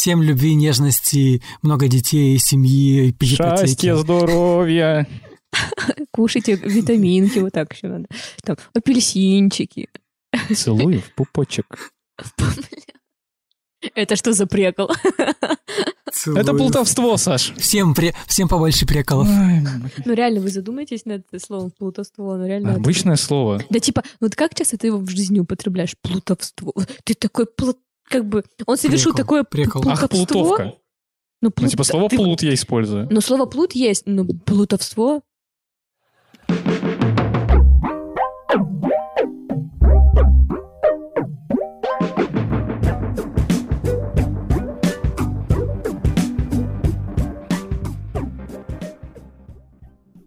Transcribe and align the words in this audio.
Всем 0.00 0.22
любви, 0.22 0.54
нежности, 0.54 1.42
много 1.60 1.86
детей, 1.86 2.38
семьи, 2.38 3.14
Счастья, 3.22 3.92
ипотеки. 3.92 4.00
здоровья. 4.00 5.06
Кушайте 6.10 6.54
витаминки, 6.54 7.38
вот 7.40 7.52
так 7.52 7.70
еще 7.74 7.88
надо. 7.88 8.06
Там, 8.42 8.56
апельсинчики. 8.72 9.90
Целую 10.56 11.02
в 11.02 11.14
пупочек. 11.14 11.92
Это 13.94 14.16
что 14.16 14.32
за 14.32 14.46
прикол? 14.46 14.88
Целую. 16.10 16.40
Это 16.40 16.54
плутовство, 16.54 17.18
Саш. 17.18 17.52
Всем, 17.58 17.92
пре- 17.92 18.14
всем 18.26 18.48
побольше 18.48 18.86
приколов. 18.86 19.28
Ой, 19.28 19.60
Ну 20.06 20.14
реально, 20.14 20.40
вы 20.40 20.48
задумаетесь 20.48 21.04
над 21.04 21.26
словом 21.44 21.72
плутовство? 21.72 22.38
Ну 22.38 22.46
реально. 22.46 22.68
это- 22.70 22.76
Обычное 22.80 23.16
слово. 23.16 23.62
Да 23.68 23.78
типа, 23.78 24.02
вот 24.18 24.34
как 24.34 24.54
часто 24.54 24.78
ты 24.78 24.86
его 24.86 24.96
в 24.96 25.10
жизни 25.10 25.40
употребляешь? 25.40 25.94
Плутовство. 26.00 26.72
Ты 27.04 27.12
такой 27.12 27.44
плут... 27.44 27.76
Как 28.10 28.26
бы, 28.26 28.42
он 28.66 28.76
совершил 28.76 29.12
Прикол, 29.12 29.24
такое 29.24 29.44
прикол. 29.44 29.82
плутовство. 29.82 30.18
Ах, 30.18 30.28
плутовка. 30.28 30.64
Ну, 30.64 30.72
Ну, 31.42 31.50
плут- 31.52 31.70
типа 31.70 31.84
слово 31.84 32.08
ты- 32.08 32.16
плут 32.16 32.42
я 32.42 32.52
использую. 32.54 33.06
Ну, 33.08 33.20
слово 33.20 33.46
плут 33.46 33.72
есть, 33.72 34.02
но 34.06 34.24
плутовство... 34.24 35.22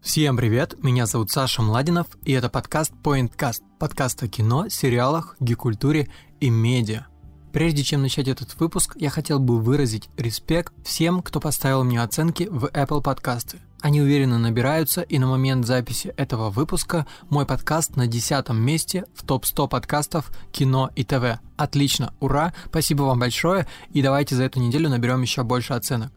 Всем 0.01 0.37
привет, 0.37 0.81
меня 0.83 1.05
зовут 1.05 1.31
Саша 1.31 1.61
Младинов, 1.61 2.07
и 2.23 2.33
это 2.33 2.49
подкаст 2.49 2.93
PointCast, 3.03 3.61
подкаст 3.79 4.21
о 4.23 4.27
кино, 4.27 4.67
сериалах, 4.69 5.35
гикультуре 5.39 6.09
и 6.39 6.49
медиа. 6.49 7.07
Прежде 7.53 7.83
чем 7.83 8.01
начать 8.01 8.27
этот 8.27 8.59
выпуск, 8.59 8.95
я 8.99 9.11
хотел 9.11 9.37
бы 9.39 9.61
выразить 9.61 10.09
респект 10.17 10.73
всем, 10.83 11.21
кто 11.21 11.39
поставил 11.39 11.83
мне 11.83 12.01
оценки 12.01 12.47
в 12.49 12.65
Apple 12.65 13.03
подкасты. 13.03 13.59
Они 13.79 14.01
уверенно 14.01 14.39
набираются, 14.39 15.01
и 15.01 15.19
на 15.19 15.27
момент 15.27 15.67
записи 15.67 16.15
этого 16.17 16.49
выпуска 16.49 17.05
мой 17.29 17.45
подкаст 17.45 17.95
на 17.95 18.07
десятом 18.07 18.59
месте 18.59 19.05
в 19.13 19.23
топ-100 19.23 19.69
подкастов 19.69 20.31
кино 20.51 20.89
и 20.95 21.03
ТВ. 21.03 21.39
Отлично, 21.55 22.15
ура, 22.19 22.55
спасибо 22.65 23.03
вам 23.03 23.19
большое, 23.19 23.67
и 23.91 24.01
давайте 24.01 24.35
за 24.35 24.45
эту 24.45 24.59
неделю 24.59 24.89
наберем 24.89 25.21
еще 25.21 25.43
больше 25.43 25.73
оценок. 25.73 26.11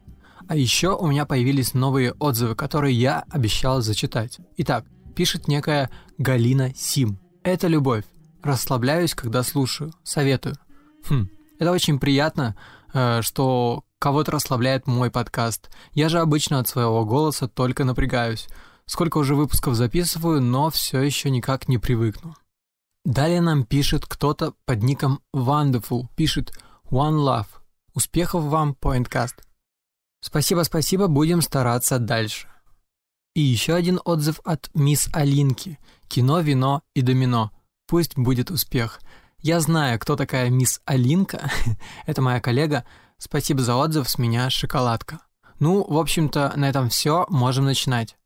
А 0.49 0.57
еще 0.57 0.97
у 0.97 1.07
меня 1.07 1.27
появились 1.27 1.75
новые 1.75 2.13
отзывы, 2.13 2.55
которые 2.55 2.99
я 2.99 3.25
обещал 3.29 3.83
зачитать. 3.83 4.39
Итак, 4.57 4.87
пишет 5.15 5.49
некая 5.49 5.91
Галина 6.17 6.73
Сим. 6.75 7.19
Это 7.43 7.67
любовь. 7.67 8.05
Расслабляюсь, 8.43 9.15
когда 9.15 9.43
слушаю. 9.43 9.93
Советую. 10.03 10.57
Хм, 11.09 11.29
это 11.59 11.73
очень 11.73 11.99
приятно, 11.99 12.57
э, 12.93 13.23
что 13.23 13.85
кого-то 13.99 14.33
расслабляет 14.33 14.87
мой 14.87 15.11
подкаст. 15.11 15.71
Я 15.93 16.09
же 16.09 16.19
обычно 16.19 16.59
от 16.59 16.69
своего 16.69 17.05
голоса 17.05 17.49
только 17.49 17.85
напрягаюсь. 17.85 18.49
Сколько 18.87 19.19
уже 19.19 19.35
выпусков 19.35 19.75
записываю, 19.75 20.41
но 20.41 20.71
все 20.71 21.01
еще 21.01 21.31
никак 21.31 21.69
не 21.69 21.79
привыкну. 21.79 22.37
Далее 23.05 23.41
нам 23.41 23.65
пишет 23.65 24.05
кто-то 24.07 24.55
под 24.65 24.83
ником 24.83 25.21
Wonderful. 25.35 26.07
Пишет 26.17 26.53
One 26.91 27.17
Love. 27.17 27.47
Успехов 27.95 28.45
вам, 28.45 28.77
PointCast. 28.81 29.35
Спасибо, 30.21 30.63
спасибо, 30.63 31.07
будем 31.07 31.41
стараться 31.41 31.99
дальше. 31.99 32.49
И 33.35 33.41
еще 33.41 33.75
один 33.75 34.01
отзыв 34.05 34.41
от 34.45 34.71
мисс 34.75 35.09
Алинки. 35.13 35.79
Кино, 36.09 36.41
вино 36.41 36.83
и 36.95 37.03
домино. 37.03 37.53
Пусть 37.87 38.17
будет 38.17 38.51
успех. 38.51 39.01
Я 39.43 39.61
знаю, 39.61 39.99
кто 39.99 40.17
такая 40.17 40.51
мисс 40.51 40.81
Алинка. 40.85 41.51
Это 42.07 42.23
моя 42.23 42.41
коллега. 42.41 42.85
Спасибо 43.19 43.63
за 43.63 43.77
отзыв, 43.77 44.09
с 44.09 44.19
меня 44.19 44.51
шоколадка. 44.51 45.21
Ну, 45.59 45.85
в 45.85 45.97
общем-то, 45.97 46.53
на 46.57 46.69
этом 46.69 46.89
все, 46.89 47.27
можем 47.29 47.65
начинать. 47.65 48.17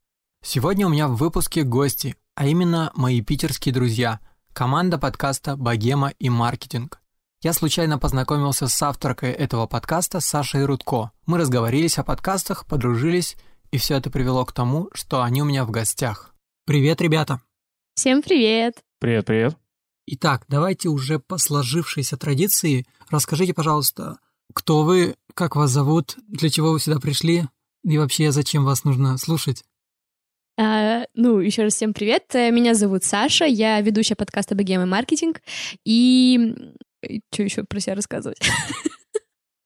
Сегодня 0.43 0.87
у 0.87 0.91
меня 0.91 1.07
в 1.07 1.17
выпуске 1.17 1.63
гости, 1.63 2.17
а 2.35 2.47
именно 2.47 2.91
мои 2.95 3.21
питерские 3.21 3.75
друзья, 3.75 4.21
команда 4.53 4.99
подкаста 4.99 5.57
«Богема 5.57 6.09
и 6.19 6.29
маркетинг». 6.31 7.01
Я 7.43 7.53
случайно 7.53 7.99
познакомился 7.99 8.69
с 8.69 8.83
авторкой 8.83 9.33
этого 9.33 9.67
подкаста 9.67 10.21
Сашей 10.21 10.65
Рудко. 10.65 11.13
Мы 11.27 11.39
разговорились 11.39 11.99
о 11.99 12.05
подкастах, 12.05 12.67
подружились, 12.67 13.37
и 13.71 13.79
все 13.79 13.97
это 13.97 14.11
привело 14.11 14.45
к 14.45 14.53
тому, 14.53 14.89
что 14.93 15.23
они 15.23 15.43
у 15.43 15.45
меня 15.45 15.65
в 15.65 15.71
гостях. 15.71 16.35
Привет, 16.67 17.01
ребята! 17.01 17.41
Всем 17.95 18.23
привет! 18.23 18.83
Привет, 18.99 19.27
привет. 19.27 19.60
Итак, 20.13 20.45
давайте 20.49 20.89
уже 20.89 21.21
по 21.21 21.39
сложившейся 21.39 22.17
традиции 22.17 22.85
расскажите, 23.11 23.55
пожалуйста, 23.55 24.19
кто 24.53 24.83
вы, 24.83 25.15
как 25.35 25.55
вас 25.55 25.71
зовут, 25.71 26.17
для 26.27 26.51
чего 26.51 26.73
вы 26.73 26.81
сюда 26.81 26.99
пришли, 26.99 27.45
и 27.85 27.97
вообще 27.97 28.33
зачем 28.33 28.65
вас 28.65 28.83
нужно 28.83 29.17
слушать. 29.19 29.63
А, 30.59 31.05
ну, 31.15 31.39
еще 31.39 31.63
раз 31.63 31.75
всем 31.75 31.95
привет. 31.95 32.25
Э, 32.35 32.51
Меня 32.51 32.75
зовут 32.75 33.05
Саша, 33.05 33.45
я 33.45 33.81
ведущая 33.81 34.17
подкаста 34.17 34.57
«Богема 34.57 34.83
и 34.83 34.87
маркетинг». 34.87 35.43
И 35.85 36.57
что 37.33 37.45
еще 37.45 37.63
про 37.63 37.79
себя 37.79 37.95
рассказывать? 37.95 38.41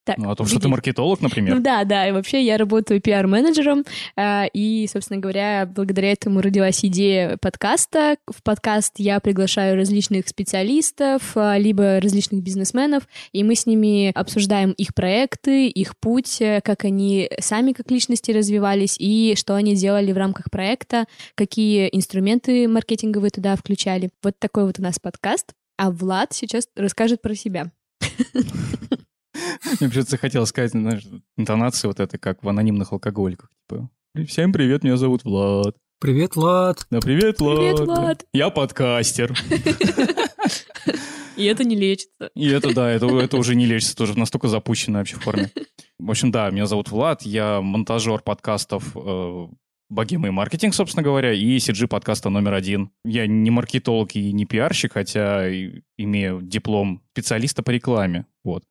Так, 0.05 0.19
Ну, 0.19 0.31
о 0.31 0.37
том, 0.37 0.47
что 0.47 0.61
ты 0.61 0.69
маркетолог, 0.69 1.23
например. 1.23 1.55
Ну 1.57 1.63
да, 1.63 1.85
да, 1.85 2.07
и 2.07 2.13
вообще 2.13 2.45
я 2.45 2.59
работаю 2.59 3.01
пиар-менеджером, 3.01 3.85
а, 4.17 4.45
и, 4.53 4.87
собственно 4.87 5.19
говоря, 5.19 5.67
благодаря 5.67 6.13
этому 6.13 6.43
родилась 6.43 6.85
идея 6.85 7.39
подкаста. 7.39 8.19
В 8.27 8.43
подкаст 8.43 8.95
я 8.99 9.19
приглашаю 9.21 9.77
различных 9.77 10.29
специалистов, 10.29 11.33
а, 11.37 11.57
либо 11.57 12.01
различных 12.01 12.43
бизнесменов, 12.43 13.09
и 13.33 13.43
мы 13.43 13.55
с 13.55 13.65
ними 13.65 14.13
обсуждаем 14.15 14.73
их 14.73 14.95
проекты, 14.95 15.69
их 15.69 15.97
путь, 15.97 16.37
э, 16.43 16.61
как 16.63 16.85
они 16.85 17.31
сами 17.41 17.73
как 17.73 17.91
личности 17.91 18.31
развивались, 18.31 18.97
и 18.99 19.35
что 19.39 19.55
они 19.55 19.75
делали 19.75 20.13
в 20.13 20.19
рамках 20.19 20.51
проекта, 20.51 21.07
какие 21.35 21.89
инструменты 21.91 22.69
маркетинговые 22.69 23.31
туда 23.31 23.57
включали. 23.57 24.11
Вот 24.23 24.39
такой 24.39 24.67
вот 24.67 24.79
у 24.79 24.83
нас 24.83 24.99
подкаст. 24.99 25.55
А 25.79 25.91
Влад 25.91 26.35
сейчас 26.35 26.69
расскажет 26.77 27.23
про 27.23 27.35
себя. 27.35 27.73
Мне 29.81 29.89
почему-то 29.89 30.17
хотелось 30.17 30.51
сказать, 30.51 30.71
знаешь, 30.71 31.05
интонации 31.37 31.89
вот 31.89 32.01
это, 32.01 32.19
как 32.19 32.43
в 32.43 32.49
анонимных 32.49 32.93
алкоголиках. 32.93 33.51
Типа, 33.69 33.91
всем 34.27 34.53
привет, 34.53 34.85
меня 34.85 34.97
зовут 34.97 35.25
Влад. 35.25 35.77
Привет, 36.01 36.37
Влад! 36.37 36.87
Да, 36.91 37.01
привет, 37.01 37.41
Влад. 37.41 37.59
Привет, 37.59 37.81
Влад. 37.81 38.25
Я 38.33 38.51
подкастер. 38.51 39.35
И 41.37 41.47
это 41.47 41.65
не 41.65 41.75
лечится. 41.75 42.31
И 42.37 42.49
это, 42.49 42.73
да, 42.73 42.91
это, 42.91 43.07
это 43.19 43.37
уже 43.37 43.57
не 43.57 43.67
лечится, 43.67 43.97
тоже 43.97 44.17
настолько 44.17 44.47
запущенная 44.47 45.01
вообще 45.01 45.17
форме. 45.17 45.51
В 45.99 46.11
общем, 46.11 46.31
да, 46.31 46.49
меня 46.51 46.67
зовут 46.67 46.91
Влад, 46.91 47.23
я 47.23 47.61
монтажер 47.61 48.21
подкастов 48.21 48.97
э, 48.97 49.47
Богема 49.91 50.29
и 50.29 50.31
маркетинг, 50.31 50.75
собственно 50.75 51.03
говоря, 51.03 51.33
и 51.33 51.57
CG 51.57 51.89
подкаста 51.89 52.31
номер 52.31 52.55
один. 52.55 52.91
Я 53.05 53.27
не 53.27 53.51
маркетолог 53.51 54.15
и 54.15 54.33
не 54.33 54.45
пиарщик, 54.45 54.93
хотя 54.93 55.49
имею 55.97 56.41
диплом 56.43 57.03
специалиста 57.13 57.63
по 57.63 57.71
рекламе. 57.71 58.27
Вот. 58.45 58.65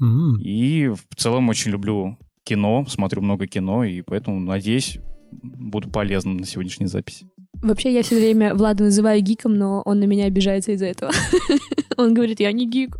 М, 0.00 0.40
И 0.40 0.88
в 0.88 1.16
целом 1.16 1.48
очень 1.48 1.70
люблю 1.72 2.18
кино, 2.44 2.84
смотрю 2.88 3.22
много 3.22 3.46
кино, 3.46 3.84
и 3.84 4.00
поэтому, 4.02 4.40
надеюсь, 4.40 4.98
буду 5.32 5.90
полезным 5.90 6.36
на 6.38 6.46
сегодняшней 6.46 6.86
записи. 6.86 7.26
Вообще, 7.60 7.92
я 7.92 8.02
все 8.02 8.16
время 8.16 8.54
Влада 8.54 8.84
называю 8.84 9.20
гиком, 9.20 9.54
но 9.54 9.82
он 9.82 9.98
на 10.00 10.04
меня 10.04 10.26
обижается 10.26 10.72
из-за 10.72 10.86
этого. 10.86 11.10
Он 11.96 12.14
говорит, 12.14 12.38
я 12.38 12.52
не 12.52 12.68
гик. 12.68 12.96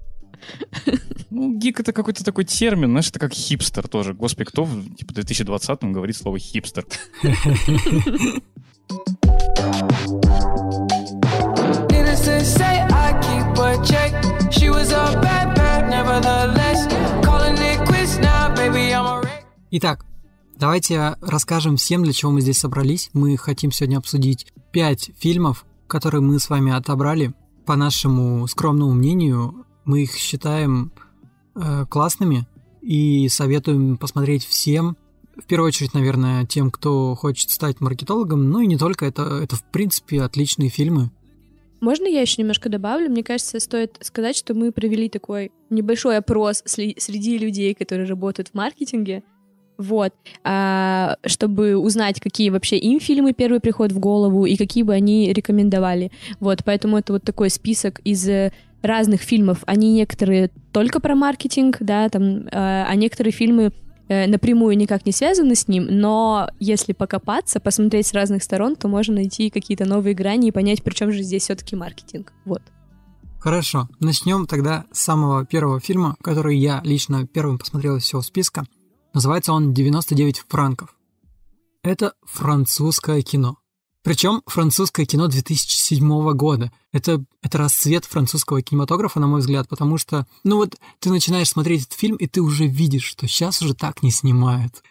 Ну, 1.31 1.57
гик— 1.57 1.79
это 1.81 1.93
какой-то 1.93 2.25
такой 2.25 2.45
термин, 2.45 2.89
знаешь, 2.91 3.09
это 3.11 3.21
как 3.21 3.33
хипстер 3.33 3.87
тоже. 3.87 4.13
Господи, 4.13 4.47
кто 4.49 4.65
в 4.65 4.95
типа, 4.97 5.13
2020-м 5.13 5.93
говорит 5.93 6.17
слово 6.17 6.39
хипстер? 6.41 6.85
Needless 11.91 12.25
to 12.25 12.45
say, 12.45 12.83
I 12.91 13.13
keep 13.23 13.59
a 13.59 13.77
check. 13.85 14.13
She 14.53 14.71
was 14.71 14.91
a 14.93 15.19
bad 15.21 15.55
bad, 15.55 15.89
nevertheless. 15.91 16.58
Итак, 19.71 20.07
давайте 20.57 21.17
расскажем 21.21 21.77
всем, 21.77 22.03
для 22.03 22.15
чего 22.15 22.33
мы 22.33 22.41
здесь 22.41 22.57
собрались. 22.57 23.11
Мы 23.13 23.37
хотим 23.37 23.71
сегодня 23.71 23.99
обсудить 23.99 24.47
пять 24.73 25.11
фильмов, 25.19 25.67
которые 25.87 26.23
мы 26.23 26.39
с 26.39 26.49
вами 26.49 26.73
отобрали. 26.73 27.35
По 27.67 27.77
нашему 27.77 28.47
скромному 28.47 28.95
мнению, 28.95 29.67
мы 29.85 30.05
их 30.05 30.15
считаем 30.15 30.91
э, 31.55 31.85
классными 31.85 32.47
и 32.81 33.29
советуем 33.29 33.99
посмотреть 33.99 34.47
всем. 34.47 34.97
В 35.37 35.45
первую 35.45 35.69
очередь, 35.69 35.93
наверное, 35.93 36.47
тем, 36.47 36.71
кто 36.71 37.15
хочет 37.15 37.51
стать 37.51 37.83
маркетологом, 37.83 38.49
ну 38.49 38.61
и 38.61 38.67
не 38.67 38.79
только, 38.79 39.05
это, 39.05 39.23
это 39.43 39.55
в 39.57 39.65
принципе 39.65 40.23
отличные 40.23 40.71
фильмы. 40.71 41.11
Можно 41.83 42.07
я 42.07 42.23
еще 42.23 42.41
немножко 42.41 42.71
добавлю? 42.71 43.11
Мне 43.11 43.23
кажется, 43.23 43.61
стоит 43.61 43.99
сказать, 44.01 44.35
что 44.35 44.55
мы 44.55 44.73
провели 44.73 45.11
такой 45.11 45.53
небольшой 45.69 46.17
опрос 46.17 46.63
среди 46.65 47.37
людей, 47.37 47.75
которые 47.75 48.09
работают 48.09 48.49
в 48.49 48.55
маркетинге. 48.55 49.23
Вот. 49.79 50.13
А, 50.43 51.17
чтобы 51.25 51.77
узнать, 51.77 52.21
какие 52.21 52.51
вообще 52.51 52.77
им 52.79 52.99
фильмы 52.99 53.33
первые 53.33 53.61
приходят 53.61 53.93
в 53.93 54.01
голову 54.01 54.45
и 54.45 54.57
какие 54.57 54.83
бы 54.83 54.93
они 54.93 55.33
рекомендовали. 55.33 56.11
Вот. 56.41 56.63
Поэтому 56.65 56.99
это 56.99 57.13
вот 57.13 57.23
такой 57.23 57.49
список 57.49 58.01
из 58.01 58.29
э, 58.29 58.53
разных 58.83 59.21
фильмов, 59.23 59.63
они 59.67 59.93
некоторые 59.93 60.51
только 60.73 61.01
про 61.01 61.15
маркетинг, 61.15 61.77
да, 61.81 62.09
там, 62.09 62.47
э, 62.47 62.49
а 62.53 62.95
некоторые 62.95 63.33
фильмы 63.33 63.73
э, 64.09 64.27
напрямую 64.27 64.77
никак 64.77 65.07
не 65.07 65.13
связаны 65.13 65.55
с 65.55 65.69
ним, 65.69 65.87
но 65.89 66.51
если 66.61 66.93
покопаться, 66.93 67.61
посмотреть 67.61 68.07
с 68.07 68.13
разных 68.13 68.43
сторон, 68.43 68.77
то 68.77 68.89
можно 68.89 69.17
найти 69.17 69.51
какие-то 69.51 69.85
новые 69.85 70.15
грани 70.15 70.49
и 70.49 70.53
понять, 70.53 70.83
при 70.83 70.95
чем 70.95 71.13
же 71.13 71.23
здесь 71.23 71.45
все-таки 71.45 71.77
маркетинг. 71.77 72.33
Вот. 72.45 72.63
Хорошо, 73.41 73.89
начнем 74.01 74.47
тогда 74.47 74.85
с 74.93 75.01
самого 75.01 75.47
первого 75.47 75.79
фильма, 75.79 76.17
который 76.23 76.57
я 76.59 76.81
лично 76.85 77.27
первым 77.27 77.59
посмотрел 77.59 77.97
из 77.97 78.03
всего 78.03 78.21
списка. 78.21 78.65
Называется 79.15 79.53
он 79.53 79.73
«99 79.73 80.43
франков». 80.49 80.95
Это 81.83 82.15
французское 82.25 83.23
кино. 83.23 83.59
Причем 84.03 84.43
французское 84.47 85.07
кино 85.07 85.27
2007 85.27 86.33
года. 86.33 86.73
Это, 86.93 87.25
это 87.43 87.59
расцвет 87.59 88.05
французского 88.05 88.63
кинематографа, 88.63 89.21
на 89.21 89.27
мой 89.27 89.41
взгляд, 89.41 89.69
потому 89.69 89.99
что, 89.99 90.27
ну 90.45 90.57
вот, 90.57 90.77
ты 90.99 91.11
начинаешь 91.11 91.51
смотреть 91.51 91.83
этот 91.83 91.95
фильм, 91.95 92.17
и 92.17 92.27
ты 92.27 92.41
уже 92.41 92.67
видишь, 92.67 93.05
что 93.05 93.27
сейчас 93.27 93.61
уже 93.61 93.75
так 93.75 94.03
не 94.03 94.11
снимают. 94.11 94.83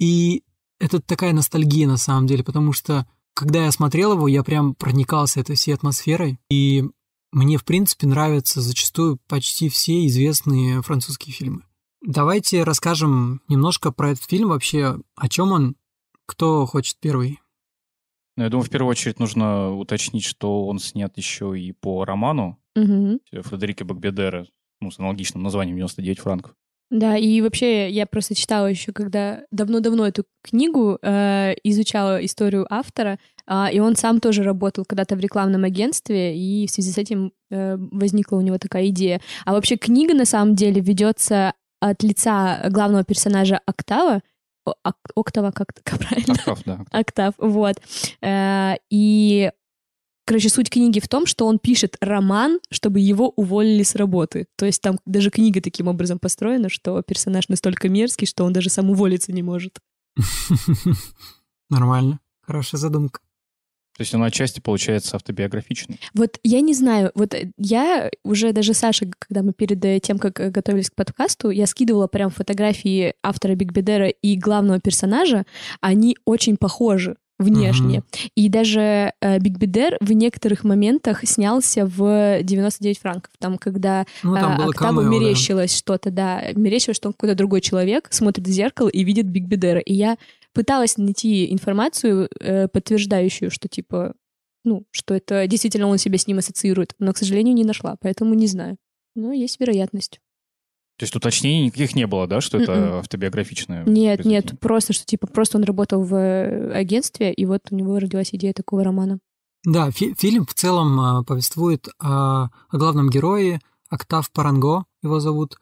И 0.00 0.42
это 0.80 1.00
такая 1.00 1.32
ностальгия 1.32 1.86
на 1.86 1.98
самом 1.98 2.26
деле, 2.26 2.42
потому 2.42 2.72
что 2.72 3.06
когда 3.34 3.64
я 3.64 3.72
смотрел 3.72 4.12
его, 4.12 4.28
я 4.28 4.42
прям 4.42 4.74
проникался 4.74 5.40
этой 5.40 5.56
всей 5.56 5.74
атмосферой, 5.74 6.38
и 6.50 6.84
мне, 7.32 7.58
в 7.58 7.64
принципе, 7.64 8.06
нравятся 8.06 8.60
зачастую 8.60 9.18
почти 9.28 9.68
все 9.68 10.06
известные 10.06 10.82
французские 10.82 11.32
фильмы. 11.32 11.62
Давайте 12.06 12.62
расскажем 12.64 13.40
немножко 13.48 13.90
про 13.90 14.10
этот 14.10 14.24
фильм 14.24 14.48
вообще, 14.48 14.98
о 15.16 15.28
чем 15.28 15.52
он, 15.52 15.76
кто 16.26 16.66
хочет 16.66 16.98
первый. 17.00 17.40
Ну, 18.36 18.44
я 18.44 18.50
думаю, 18.50 18.66
в 18.66 18.70
первую 18.70 18.90
очередь 18.90 19.18
нужно 19.18 19.74
уточнить, 19.74 20.24
что 20.24 20.66
он 20.66 20.78
снят 20.78 21.16
еще 21.16 21.58
и 21.58 21.72
по 21.72 22.04
роману 22.04 22.58
Мгм. 22.76 23.20
Фредерика 23.30 23.84
Бакбедера, 23.84 24.46
ну, 24.80 24.90
с 24.90 24.98
аналогичным 24.98 25.42
названием 25.42 25.76
«99 25.76 26.20
франков». 26.20 26.54
Да, 26.90 27.16
и 27.16 27.40
вообще 27.40 27.90
я 27.90 28.06
просто 28.06 28.34
читала 28.34 28.66
еще, 28.66 28.92
когда 28.92 29.42
давно-давно 29.50 30.06
эту 30.06 30.24
книгу 30.42 30.98
э, 31.00 31.54
изучала 31.64 32.24
историю 32.24 32.66
автора, 32.68 33.18
а, 33.46 33.70
и 33.72 33.80
он 33.80 33.96
сам 33.96 34.20
тоже 34.20 34.42
работал 34.42 34.84
когда-то 34.84 35.16
в 35.16 35.20
рекламном 35.20 35.64
агентстве, 35.64 36.36
и 36.36 36.66
в 36.66 36.70
связи 36.70 36.92
с 36.92 36.98
этим 36.98 37.32
э, 37.50 37.76
возникла 37.78 38.36
у 38.36 38.42
него 38.42 38.58
такая 38.58 38.88
идея. 38.88 39.20
А 39.44 39.52
вообще 39.52 39.76
книга 39.76 40.14
на 40.14 40.24
самом 40.24 40.54
деле 40.54 40.80
ведется 40.80 41.54
от 41.90 42.02
лица 42.02 42.66
главного 42.70 43.04
персонажа 43.04 43.60
Октава, 43.66 44.22
Ок- 44.66 44.96
Октава, 45.14 45.50
как, 45.50 45.68
как 45.82 45.98
правильно? 45.98 46.34
Октав, 46.34 46.62
да. 46.64 46.84
Октав, 46.90 47.34
вот. 47.38 47.76
Э, 48.22 48.74
И, 48.90 49.50
короче, 50.26 50.48
суть 50.48 50.70
книги 50.70 51.00
в 51.00 51.08
том, 51.08 51.26
что 51.26 51.46
он 51.46 51.58
пишет 51.58 51.96
роман, 52.00 52.60
чтобы 52.70 53.00
его 53.00 53.28
уволили 53.36 53.82
с 53.82 53.94
работы. 53.94 54.46
То 54.56 54.64
есть 54.66 54.80
там 54.80 54.98
даже 55.04 55.30
книга 55.30 55.60
таким 55.60 55.88
образом 55.88 56.18
построена, 56.18 56.68
что 56.70 57.02
персонаж 57.02 57.48
настолько 57.48 57.88
мерзкий, 57.88 58.26
что 58.26 58.44
он 58.44 58.52
даже 58.52 58.70
сам 58.70 58.90
уволиться 58.90 59.32
не 59.32 59.42
может. 59.42 59.78
Нормально. 61.70 62.20
Хорошая 62.42 62.78
задумка. 62.80 63.20
То 63.96 64.00
есть 64.00 64.14
он 64.14 64.22
отчасти 64.24 64.60
получается 64.60 65.16
автобиографичный. 65.16 66.00
Вот 66.14 66.38
я 66.42 66.60
не 66.60 66.74
знаю, 66.74 67.12
вот 67.14 67.32
э, 67.34 67.50
я 67.58 68.10
уже 68.24 68.52
даже 68.52 68.74
Саша, 68.74 69.06
когда 69.18 69.42
мы 69.42 69.52
перед 69.52 69.84
э, 69.84 70.00
тем, 70.00 70.18
как 70.18 70.40
э, 70.40 70.50
готовились 70.50 70.90
к 70.90 70.94
подкасту, 70.94 71.50
я 71.50 71.66
скидывала 71.66 72.08
прям 72.08 72.30
фотографии 72.30 73.14
автора 73.22 73.54
Бегбедера 73.54 74.08
и 74.08 74.36
главного 74.36 74.80
персонажа, 74.80 75.44
они 75.80 76.16
очень 76.24 76.56
похожи 76.56 77.16
внешне. 77.38 78.02
И 78.34 78.48
даже 78.48 79.12
э, 79.20 79.38
Бегбедер 79.38 79.96
в 80.00 80.12
некоторых 80.12 80.64
моментах 80.64 81.20
снялся 81.24 81.84
в 81.86 82.42
99 82.42 82.98
франков. 82.98 83.32
Там, 83.38 83.58
когда 83.58 84.06
Ну, 84.22 84.34
там 84.34 84.52
Октаву 84.68 84.72
камео, 84.72 85.02
да. 85.02 85.08
мерещилось 85.08 85.76
что-то, 85.76 86.10
да, 86.10 86.42
мерещилось, 86.54 86.96
что 86.96 87.08
он 87.08 87.12
какой-то 87.12 87.34
другой 87.34 87.60
человек, 87.60 88.08
смотрит 88.10 88.46
в 88.46 88.50
зеркало 88.50 88.88
и 88.88 89.04
видит 89.04 89.26
Бегбедера. 89.26 89.80
И 89.80 89.94
я 89.94 90.16
пыталась 90.54 90.96
найти 90.96 91.52
информацию, 91.52 92.30
э, 92.40 92.68
подтверждающую, 92.68 93.50
что 93.50 93.68
типа, 93.68 94.14
ну, 94.64 94.86
что 94.90 95.14
это 95.14 95.46
действительно 95.46 95.88
он 95.88 95.98
себя 95.98 96.16
с 96.16 96.26
ним 96.26 96.38
ассоциирует, 96.38 96.94
но, 96.98 97.12
к 97.12 97.18
сожалению, 97.18 97.54
не 97.54 97.64
нашла, 97.64 97.96
поэтому 98.00 98.34
не 98.34 98.46
знаю. 98.46 98.78
Но 99.14 99.32
есть 99.32 99.60
вероятность. 99.60 100.20
То 100.96 101.04
есть 101.04 101.16
уточнений 101.16 101.66
никаких 101.66 101.96
не 101.96 102.06
было, 102.06 102.26
да, 102.28 102.40
что 102.40 102.56
это 102.58 102.72
Мгм. 102.72 102.94
автобиографичное? 103.00 103.84
Нет, 103.84 104.18
произведение? 104.18 104.42
нет, 104.42 104.60
просто, 104.60 104.92
что 104.92 105.04
типа, 105.04 105.26
просто 105.26 105.58
он 105.58 105.64
работал 105.64 106.02
в 106.02 106.14
э, 106.14 106.72
агентстве, 106.72 107.32
и 107.32 107.44
вот 107.46 107.62
у 107.70 107.74
него 107.74 107.98
родилась 107.98 108.30
идея 108.32 108.52
такого 108.52 108.84
романа. 108.84 109.18
Да, 109.64 109.90
фи- 109.90 110.14
фильм 110.16 110.46
в 110.46 110.54
целом 110.54 111.00
а, 111.00 111.24
повествует 111.24 111.88
о, 111.98 112.44
о 112.68 112.76
главном 112.78 113.10
герое, 113.10 113.60
Октав 113.88 114.30
Паранго 114.30 114.84
его 115.02 115.20
зовут. 115.20 115.56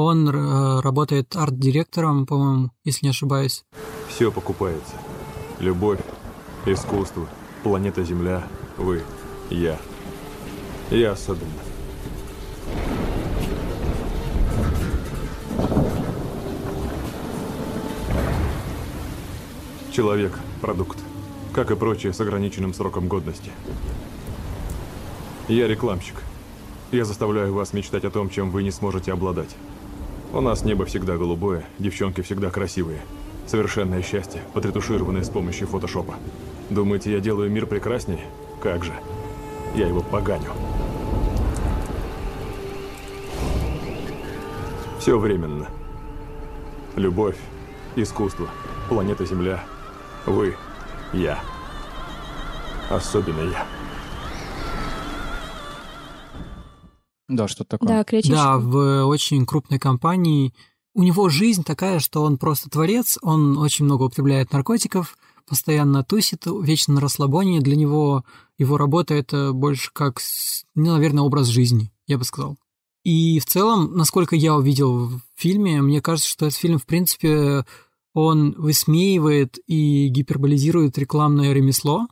Он 0.00 0.28
э, 0.28 0.80
работает 0.80 1.34
арт-директором, 1.34 2.24
по-моему, 2.24 2.70
если 2.84 3.06
не 3.06 3.10
ошибаюсь. 3.10 3.64
Все 4.06 4.30
покупается. 4.30 4.94
Любовь, 5.58 5.98
искусство, 6.66 7.26
планета 7.64 8.04
Земля, 8.04 8.46
вы, 8.76 9.02
я. 9.50 9.76
Я 10.92 11.10
особенно. 11.10 11.50
Человек– 19.90 20.38
продукт, 20.60 20.98
как 21.52 21.72
и 21.72 21.74
прочее 21.74 22.12
с 22.12 22.20
ограниченным 22.20 22.72
сроком 22.72 23.08
годности. 23.08 23.50
Я 25.48 25.66
рекламщик. 25.66 26.22
Я 26.92 27.04
заставляю 27.04 27.52
вас 27.52 27.72
мечтать 27.72 28.04
о 28.04 28.12
том, 28.12 28.30
чем 28.30 28.52
вы 28.52 28.62
не 28.62 28.70
сможете 28.70 29.12
обладать. 29.12 29.56
У 30.30 30.42
нас 30.42 30.62
небо 30.62 30.84
всегда 30.84 31.16
голубое, 31.16 31.64
девчонки 31.78 32.20
всегда 32.20 32.50
красивые. 32.50 33.00
Совершенное 33.46 34.02
счастье, 34.02 34.42
подретушированное 34.52 35.22
с 35.24 35.30
помощью 35.30 35.66
фотошопа. 35.66 36.16
Думаете, 36.68 37.12
я 37.12 37.20
делаю 37.20 37.50
мир 37.50 37.64
прекраснее? 37.64 38.20
Как 38.62 38.84
же. 38.84 38.92
Я 39.74 39.86
его 39.88 40.02
поганю. 40.02 40.52
Все 44.98 45.18
временно. 45.18 45.66
Любовь, 46.94 47.38
искусство, 47.96 48.48
планета 48.90 49.24
Земля, 49.24 49.64
вы, 50.26 50.54
я. 51.14 51.38
Особенно 52.90 53.40
я. 53.50 53.66
Да, 57.28 57.46
что-то 57.46 57.70
такое. 57.70 57.88
Да, 57.88 58.04
креативщик. 58.04 58.34
Да, 58.34 58.58
в 58.58 59.04
очень 59.06 59.44
крупной 59.46 59.78
компании. 59.78 60.54
У 60.94 61.02
него 61.02 61.28
жизнь 61.28 61.62
такая, 61.62 62.00
что 62.00 62.22
он 62.22 62.38
просто 62.38 62.70
творец, 62.70 63.18
он 63.22 63.58
очень 63.58 63.84
много 63.84 64.04
употребляет 64.04 64.52
наркотиков, 64.52 65.16
постоянно 65.46 66.02
тусит, 66.02 66.44
вечно 66.46 66.94
на 66.94 67.00
расслабоне. 67.00 67.60
Для 67.60 67.76
него 67.76 68.24
его 68.56 68.76
работа— 68.76 69.14
это 69.16 69.52
больше 69.52 69.90
как, 69.92 70.20
ну, 70.74 70.92
наверное, 70.92 71.22
образ 71.22 71.46
жизни, 71.46 71.92
я 72.06 72.18
бы 72.18 72.24
сказал. 72.24 72.56
И 73.04 73.38
в 73.38 73.46
целом, 73.46 73.96
насколько 73.96 74.34
я 74.34 74.56
увидел 74.56 75.06
в 75.06 75.20
фильме, 75.36 75.80
мне 75.80 76.02
кажется, 76.02 76.28
что 76.28 76.46
этот 76.46 76.58
фильм, 76.58 76.78
в 76.78 76.86
принципе, 76.86 77.64
он 78.12 78.52
высмеивает 78.58 79.58
и 79.66 80.08
гиперболизирует 80.08 80.98
рекламное 80.98 81.52
ремесло, 81.52 82.08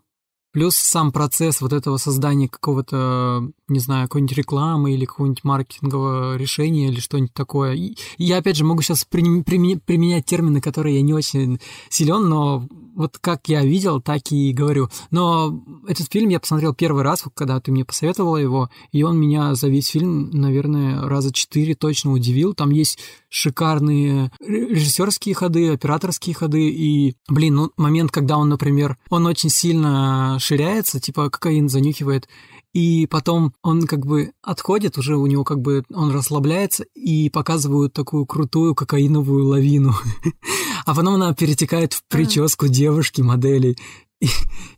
плюс 0.53 0.77
сам 0.77 1.13
процесс 1.13 1.61
вот 1.61 1.73
этого 1.73 1.97
создания 1.99 2.49
какого-то, 2.49 3.51
не 3.69 3.81
знаю, 3.81 4.09
какой-нибудь 4.09 4.37
рекламы 4.37 4.93
или 4.95 5.05
какого-нибудь 5.05 5.45
маркетингового 5.45 6.37
решения 6.37 6.89
или 6.89 7.01
что-нибудь 7.01 7.33
такое. 7.33 7.75
И 7.75 7.97
я, 8.19 8.39
опять 8.39 8.57
же, 8.57 8.65
могу 8.65 8.83
сейчас 8.83 9.05
применять 9.05 10.25
термины, 10.25 10.61
которые 10.61 10.97
я 10.97 11.03
не 11.03 11.15
очень 11.15 11.61
силен, 11.89 12.29
но 12.29 12.67
вот 12.95 13.19
как 13.19 13.49
я 13.49 13.63
видел, 13.63 14.01
так 14.01 14.33
и 14.33 14.53
говорю. 14.53 14.89
Но 15.11 15.63
этот 15.87 16.11
фильм 16.11 16.31
я 16.31 16.41
посмотрел 16.41 16.75
первый 16.75 17.03
раз, 17.03 17.25
когда 17.35 17.61
ты 17.61 17.71
мне 17.71 17.85
посоветовала 17.85 18.39
его, 18.39 18.71
и 18.91 19.03
он 19.03 19.19
меня 19.19 19.55
за 19.55 19.69
весь 19.69 19.89
фильм, 19.89 20.31
наверное, 20.31 21.03
раза 21.03 21.33
четыре 21.33 21.75
точно 21.75 22.13
удивил. 22.13 22.55
Там 22.55 22.71
есть 22.71 22.99
шикарные 23.29 24.33
режиссерские 24.41 25.35
ходы, 25.35 25.73
операторские 25.73 26.35
ходы, 26.35 26.71
и, 26.71 27.17
блин, 27.29 27.57
ну, 27.57 27.71
момент, 27.77 28.11
когда 28.13 28.39
он, 28.39 28.49
например, 28.49 28.97
он 29.11 29.27
очень 29.27 29.51
сильно 29.51 30.39
ширяется, 30.41 30.99
типа 30.99 31.29
кокаин 31.29 31.69
занюхивает, 31.69 32.29
и 32.77 33.07
потом 33.07 33.55
он 33.63 33.87
как 33.87 34.05
бы 34.05 34.33
отходит, 34.43 34.99
уже 34.99 35.17
у 35.17 35.27
него 35.27 35.45
как 35.45 35.63
бы 35.63 35.83
он 35.95 36.11
расслабляется, 36.11 36.85
и 36.95 37.31
показывают 37.31 37.95
такую 37.95 38.27
крутую 38.27 38.75
кокаиновую 38.75 39.47
лавину. 39.47 39.95
А 40.85 40.95
потом 40.95 41.15
она 41.15 41.35
перетекает 41.35 41.95
в 41.95 42.05
прическу 42.07 42.69
девушки, 42.69 43.21
модели. 43.21 43.77
И 44.21 44.29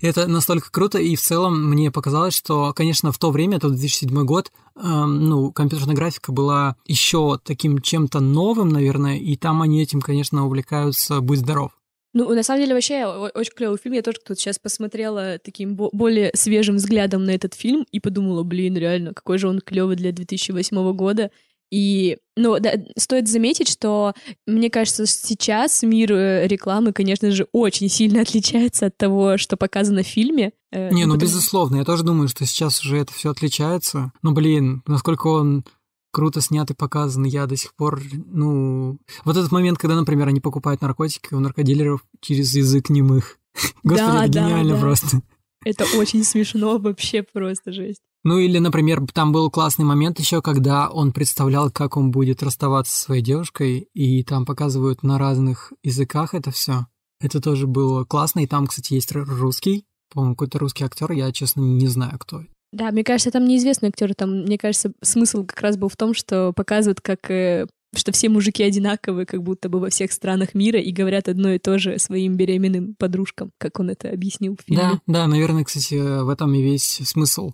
это 0.00 0.26
настолько 0.26 0.70
круто, 0.70 0.98
и 0.98 1.16
в 1.16 1.20
целом 1.20 1.70
мне 1.70 1.90
показалось, 1.90 2.34
что, 2.34 2.72
конечно, 2.72 3.12
в 3.12 3.18
то 3.18 3.30
время, 3.30 3.58
это 3.58 3.68
2007 3.68 4.24
год, 4.24 4.50
эм, 4.76 5.28
ну, 5.28 5.52
компьютерная 5.52 5.94
графика 5.94 6.32
была 6.32 6.76
еще 6.86 7.38
таким 7.44 7.82
чем-то 7.82 8.20
новым, 8.20 8.70
наверное, 8.70 9.18
и 9.18 9.36
там 9.36 9.60
они 9.60 9.82
этим, 9.82 10.00
конечно, 10.00 10.46
увлекаются 10.46 11.20
«Будь 11.20 11.40
здоров». 11.40 11.72
Ну, 12.14 12.34
на 12.34 12.42
самом 12.42 12.60
деле, 12.62 12.74
вообще, 12.74 13.04
очень 13.06 13.52
клевый 13.54 13.78
фильм. 13.78 13.94
Я 13.94 14.02
тоже 14.02 14.18
тут 14.26 14.38
сейчас 14.38 14.58
посмотрела 14.58 15.38
таким 15.38 15.76
бо- 15.76 15.90
более 15.92 16.30
свежим 16.34 16.76
взглядом 16.76 17.24
на 17.24 17.30
этот 17.32 17.54
фильм 17.54 17.86
и 17.92 18.00
подумала, 18.00 18.42
блин, 18.44 18.76
реально, 18.76 19.12
какой 19.14 19.38
же 19.38 19.48
он 19.48 19.60
клевый 19.60 19.96
для 19.96 20.12
2008 20.12 20.92
года. 20.94 21.30
И, 21.70 22.16
ну, 22.34 22.58
да, 22.60 22.72
стоит 22.96 23.28
заметить, 23.28 23.68
что, 23.68 24.14
мне 24.46 24.70
кажется, 24.70 25.04
сейчас 25.04 25.82
мир 25.82 26.12
э, 26.14 26.46
рекламы, 26.48 26.94
конечно 26.94 27.30
же, 27.30 27.46
очень 27.52 27.90
сильно 27.90 28.22
отличается 28.22 28.86
от 28.86 28.96
того, 28.96 29.36
что 29.36 29.58
показано 29.58 30.02
в 30.02 30.06
фильме. 30.06 30.52
Э, 30.72 30.88
Не, 30.90 31.04
ну 31.04 31.12
потому- 31.14 31.20
безусловно, 31.20 31.76
я 31.76 31.84
тоже 31.84 32.04
думаю, 32.04 32.28
что 32.28 32.46
сейчас 32.46 32.80
уже 32.82 32.96
это 32.96 33.12
все 33.12 33.30
отличается. 33.32 34.12
Но, 34.22 34.32
блин, 34.32 34.82
насколько 34.86 35.26
он 35.26 35.62
круто 36.10 36.40
снят 36.40 36.70
и 36.70 36.74
показан, 36.74 37.24
я 37.24 37.46
до 37.46 37.56
сих 37.56 37.74
пор, 37.74 38.00
ну... 38.12 38.98
Вот 39.24 39.36
этот 39.36 39.52
момент, 39.52 39.78
когда, 39.78 39.96
например, 39.96 40.28
они 40.28 40.40
покупают 40.40 40.80
наркотики 40.80 41.34
у 41.34 41.40
наркодилеров 41.40 42.04
через 42.20 42.54
язык 42.54 42.90
немых. 42.90 43.38
Господи, 43.82 44.12
Да, 44.12 44.24
это 44.24 44.32
да, 44.32 44.48
гениально 44.48 44.74
да. 44.74 44.80
просто. 44.80 45.22
Это 45.64 45.84
очень 45.96 46.24
смешно, 46.24 46.78
вообще 46.78 47.22
просто 47.22 47.72
жесть. 47.72 48.00
Ну 48.24 48.38
или, 48.38 48.58
например, 48.58 49.06
там 49.12 49.32
был 49.32 49.50
классный 49.50 49.84
момент 49.84 50.18
еще, 50.18 50.42
когда 50.42 50.88
он 50.88 51.12
представлял, 51.12 51.70
как 51.70 51.96
он 51.96 52.10
будет 52.10 52.42
расставаться 52.42 52.94
со 52.94 53.02
своей 53.02 53.22
девушкой, 53.22 53.88
и 53.94 54.22
там 54.24 54.44
показывают 54.44 55.02
на 55.02 55.18
разных 55.18 55.72
языках 55.82 56.34
это 56.34 56.50
все. 56.50 56.86
Это 57.20 57.40
тоже 57.40 57.66
было 57.66 58.04
классно, 58.04 58.40
и 58.40 58.46
там, 58.46 58.66
кстати, 58.66 58.94
есть 58.94 59.12
русский, 59.12 59.84
по-моему, 60.12 60.34
какой-то 60.34 60.58
русский 60.58 60.84
актер, 60.84 61.12
я, 61.12 61.30
честно, 61.32 61.60
не 61.60 61.88
знаю, 61.88 62.18
кто. 62.18 62.42
Да, 62.72 62.90
мне 62.90 63.04
кажется, 63.04 63.30
там 63.30 63.46
неизвестный 63.46 63.88
актер, 63.88 64.14
там, 64.14 64.42
мне 64.42 64.58
кажется, 64.58 64.92
смысл 65.02 65.44
как 65.44 65.60
раз 65.60 65.76
был 65.76 65.88
в 65.88 65.96
том, 65.96 66.12
что 66.12 66.52
показывают, 66.52 67.00
как 67.00 67.30
э, 67.30 67.66
что 67.96 68.12
все 68.12 68.28
мужики 68.28 68.62
одинаковые, 68.62 69.26
как 69.26 69.42
будто 69.42 69.68
бы 69.68 69.80
во 69.80 69.88
всех 69.88 70.12
странах 70.12 70.54
мира, 70.54 70.78
и 70.78 70.92
говорят 70.92 71.28
одно 71.28 71.50
и 71.52 71.58
то 71.58 71.78
же 71.78 71.98
своим 71.98 72.37
беременным 72.37 72.94
подружкам, 72.98 73.52
как 73.58 73.80
он 73.80 73.90
это 73.90 74.10
объяснил 74.10 74.56
в 74.56 74.64
фильме. 74.66 74.82
Да, 74.82 75.00
да, 75.06 75.26
наверное, 75.26 75.64
кстати, 75.64 75.94
в 76.22 76.28
этом 76.28 76.54
и 76.54 76.62
весь 76.62 77.00
смысл. 77.04 77.52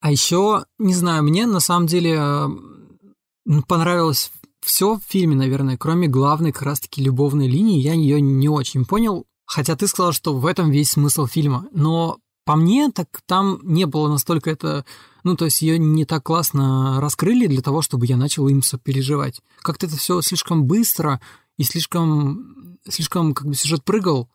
А 0.00 0.10
еще, 0.10 0.64
не 0.78 0.94
знаю, 0.94 1.22
мне 1.22 1.46
на 1.46 1.60
самом 1.60 1.86
деле 1.86 2.20
понравилось 3.68 4.32
все 4.60 4.96
в 4.96 5.02
фильме, 5.06 5.36
наверное, 5.36 5.76
кроме 5.76 6.08
главной 6.08 6.52
как 6.52 6.62
раз-таки 6.62 7.02
любовной 7.02 7.48
линии, 7.48 7.80
я 7.80 7.94
ее 7.94 8.20
не 8.20 8.48
очень 8.48 8.84
понял. 8.84 9.26
Хотя 9.44 9.76
ты 9.76 9.86
сказал, 9.86 10.12
что 10.12 10.34
в 10.34 10.46
этом 10.46 10.70
весь 10.70 10.92
смысл 10.92 11.26
фильма. 11.26 11.66
Но 11.72 12.18
по 12.44 12.56
мне, 12.56 12.90
так 12.90 13.08
там 13.26 13.60
не 13.62 13.86
было 13.86 14.08
настолько 14.08 14.50
это... 14.50 14.84
Ну, 15.24 15.36
то 15.36 15.44
есть 15.44 15.62
ее 15.62 15.78
не 15.78 16.04
так 16.04 16.24
классно 16.24 17.00
раскрыли 17.00 17.46
для 17.46 17.62
того, 17.62 17.82
чтобы 17.82 18.06
я 18.06 18.16
начал 18.16 18.48
им 18.48 18.62
сопереживать. 18.62 19.40
Как-то 19.60 19.86
это 19.86 19.96
все 19.96 20.20
слишком 20.20 20.64
быстро 20.64 21.20
и 21.56 21.62
слишком, 21.62 22.78
слишком 22.88 23.34
как 23.34 23.46
бы 23.46 23.54
сюжет 23.54 23.84
прыгал, 23.84 24.28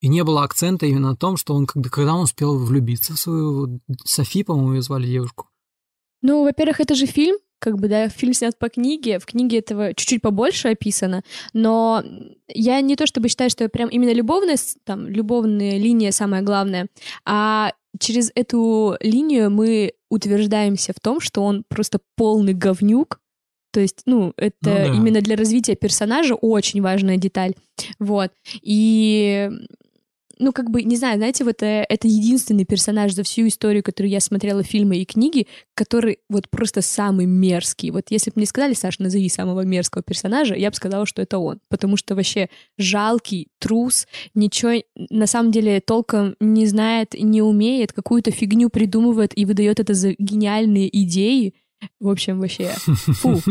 и 0.00 0.08
не 0.08 0.24
было 0.24 0.42
акцента 0.42 0.86
именно 0.86 1.10
на 1.10 1.16
том, 1.16 1.36
что 1.36 1.54
он, 1.54 1.66
когда, 1.66 1.90
когда 1.90 2.14
он 2.14 2.22
успел 2.22 2.58
влюбиться 2.58 3.14
в 3.14 3.20
свою 3.20 3.80
Софи, 4.04 4.42
по-моему, 4.44 4.74
ее 4.74 4.82
звали 4.82 5.06
девушку. 5.06 5.48
Ну, 6.22 6.44
во-первых, 6.44 6.80
это 6.80 6.94
же 6.94 7.06
фильм, 7.06 7.36
как 7.60 7.78
бы, 7.78 7.86
да, 7.88 8.08
фильм 8.08 8.32
снят 8.32 8.58
по 8.58 8.68
книге, 8.68 9.20
в 9.20 9.26
книге 9.26 9.58
этого 9.58 9.94
чуть-чуть 9.94 10.22
побольше 10.22 10.68
описано, 10.68 11.22
но 11.52 12.02
я 12.48 12.80
не 12.80 12.96
то 12.96 13.06
чтобы 13.06 13.28
считаю, 13.28 13.50
что 13.50 13.68
прям 13.68 13.88
именно 13.88 14.12
любовная, 14.12 14.56
там, 14.84 15.06
любовная 15.06 15.78
линия 15.78 16.10
самая 16.10 16.42
главная, 16.42 16.88
а 17.24 17.72
через 17.98 18.32
эту 18.34 18.96
линию 19.00 19.50
мы 19.50 19.92
утверждаемся 20.10 20.92
в 20.96 21.00
том, 21.00 21.20
что 21.20 21.42
он 21.44 21.64
просто 21.68 22.00
полный 22.16 22.54
говнюк, 22.54 23.20
то 23.72 23.78
есть, 23.78 24.02
ну, 24.06 24.32
это 24.36 24.56
Ну 24.62 24.74
да. 24.74 24.86
именно 24.86 25.20
для 25.20 25.36
развития 25.36 25.76
персонажа 25.76 26.34
очень 26.34 26.82
важная 26.82 27.18
деталь, 27.18 27.54
вот, 28.00 28.32
и 28.62 29.50
ну, 30.40 30.52
как 30.52 30.70
бы, 30.70 30.82
не 30.82 30.96
знаю, 30.96 31.18
знаете, 31.18 31.44
вот 31.44 31.62
э, 31.62 31.84
это 31.88 32.08
единственный 32.08 32.64
персонаж 32.64 33.12
за 33.12 33.22
всю 33.22 33.46
историю, 33.46 33.82
которую 33.82 34.10
я 34.10 34.20
смотрела 34.20 34.62
фильмы 34.62 34.96
и 34.96 35.04
книги, 35.04 35.46
который 35.74 36.18
вот 36.28 36.48
просто 36.48 36.80
самый 36.80 37.26
мерзкий. 37.26 37.90
Вот 37.90 38.06
если 38.10 38.30
бы 38.30 38.34
мне 38.36 38.46
сказали, 38.46 38.72
Саша, 38.72 39.02
назови 39.02 39.28
самого 39.28 39.60
мерзкого 39.60 40.02
персонажа, 40.02 40.54
я 40.54 40.70
бы 40.70 40.76
сказала, 40.76 41.04
что 41.04 41.20
это 41.20 41.38
он. 41.38 41.60
Потому 41.68 41.96
что 41.96 42.14
вообще 42.14 42.48
жалкий, 42.78 43.48
трус, 43.58 44.06
ничего 44.34 44.82
на 45.10 45.26
самом 45.26 45.52
деле 45.52 45.80
толком 45.80 46.34
не 46.40 46.66
знает, 46.66 47.14
не 47.14 47.42
умеет, 47.42 47.92
какую-то 47.92 48.30
фигню 48.30 48.70
придумывает 48.70 49.36
и 49.38 49.44
выдает 49.44 49.78
это 49.78 49.92
за 49.92 50.14
гениальные 50.18 50.88
идеи. 51.04 51.54
В 52.00 52.08
общем, 52.08 52.40
вообще, 52.40 52.74
фу. 52.78 53.40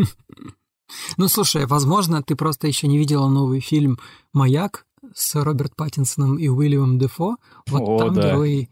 Ну, 1.17 1.27
слушай, 1.27 1.67
возможно, 1.67 2.23
ты 2.23 2.35
просто 2.35 2.65
еще 2.65 2.87
не 2.87 2.97
видела 2.97 3.27
новый 3.27 3.59
фильм 3.59 3.99
«Маяк» 4.33 4.87
с 5.15 5.35
Роберт 5.35 5.75
Паттинсоном 5.75 6.37
и 6.37 6.47
Уильямом 6.47 6.99
Дефо. 6.99 7.37
Вот 7.67 7.81
О, 7.81 7.97
там 7.99 8.13
да. 8.15 8.29
герои 8.31 8.69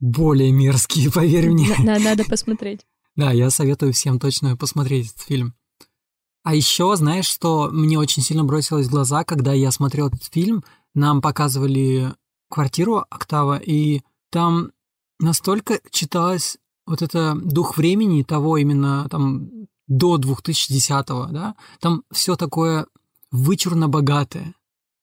более 0.00 0.52
мерзкие, 0.52 1.10
поверь 1.12 1.50
мне. 1.50 1.74
На- 1.78 1.84
на- 1.84 1.98
Надо 1.98 2.24
посмотреть. 2.24 2.86
Да, 3.16 3.32
я 3.32 3.50
советую 3.50 3.92
всем 3.92 4.18
точно 4.18 4.56
посмотреть 4.56 5.08
этот 5.08 5.20
фильм. 5.22 5.54
А 6.42 6.54
еще, 6.54 6.94
знаешь, 6.96 7.26
что 7.26 7.70
мне 7.72 7.98
очень 7.98 8.22
сильно 8.22 8.44
бросилось 8.44 8.86
в 8.86 8.90
глаза, 8.90 9.24
когда 9.24 9.52
я 9.52 9.70
смотрел 9.72 10.08
этот 10.08 10.24
фильм, 10.24 10.62
нам 10.94 11.20
показывали 11.20 12.12
квартиру 12.48 13.04
Октава, 13.10 13.56
и 13.58 14.02
там 14.30 14.70
настолько 15.18 15.80
читалось 15.90 16.58
вот 16.86 17.02
это 17.02 17.34
дух 17.34 17.76
времени 17.76 18.22
того 18.22 18.58
именно 18.58 19.08
там 19.10 19.50
до 19.88 20.18
2010-го, 20.18 21.26
да, 21.32 21.56
там 21.80 22.04
все 22.12 22.36
такое 22.36 22.86
вычурно 23.30 23.88
богатое. 23.88 24.54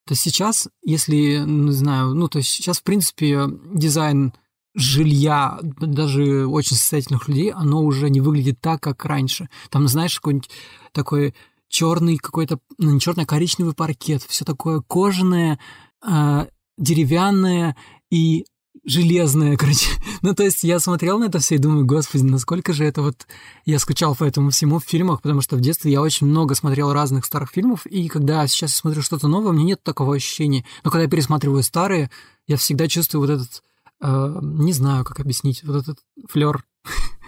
То 0.05 0.15
сейчас, 0.15 0.67
если, 0.83 1.43
не 1.45 1.71
знаю, 1.71 2.13
ну, 2.13 2.27
то 2.27 2.41
сейчас, 2.41 2.79
в 2.79 2.83
принципе, 2.83 3.45
дизайн 3.73 4.33
жилья 4.75 5.59
даже 5.61 6.47
очень 6.47 6.75
состоятельных 6.75 7.27
людей, 7.27 7.51
оно 7.51 7.83
уже 7.83 8.09
не 8.09 8.21
выглядит 8.21 8.59
так, 8.59 8.81
как 8.81 9.05
раньше. 9.05 9.49
Там, 9.69 9.87
знаешь, 9.87 10.15
какой-нибудь 10.15 10.49
такой 10.91 11.35
черный 11.69 12.17
какой-то, 12.17 12.59
ну, 12.77 12.91
не 12.91 12.99
черный, 12.99 13.23
а 13.23 13.27
коричневый 13.27 13.73
паркет, 13.73 14.23
все 14.23 14.45
такое 14.45 14.81
кожаное, 14.81 15.59
а, 16.01 16.47
деревянное 16.77 17.75
и 18.11 18.45
железное, 18.83 19.57
короче. 19.57 19.89
Ну, 20.21 20.33
то 20.33 20.43
есть 20.43 20.63
я 20.63 20.79
смотрел 20.79 21.19
на 21.19 21.25
это 21.25 21.39
все 21.39 21.55
и 21.55 21.57
думаю, 21.57 21.85
господи, 21.85 22.23
насколько 22.23 22.71
же 22.71 22.85
это 22.85 23.01
вот... 23.01 23.27
Я 23.65 23.77
скучал 23.79 24.15
по 24.15 24.23
этому 24.23 24.51
всему 24.51 24.79
в 24.79 24.85
фильмах, 24.85 25.21
потому 25.21 25.41
что 25.41 25.57
в 25.57 25.61
детстве 25.61 25.91
я 25.91 26.01
очень 26.01 26.27
много 26.27 26.55
смотрел 26.55 26.93
разных 26.93 27.25
старых 27.25 27.51
фильмов, 27.51 27.85
и 27.85 28.07
когда 28.07 28.47
сейчас 28.47 28.71
я 28.71 28.77
смотрю 28.77 29.01
что-то 29.01 29.27
новое, 29.27 29.49
у 29.49 29.53
меня 29.53 29.65
нет 29.65 29.83
такого 29.83 30.15
ощущения. 30.15 30.63
Но 30.83 30.91
когда 30.91 31.03
я 31.03 31.09
пересматриваю 31.09 31.61
старые, 31.61 32.09
я 32.47 32.55
всегда 32.55 32.87
чувствую 32.87 33.21
вот 33.21 33.29
этот... 33.31 33.63
э, 34.01 34.39
не 34.41 34.71
знаю, 34.71 35.03
как 35.03 35.19
объяснить, 35.19 35.63
вот 35.63 35.75
этот 35.81 35.99
флер. 36.29 36.63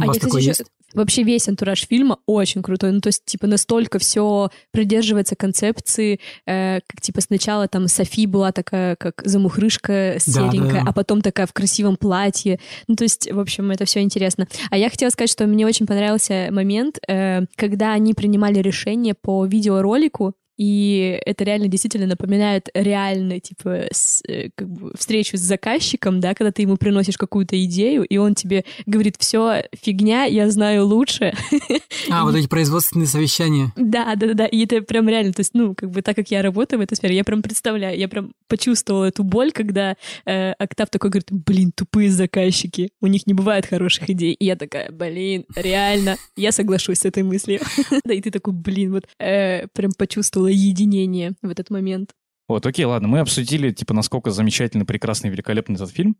У 0.00 0.04
А 0.04 0.06
вас 0.06 0.16
я, 0.16 0.20
кстати, 0.26 0.44
есть? 0.44 0.64
Вообще 0.94 1.22
весь 1.22 1.48
антураж 1.48 1.86
фильма 1.86 2.18
очень 2.26 2.62
крутой. 2.62 2.92
Ну, 2.92 3.00
то 3.00 3.08
есть, 3.08 3.24
типа, 3.24 3.46
настолько 3.46 3.98
все 3.98 4.50
придерживается 4.72 5.36
концепции, 5.36 6.20
э, 6.46 6.80
как, 6.86 7.00
типа, 7.00 7.20
сначала 7.20 7.66
там 7.66 7.88
Софи 7.88 8.26
была 8.26 8.52
такая, 8.52 8.96
как 8.96 9.22
замухрышка 9.24 10.14
Да, 10.14 10.32
серенькая, 10.32 10.82
да. 10.84 10.90
а 10.90 10.92
потом 10.92 11.22
такая 11.22 11.46
в 11.46 11.52
красивом 11.52 11.96
платье. 11.96 12.58
Ну, 12.88 12.96
то 12.96 13.04
есть, 13.04 13.30
в 13.30 13.38
общем, 13.40 13.70
это 13.70 13.84
все 13.86 14.00
интересно. 14.00 14.46
А 14.70 14.76
я 14.76 14.90
хотела 14.90 15.10
сказать, 15.10 15.30
что 15.30 15.46
мне 15.46 15.66
очень 15.66 15.86
понравился 15.86 16.48
момент, 16.50 16.98
э, 17.08 17.42
когда 17.56 17.92
они 17.92 18.12
принимали 18.14 18.58
решение 18.58 19.14
по 19.14 19.46
видеоролику, 19.46 20.34
и 20.56 21.18
это 21.24 21.44
реально 21.44 21.68
действительно 21.68 22.06
напоминает 22.06 22.68
реально, 22.74 23.40
типа, 23.40 23.86
с- 23.92 24.22
э, 24.28 24.50
как 24.54 24.68
бы 24.68 24.92
встречу 24.96 25.36
с 25.36 25.40
заказчиком, 25.40 26.20
да, 26.20 26.34
когда 26.34 26.52
ты 26.52 26.62
ему 26.62 26.76
приносишь 26.76 27.16
какую-то 27.16 27.62
идею, 27.64 28.04
и 28.04 28.16
он 28.16 28.34
тебе 28.34 28.64
говорит, 28.86 29.16
все, 29.18 29.64
фигня, 29.74 30.24
я 30.24 30.50
знаю 30.50 30.86
лучше. 30.86 31.32
А, 32.10 32.24
вот 32.24 32.34
эти 32.34 32.46
производственные 32.48 33.06
совещания. 33.06 33.72
Да, 33.76 34.14
да, 34.16 34.28
да, 34.28 34.34
да, 34.34 34.46
и 34.46 34.64
это 34.64 34.82
прям 34.82 35.08
реально, 35.08 35.32
то 35.32 35.40
есть, 35.40 35.54
ну, 35.54 35.74
как 35.74 35.90
бы 35.90 36.02
так 36.02 36.16
как 36.16 36.30
я 36.30 36.42
работаю 36.42 36.80
в 36.80 36.82
этой 36.82 36.96
сфере, 36.96 37.14
я 37.16 37.24
прям 37.24 37.42
представляю, 37.42 37.98
я 37.98 38.08
прям 38.08 38.32
почувствовала 38.48 39.04
эту 39.06 39.22
боль, 39.24 39.52
когда 39.52 39.96
э, 40.26 40.52
Октав 40.58 40.90
такой 40.90 41.10
говорит, 41.10 41.28
блин, 41.30 41.72
тупые 41.74 42.10
заказчики, 42.10 42.90
у 43.00 43.06
них 43.06 43.26
не 43.26 43.34
бывает 43.34 43.66
хороших 43.66 44.10
идей. 44.10 44.32
И 44.34 44.44
я 44.44 44.56
такая, 44.56 44.90
блин, 44.90 45.44
реально, 45.54 46.16
я 46.36 46.52
соглашусь 46.52 46.98
с 46.98 47.04
этой 47.04 47.22
мыслью. 47.22 47.60
Да, 48.04 48.14
и 48.14 48.20
ты 48.20 48.30
такой, 48.30 48.52
блин, 48.52 48.92
вот 48.92 49.04
э, 49.20 49.66
прям 49.74 49.92
почувствовала 49.96 50.41
единение 50.50 51.34
в 51.42 51.50
этот 51.50 51.70
момент. 51.70 52.10
Вот, 52.48 52.66
окей, 52.66 52.84
ладно, 52.84 53.08
мы 53.08 53.20
обсудили, 53.20 53.70
типа, 53.70 53.94
насколько 53.94 54.30
замечательный, 54.30 54.84
прекрасный, 54.84 55.30
великолепный 55.30 55.76
этот 55.76 55.90
фильм. 55.90 56.16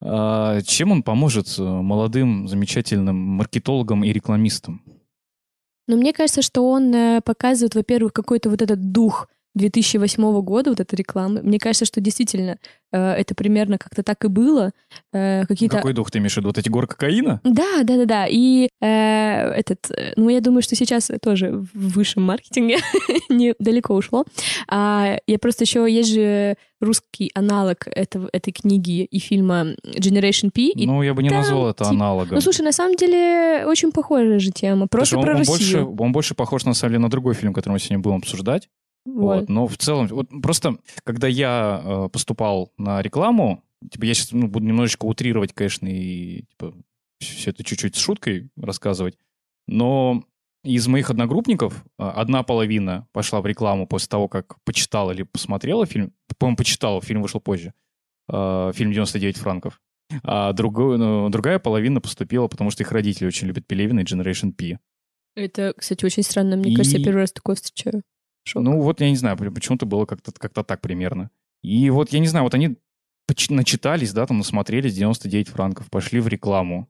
А, 0.00 0.60
чем 0.62 0.92
он 0.92 1.02
поможет 1.02 1.58
э, 1.58 1.62
молодым, 1.62 2.46
замечательным 2.48 3.16
маркетологам 3.16 4.04
и 4.04 4.12
рекламистам? 4.12 4.82
Но 5.86 5.96
мне 5.96 6.12
кажется, 6.12 6.42
что 6.42 6.68
он 6.68 6.94
э, 6.94 7.20
показывает, 7.22 7.74
во-первых, 7.74 8.12
какой-то 8.12 8.50
вот 8.50 8.62
этот 8.62 8.92
дух 8.92 9.28
2008 9.58 10.40
года, 10.42 10.70
вот 10.70 10.80
эта 10.80 10.96
реклама. 10.96 11.40
Мне 11.42 11.58
кажется, 11.58 11.84
что 11.84 12.00
действительно 12.00 12.58
э, 12.92 12.98
это 12.98 13.34
примерно 13.34 13.78
как-то 13.78 14.02
так 14.02 14.24
и 14.24 14.28
было. 14.28 14.72
Э, 15.12 15.44
какие-то... 15.46 15.76
Какой 15.76 15.92
дух 15.92 16.10
ты 16.10 16.18
имеешь 16.18 16.34
в 16.34 16.36
виду? 16.38 16.48
Вот 16.48 16.58
эти 16.58 16.68
горы 16.68 16.86
кокаина? 16.86 17.40
Да, 17.44 17.82
да, 17.82 17.96
да, 17.96 18.04
да. 18.04 18.26
И 18.28 18.68
э, 18.80 18.86
этот, 18.86 19.90
э, 19.90 20.12
ну, 20.16 20.28
я 20.28 20.40
думаю, 20.40 20.62
что 20.62 20.74
сейчас 20.76 21.10
тоже 21.20 21.50
в 21.52 21.68
высшем 21.74 22.22
маркетинге 22.22 22.78
недалеко 23.28 23.94
ушло. 23.94 24.24
А, 24.68 25.18
я 25.26 25.38
просто 25.38 25.64
еще 25.64 25.86
есть 25.90 26.12
же 26.12 26.56
русский 26.80 27.30
аналог 27.34 27.86
этого, 27.88 28.28
этой 28.32 28.52
книги 28.52 29.04
и 29.04 29.18
фильма 29.18 29.74
Generation 29.84 30.50
P. 30.50 30.70
И 30.70 30.86
ну, 30.86 31.02
я 31.02 31.14
бы 31.14 31.22
не 31.22 31.28
там, 31.28 31.38
назвал 31.38 31.70
это 31.70 31.84
типа, 31.84 31.90
аналогом. 31.90 32.34
Ну, 32.34 32.40
слушай, 32.40 32.62
на 32.62 32.72
самом 32.72 32.96
деле 32.96 33.64
очень 33.66 33.92
похожая 33.92 34.38
же 34.38 34.50
тема. 34.50 34.86
Просто 34.86 35.16
он, 35.16 35.24
про 35.24 35.32
он 35.32 35.38
Россию. 35.38 35.86
Больше, 35.86 36.02
он 36.02 36.12
больше 36.12 36.34
похож, 36.34 36.64
на 36.64 36.74
самом 36.74 36.92
деле, 36.92 37.02
на 37.02 37.10
другой 37.10 37.34
фильм, 37.34 37.52
который 37.52 37.74
мы 37.74 37.78
сегодня 37.80 37.98
будем 37.98 38.16
обсуждать. 38.16 38.68
Вот. 39.14 39.40
Вот. 39.40 39.48
Но 39.48 39.66
в 39.66 39.76
целом, 39.78 40.06
вот 40.08 40.28
просто, 40.42 40.78
когда 41.04 41.28
я 41.28 41.80
э, 41.82 42.08
поступал 42.10 42.72
на 42.76 43.00
рекламу, 43.02 43.64
типа, 43.90 44.04
я 44.04 44.14
сейчас 44.14 44.32
ну, 44.32 44.48
буду 44.48 44.66
немножечко 44.66 45.06
утрировать, 45.06 45.52
конечно, 45.52 45.86
и 45.88 46.42
типа, 46.50 46.74
все 47.20 47.50
это 47.50 47.64
чуть-чуть 47.64 47.96
с 47.96 47.98
шуткой 47.98 48.50
рассказывать, 48.56 49.16
но 49.66 50.24
из 50.64 50.86
моих 50.88 51.10
одногруппников 51.10 51.84
э, 51.98 52.02
одна 52.02 52.42
половина 52.42 53.06
пошла 53.12 53.40
в 53.40 53.46
рекламу 53.46 53.86
после 53.86 54.08
того, 54.08 54.28
как 54.28 54.62
почитала 54.64 55.12
или 55.12 55.22
посмотрела 55.22 55.86
фильм, 55.86 56.12
по-моему, 56.38 56.56
почитала, 56.56 57.00
фильм 57.00 57.22
вышел 57.22 57.40
позже, 57.40 57.72
э, 58.30 58.72
фильм 58.74 58.92
«99 58.92 59.38
франков», 59.38 59.80
а 60.22 60.52
другую, 60.52 60.98
ну, 60.98 61.28
другая 61.30 61.58
половина 61.58 62.00
поступила, 62.00 62.48
потому 62.48 62.70
что 62.70 62.82
их 62.82 62.92
родители 62.92 63.26
очень 63.26 63.46
любят 63.46 63.66
Пелевина 63.66 64.00
и 64.00 64.04
Generation 64.04 64.52
P. 64.52 64.78
Это, 65.36 65.72
кстати, 65.76 66.04
очень 66.04 66.22
странно. 66.22 66.56
Мне 66.56 66.72
И- 66.72 66.74
кажется, 66.74 66.98
я 66.98 67.04
первый 67.04 67.20
раз 67.20 67.32
такое 67.32 67.56
встречаю. 67.56 68.02
Шок. 68.48 68.62
Ну, 68.62 68.80
вот 68.80 69.00
я 69.00 69.10
не 69.10 69.16
знаю, 69.16 69.36
почему-то 69.36 69.86
было 69.86 70.06
как-то 70.06 70.32
как 70.32 70.52
так 70.52 70.80
примерно. 70.80 71.30
И 71.62 71.90
вот, 71.90 72.12
я 72.12 72.18
не 72.18 72.26
знаю, 72.26 72.44
вот 72.44 72.54
они 72.54 72.76
начитались, 73.50 74.12
да, 74.12 74.26
там 74.26 74.38
насмотрелись 74.38 74.94
99 74.94 75.48
франков, 75.48 75.90
пошли 75.90 76.20
в 76.20 76.28
рекламу. 76.28 76.88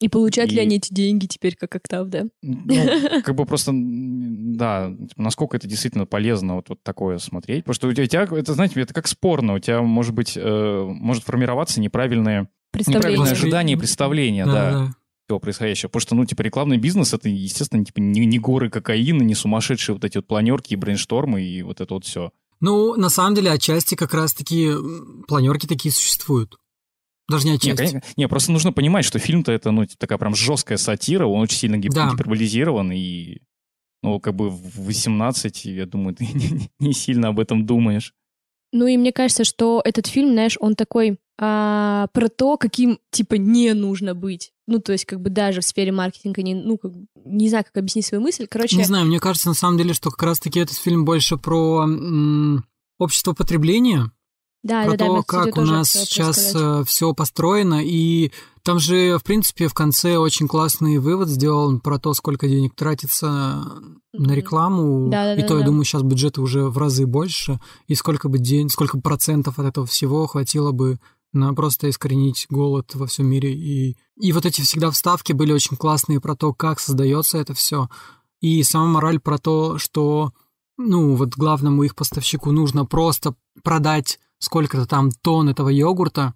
И 0.00 0.08
получают 0.08 0.50
ли 0.50 0.58
и- 0.58 0.60
они 0.60 0.76
эти 0.76 0.92
деньги 0.94 1.26
теперь, 1.26 1.56
как 1.56 1.76
Октав, 1.76 2.08
да? 2.08 2.24
Ну, 2.42 3.20
как 3.22 3.34
бы 3.34 3.44
просто, 3.44 3.72
да, 3.74 4.90
типа, 4.90 5.20
насколько 5.22 5.56
это 5.56 5.68
действительно 5.68 6.06
полезно 6.06 6.54
вот, 6.56 6.70
вот 6.70 6.82
такое 6.82 7.18
смотреть. 7.18 7.64
Потому 7.64 7.74
что 7.74 7.88
у 7.88 7.92
тебя, 8.06 8.22
это, 8.22 8.54
знаете, 8.54 8.80
это 8.80 8.94
как 8.94 9.06
спорно. 9.08 9.54
У 9.54 9.58
тебя, 9.58 9.82
может 9.82 10.14
быть, 10.14 10.38
э, 10.40 10.82
может 10.88 11.24
формироваться 11.24 11.80
неправильное, 11.80 12.48
неправильное 12.98 13.26
ожидание 13.32 13.76
и 13.76 13.78
представление, 13.78 14.46
да, 14.46 14.94
всего 15.30 15.38
происходящего. 15.38 15.88
Потому 15.88 16.00
что, 16.00 16.14
ну, 16.16 16.24
типа, 16.24 16.42
рекламный 16.42 16.76
бизнес— 16.78 17.12
это, 17.14 17.28
естественно, 17.28 17.84
типа, 17.84 17.98
не, 18.00 18.26
не 18.26 18.38
горы 18.38 18.68
кокаина, 18.68 19.22
не 19.22 19.34
сумасшедшие 19.34 19.94
вот 19.94 20.04
эти 20.04 20.18
вот 20.18 20.26
планерки 20.26 20.72
и 20.72 20.76
брейнштормы 20.76 21.42
и 21.42 21.62
вот 21.62 21.80
это 21.80 21.94
вот 21.94 22.04
все. 22.04 22.32
Ну, 22.60 22.94
на 22.96 23.08
самом 23.08 23.34
деле, 23.36 23.50
отчасти 23.52 23.94
как 23.94 24.12
раз-таки 24.12 24.70
планерки 25.28 25.66
такие 25.66 25.92
существуют. 25.92 26.56
Даже 27.28 27.44
не 27.44 27.52
Не, 27.52 27.56
отчасти. 27.56 27.76
конечно, 27.76 28.02
не, 28.16 28.26
просто 28.28 28.50
нужно 28.52 28.72
понимать, 28.72 29.04
что 29.04 29.18
фильм-то 29.20 29.52
это, 29.52 29.70
ну, 29.70 29.86
такая 29.98 30.18
прям 30.18 30.34
жесткая 30.34 30.78
сатира, 30.78 31.26
он 31.26 31.42
очень 31.42 31.58
сильно 31.58 31.76
гип- 31.76 31.94
Да. 31.94 32.10
гиперболизирован, 32.10 32.90
и, 32.90 33.38
ну, 34.02 34.18
как 34.18 34.34
бы 34.34 34.50
в 34.50 34.80
18, 34.84 35.64
я 35.66 35.86
думаю, 35.86 36.14
ты 36.18 36.24
не, 36.26 36.70
не 36.80 36.92
сильно 36.92 37.28
об 37.28 37.38
этом 37.38 37.64
думаешь. 37.64 38.14
Ну 38.72 38.86
и 38.86 38.96
мне 38.96 39.12
кажется, 39.12 39.44
что 39.44 39.80
этот 39.84 40.06
фильм, 40.08 40.32
знаешь, 40.32 40.56
он 40.60 40.74
такой 40.74 41.18
а, 41.42 42.06
про 42.12 42.28
то, 42.28 42.56
каким, 42.56 42.98
типа, 43.10 43.34
не 43.36 43.72
нужно 43.72 44.14
быть. 44.14 44.52
Ну, 44.70 44.78
то 44.78 44.92
есть, 44.92 45.04
как 45.04 45.20
бы 45.20 45.30
даже 45.30 45.62
в 45.62 45.64
сфере 45.64 45.90
маркетинга, 45.90 46.42
не, 46.42 46.54
ну, 46.54 46.78
как, 46.78 46.92
не 47.24 47.48
знаю, 47.48 47.64
как 47.64 47.76
объяснить 47.76 48.06
свою 48.06 48.22
мысль. 48.22 48.46
Короче, 48.48 48.76
Не 48.76 48.84
знаю, 48.84 49.04
мне 49.06 49.18
кажется, 49.18 49.48
на 49.48 49.54
самом 49.54 49.76
деле, 49.78 49.94
что 49.94 50.10
как 50.10 50.22
раз-таки 50.22 50.60
этот 50.60 50.76
фильм 50.76 51.04
больше 51.04 51.36
про 51.36 51.82
м, 51.82 52.64
общество 52.98 53.32
потребления, 53.32 54.12
да, 54.62 54.82
про 54.84 54.92
да, 54.92 54.96
да, 54.96 55.06
то, 55.06 55.22
кстати, 55.22 55.50
как 55.50 55.56
у 55.58 55.60
нас 55.62 55.88
сейчас 55.90 56.50
сказать. 56.50 56.86
все 56.88 57.12
построено. 57.14 57.80
И 57.82 58.30
там 58.62 58.78
же, 58.78 59.18
в 59.18 59.24
принципе, 59.24 59.66
в 59.66 59.74
конце 59.74 60.18
очень 60.18 60.46
классный 60.46 60.98
вывод 60.98 61.28
сделан 61.28 61.80
про 61.80 61.98
то, 61.98 62.14
сколько 62.14 62.46
денег 62.46 62.76
тратится 62.76 63.26
на 63.26 63.82
Мгм. 64.12 64.32
рекламу. 64.32 65.08
Да-да-да-да. 65.10 65.42
и 65.42 65.48
то, 65.48 65.58
я 65.58 65.64
думаю, 65.64 65.84
сейчас 65.84 66.02
бюджеты 66.02 66.42
уже 66.42 66.66
в 66.66 66.78
разы 66.78 67.06
больше. 67.06 67.58
И 67.88 67.96
сколько 67.96 68.28
бы 68.28 68.38
день, 68.38 68.68
сколько 68.68 69.00
процентов 69.00 69.58
от 69.58 69.66
этого 69.66 69.86
всего 69.86 70.26
хватило 70.28 70.70
бы 70.72 71.00
на 71.32 71.54
просто 71.54 71.88
искоренить 71.90 72.46
голод 72.50 72.94
во 72.94 73.06
всем 73.06 73.26
мире. 73.26 73.52
И, 73.54 73.96
и 74.16 74.32
вот 74.32 74.46
эти 74.46 74.60
всегда 74.60 74.90
вставки 74.90 75.32
были 75.32 75.52
очень 75.52 75.76
классные 75.76 76.20
про 76.20 76.34
то, 76.36 76.52
как 76.52 76.80
создается 76.80 77.38
это 77.38 77.54
все. 77.54 77.88
И 78.40 78.62
сама 78.62 78.86
мораль 78.86 79.20
про 79.20 79.38
то, 79.38 79.78
что 79.78 80.32
ну, 80.76 81.14
вот 81.14 81.30
главному 81.36 81.82
их 81.82 81.94
поставщику 81.94 82.52
нужно 82.52 82.86
просто 82.86 83.34
продать 83.62 84.18
сколько-то 84.38 84.86
там 84.86 85.10
тонн 85.10 85.50
этого 85.50 85.68
йогурта, 85.68 86.34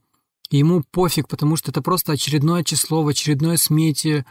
и 0.51 0.59
ему 0.59 0.83
пофиг, 0.91 1.27
потому 1.29 1.57
что 1.57 1.71
это 1.71 1.83
просто 1.83 2.13
очередное 2.13 2.63
число 2.63 3.03
в 3.03 3.09
очередной 3.09 3.57
смете. 3.59 4.27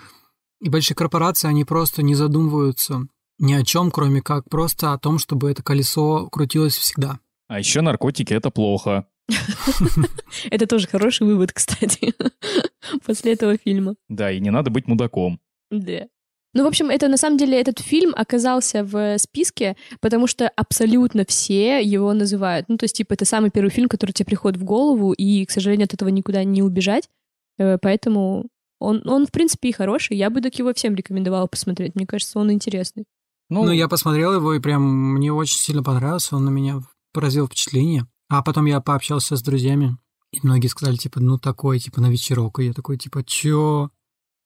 И 0.62 0.70
большие 0.70 0.96
корпорации, 0.96 1.48
они 1.48 1.66
просто 1.66 2.04
не 2.04 2.16
задумываются 2.16 3.08
ни 3.40 3.54
о 3.54 3.64
чем, 3.64 3.92
кроме 3.92 4.22
как 4.22 4.48
просто 4.50 4.94
о 4.94 5.00
том, 5.00 5.18
чтобы 5.18 5.50
это 5.50 5.64
колесо 5.64 6.28
крутилось 6.30 6.78
всегда. 6.78 7.20
А 7.48 7.60
еще 7.60 7.82
наркотики— 7.82 8.34
это 8.34 8.52
плохо. 8.52 9.08
Это 10.52 10.68
тоже 10.68 10.88
хороший 10.88 11.26
вывод, 11.28 11.54
кстати, 11.54 12.14
после 13.06 13.34
этого 13.34 13.58
фильма. 13.58 13.96
Да, 14.10 14.32
и 14.32 14.40
не 14.40 14.52
надо 14.52 14.70
быть 14.70 14.88
мудаком. 14.88 15.40
Да. 15.72 16.08
Ну, 16.56 16.64
в 16.66 16.68
общем, 16.68 16.92
это 16.92 17.08
на 17.08 17.18
самом 17.18 17.38
деле 17.38 17.60
этот 17.60 17.80
фильм 17.80 18.14
оказался 18.16 18.84
в 18.84 19.18
списке, 19.18 19.76
потому 20.02 20.28
что 20.28 20.48
абсолютно 20.50 21.26
все 21.26 21.82
его 21.82 22.14
называют. 22.14 22.70
Ну, 22.70 22.78
то 22.78 22.84
есть, 22.84 22.96
типа, 22.96 23.14
это 23.14 23.26
самый 23.26 23.50
первый 23.50 23.72
фильм, 23.72 23.90
который 23.90 24.12
тебе 24.12 24.28
приходит 24.28 24.60
в 24.60 24.64
голову, 24.64 25.14
и, 25.14 25.46
к 25.46 25.52
сожалению, 25.52 25.86
от 25.86 25.96
этого 25.96 26.10
никуда 26.10 26.44
не 26.44 26.62
убежать. 26.62 27.10
Э, 27.58 27.80
Поэтому 27.82 28.50
он, 28.80 29.02
он 29.08 29.26
в 29.26 29.32
принципе, 29.32 29.70
и 29.70 29.72
хороший. 29.72 30.18
Я 30.18 30.30
бы 30.30 30.42
так 30.42 30.54
его 30.60 30.74
всем 30.74 30.94
рекомендовала 30.94 31.48
посмотреть. 31.48 31.96
Мне 31.96 32.06
кажется, 32.06 32.38
он 32.38 32.52
интересный. 32.52 33.06
Ну, 33.50 33.64
Ну, 33.66 33.72
я 33.72 33.88
посмотрел 33.88 34.34
его, 34.34 34.54
и 34.54 34.60
прям 34.60 34.84
мне 35.14 35.32
очень 35.32 35.58
сильно 35.58 35.82
понравился, 35.82 36.36
он 36.36 36.46
на 36.46 36.50
меня 36.50 36.82
произвел 37.14 37.48
впечатление. 37.48 38.06
А 38.34 38.42
потом 38.42 38.66
я 38.66 38.82
пообщался 38.82 39.36
с 39.36 39.44
друзьями, 39.44 39.96
и 40.32 40.40
многие 40.42 40.66
сказали, 40.66 40.96
типа, 40.96 41.20
ну, 41.20 41.38
такой, 41.38 41.78
типа, 41.78 42.02
на 42.02 42.10
вечерок. 42.10 42.58
И 42.58 42.66
я 42.66 42.74
такой, 42.74 42.98
типа, 42.98 43.24
чё? 43.24 43.92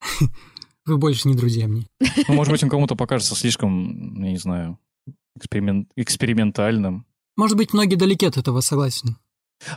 Вы 0.85 0.97
больше 0.97 1.29
не 1.29 1.35
друзья 1.35 1.69
мне. 1.69 1.87
ну, 2.27 2.33
может 2.33 2.51
быть, 2.51 2.61
он 2.61 2.69
кому-то 2.69 2.97
покажется 2.97 3.33
слишком, 3.33 4.21
я 4.21 4.31
не 4.31 4.37
знаю, 4.37 4.77
эксперимент, 5.37 5.89
экспериментальным. 5.95 7.05
Может 7.37 7.55
быть, 7.55 7.71
многие 7.71 7.95
далеки 7.95 8.25
от 8.25 8.35
этого, 8.35 8.59
согласен. 8.59 9.15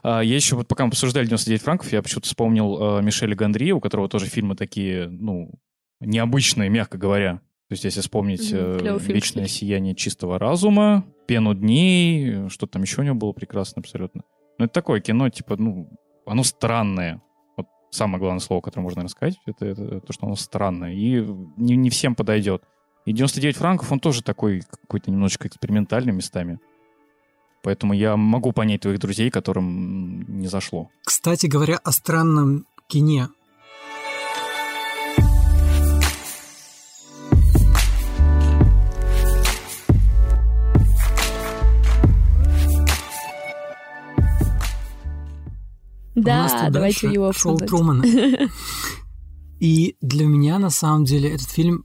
А, 0.02 0.22
я 0.22 0.34
еще, 0.34 0.56
вот 0.56 0.66
пока 0.66 0.86
мы 0.86 0.88
обсуждали 0.88 1.26
99 1.26 1.62
франков, 1.62 1.92
я 1.92 2.02
почему-то 2.02 2.26
вспомнил 2.26 2.98
э, 2.98 3.02
Мишеля 3.02 3.36
Гондри, 3.36 3.70
у 3.70 3.80
которого 3.80 4.08
тоже 4.08 4.26
фильмы 4.26 4.56
такие, 4.56 5.06
ну, 5.08 5.52
необычные, 6.00 6.68
мягко 6.68 6.98
говоря. 6.98 7.42
То 7.70 7.74
есть, 7.74 7.84
если 7.84 8.00
вспомнить 8.00 8.48
фильм, 8.48 8.98
«Вечное 8.98 9.46
сияние 9.46 9.94
чистого 9.94 10.40
разума», 10.40 11.04
«Пену 11.28 11.54
дней», 11.54 12.48
что 12.48 12.66
там 12.66 12.82
еще 12.82 13.00
у 13.00 13.04
него 13.04 13.14
было 13.14 13.30
прекрасно 13.30 13.78
абсолютно. 13.78 14.24
Ну, 14.58 14.64
это 14.64 14.74
такое 14.74 15.00
кино, 15.00 15.28
типа, 15.28 15.54
ну, 15.56 15.88
оно 16.26 16.42
странное. 16.42 17.22
Вот 17.56 17.68
самое 17.92 18.18
главное 18.18 18.40
слово, 18.40 18.60
которое 18.60 18.82
можно 18.82 19.04
рассказать, 19.04 19.38
это, 19.46 19.66
это 19.66 20.00
то, 20.00 20.12
что 20.12 20.26
оно 20.26 20.34
странное. 20.34 20.94
И 20.94 21.24
не, 21.56 21.76
не 21.76 21.90
всем 21.90 22.16
подойдет. 22.16 22.64
И 23.06 23.12
99 23.12 23.56
франков, 23.56 23.92
он 23.92 24.00
тоже 24.00 24.24
такой 24.24 24.62
какой-то 24.68 25.12
немножечко 25.12 25.46
экспериментальный 25.46 26.12
местами. 26.12 26.58
Поэтому 27.62 27.92
я 27.92 28.16
могу 28.16 28.50
понять 28.50 28.80
твоих 28.80 28.98
друзей, 28.98 29.30
которым 29.30 30.22
не 30.40 30.48
зашло. 30.48 30.90
Кстати 31.04 31.46
говоря, 31.46 31.76
о 31.76 31.92
странном 31.92 32.66
кине. 32.88 33.28
У 46.20 46.28
нас 46.28 46.52
Да, 46.52 46.64
тут 46.64 46.72
давайте 46.72 47.00
дальше 47.02 47.14
его 47.14 47.32
шоу. 47.32 47.56
Трумана. 47.58 48.04
И 49.60 49.96
для 50.00 50.26
меня, 50.26 50.58
на 50.58 50.70
самом 50.70 51.04
деле, 51.04 51.34
этот 51.34 51.50
фильм 51.50 51.84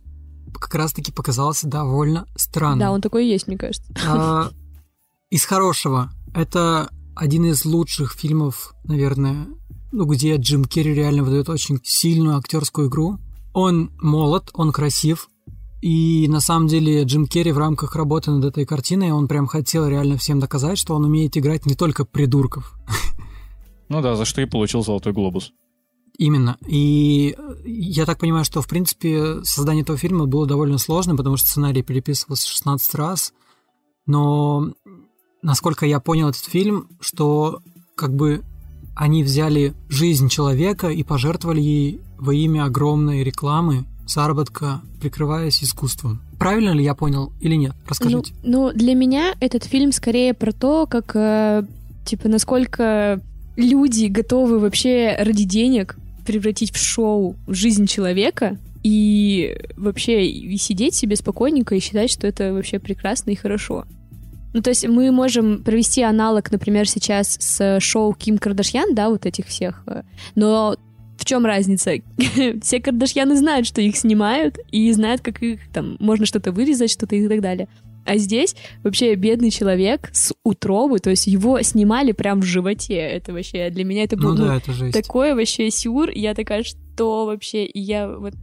как 0.54 0.74
раз-таки 0.76 1.12
показался 1.12 1.67
довольно 1.67 2.26
странным. 2.38 2.80
Да, 2.80 2.91
он 2.91 3.02
такой 3.02 3.26
и 3.26 3.30
есть, 3.30 3.48
мне 3.48 3.58
кажется. 3.58 3.93
А, 4.08 4.50
из 5.30 5.43
хорошего. 5.43 6.12
Это 6.34 6.89
один 7.15 7.45
из 7.45 7.65
лучших 7.65 8.13
фильмов, 8.13 8.74
наверное, 8.86 9.48
ну, 9.91 10.06
где 10.06 10.36
Джим 10.38 10.65
Керри 10.65 10.93
реально 10.93 11.24
выдает 11.24 11.50
очень 11.50 11.80
сильную 11.84 12.38
актерскую 12.38 12.88
игру. 12.88 13.17
Он 13.54 13.91
молод, 14.02 14.50
он 14.54 14.71
красив. 14.71 15.30
И 15.82 16.28
на 16.30 16.39
самом 16.39 16.67
деле 16.67 17.04
Джим 17.04 17.28
Керри 17.28 17.52
в 17.52 17.58
рамках 17.58 17.95
работы 17.95 18.32
над 18.32 18.45
этой 18.45 18.65
картиной, 18.65 19.12
он 19.12 19.28
прям 19.28 19.48
хотел 19.48 19.88
реально 19.88 20.17
всем 20.17 20.39
доказать, 20.39 20.78
что 20.78 20.95
он 20.95 21.06
умеет 21.06 21.38
играть 21.38 21.65
не 21.65 21.76
только 21.76 22.06
придурков. 22.06 22.74
Ну 23.89 24.02
да, 24.02 24.15
за 24.15 24.26
что 24.26 24.41
и 24.41 24.45
получил 24.45 24.84
«Золотой 24.84 25.13
глобус». 25.13 25.54
Именно. 26.17 26.58
И 26.65 27.36
я 27.65 28.06
так 28.06 28.19
понимаю, 28.19 28.45
что, 28.45 28.62
в 28.62 28.67
принципе, 28.67 29.43
создание 29.43 29.84
этого 29.84 29.98
фильма 29.98 30.26
было 30.26 30.48
довольно 30.48 30.78
сложно, 30.78 31.15
потому 31.15 31.38
что 31.38 31.50
сценарий 31.50 31.84
переписывался 31.84 32.48
16 32.48 32.95
раз. 32.95 33.34
Но 34.06 34.71
насколько 35.41 35.86
я 35.86 36.00
понял 36.00 36.30
этот 36.30 36.45
фильм, 36.45 36.88
что 37.02 37.62
как 37.95 38.15
бы 38.15 38.43
они 38.95 39.24
взяли 39.24 39.74
жизнь 39.89 40.30
человека 40.30 40.88
и 40.88 41.04
пожертвовали 41.04 41.62
ей 41.62 42.02
во 42.17 42.34
имя 42.34 42.65
огромной 42.65 43.24
рекламы, 43.24 43.86
заработка, 44.08 44.82
прикрываясь 45.02 45.63
искусством. 45.63 46.21
Правильно 46.39 46.71
ли 46.71 46.84
я 46.84 46.95
понял 46.95 47.34
или 47.41 47.56
нет? 47.56 47.76
Расскажите. 47.88 48.34
Ну, 48.43 48.67
ну 48.67 48.74
для 48.74 48.93
меня 48.93 49.36
этот 49.39 49.65
фильм 49.65 49.91
скорее 49.91 50.34
про 50.34 50.52
то, 50.52 50.86
как, 50.86 51.15
э, 51.15 51.65
типа, 52.06 52.30
насколько 52.30 53.21
люди 53.56 54.06
готовы 54.06 54.60
вообще 54.60 55.15
ради 55.20 55.44
денег 55.44 55.98
превратить 56.26 56.72
в 56.74 56.78
шоу 56.78 57.36
жизнь 57.48 57.86
человека 57.88 58.58
и 58.84 59.58
вообще 59.78 60.28
и 60.28 60.58
сидеть 60.58 60.96
себе 60.96 61.15
спокойненько 61.15 61.76
и 61.76 61.80
считать, 61.80 62.12
что 62.12 62.28
это 62.28 62.54
вообще 62.54 62.80
прекрасно 62.80 63.32
и 63.32 63.36
хорошо. 63.36 63.86
Ну, 64.54 64.62
то 64.62 64.70
есть 64.70 64.88
мы 64.88 65.12
можем 65.12 65.63
провести 65.63 66.02
аналог, 66.02 66.50
например, 66.52 66.88
сейчас 66.88 67.38
с 67.39 67.80
шоу 67.82 68.13
Ким 68.13 68.38
Кардашьян, 68.38 68.96
да, 68.96 69.10
вот 69.10 69.26
этих 69.26 69.48
всех. 69.48 69.84
э, 69.86 70.04
Но 70.36 70.78
в 71.18 71.26
чем 71.26 71.46
разница? 71.46 71.94
Все 72.62 72.80
Кардашьяны 72.80 73.36
знают, 73.36 73.68
что 73.68 73.82
их 73.82 73.98
снимают, 73.98 74.58
и 74.72 74.91
знают, 74.94 75.22
как 75.22 75.41
их 75.41 75.60
там 75.74 75.98
можно 76.00 76.26
что-то 76.26 76.52
вырезать, 76.52 76.91
что-то 76.91 77.15
и 77.15 77.28
так 77.28 77.41
далее. 77.41 77.68
А 78.06 78.18
здесь 78.18 78.56
вообще 78.84 79.15
бедный 79.15 79.50
человек 79.52 80.10
с 80.13 80.34
утробы, 80.44 81.00
то 81.00 81.10
есть 81.10 81.28
его 81.28 81.62
снимали 81.62 82.12
прям 82.12 82.41
в 82.41 82.46
животе. 82.46 82.96
Это 82.96 83.34
вообще 83.34 83.70
для 83.70 83.84
меня 83.84 84.04
это 84.04 84.15
Ну 84.15 84.24
было 84.36 84.48
да, 84.48 84.56
это 84.58 84.72
жесть. 84.74 84.94
такое 84.94 85.36
вообще 85.36 85.70
сюр. 85.72 86.10
Я 86.10 86.34
такая, 86.36 86.63
что 86.63 87.26
вообще? 87.26 87.65
И 87.65 87.80
я 87.80 88.08
вот 88.08 88.34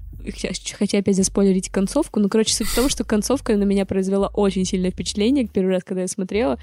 хотя 0.79 0.99
опять 0.99 1.17
заспойлерить 1.17 1.69
концовку, 1.71 2.21
но, 2.21 2.29
короче, 2.29 2.55
суть 2.55 2.69
в 2.69 2.75
том, 2.77 2.89
что 2.89 3.03
концовка 3.05 3.57
на 3.57 3.65
меня 3.65 3.85
произвела 3.87 4.29
очень 4.29 4.65
сильное 4.65 4.91
впечатление 4.91 5.49
первый 5.49 5.71
раз, 5.73 5.83
когда 5.85 6.03
я 6.03 6.09
смотрела. 6.09 6.59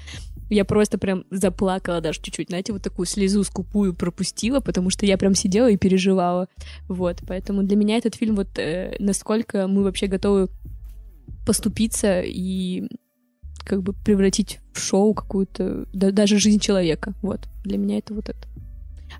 Я 0.48 0.64
просто 0.64 0.98
прям 0.98 1.24
заплакала 1.30 2.00
даже 2.00 2.20
чуть-чуть, 2.20 2.48
знаете, 2.48 2.72
вот 2.72 2.82
такую 2.82 3.06
слезу 3.06 3.44
скупую 3.44 3.94
пропустила, 3.94 4.60
потому 4.60 4.90
что 4.90 5.06
я 5.06 5.16
прям 5.16 5.34
сидела 5.34 5.70
и 5.70 5.76
переживала. 5.76 6.48
Вот, 6.88 7.18
поэтому 7.28 7.62
для 7.62 7.76
меня 7.76 7.98
этот 7.98 8.16
фильм 8.16 8.34
вот 8.34 8.58
э, 8.58 8.96
насколько 8.98 9.68
мы 9.68 9.84
вообще 9.84 10.06
готовы 10.06 10.48
поступиться 11.46 12.20
и 12.20 12.84
как 13.64 13.82
бы 13.82 13.92
превратить 13.92 14.58
в 14.72 14.80
шоу 14.80 15.14
какую-то, 15.14 15.86
да- 15.92 16.10
даже 16.10 16.38
жизнь 16.38 16.60
человека. 16.60 17.14
Вот, 17.22 17.40
для 17.64 17.78
меня 17.78 17.98
это 17.98 18.14
вот 18.14 18.28
это. 18.28 18.38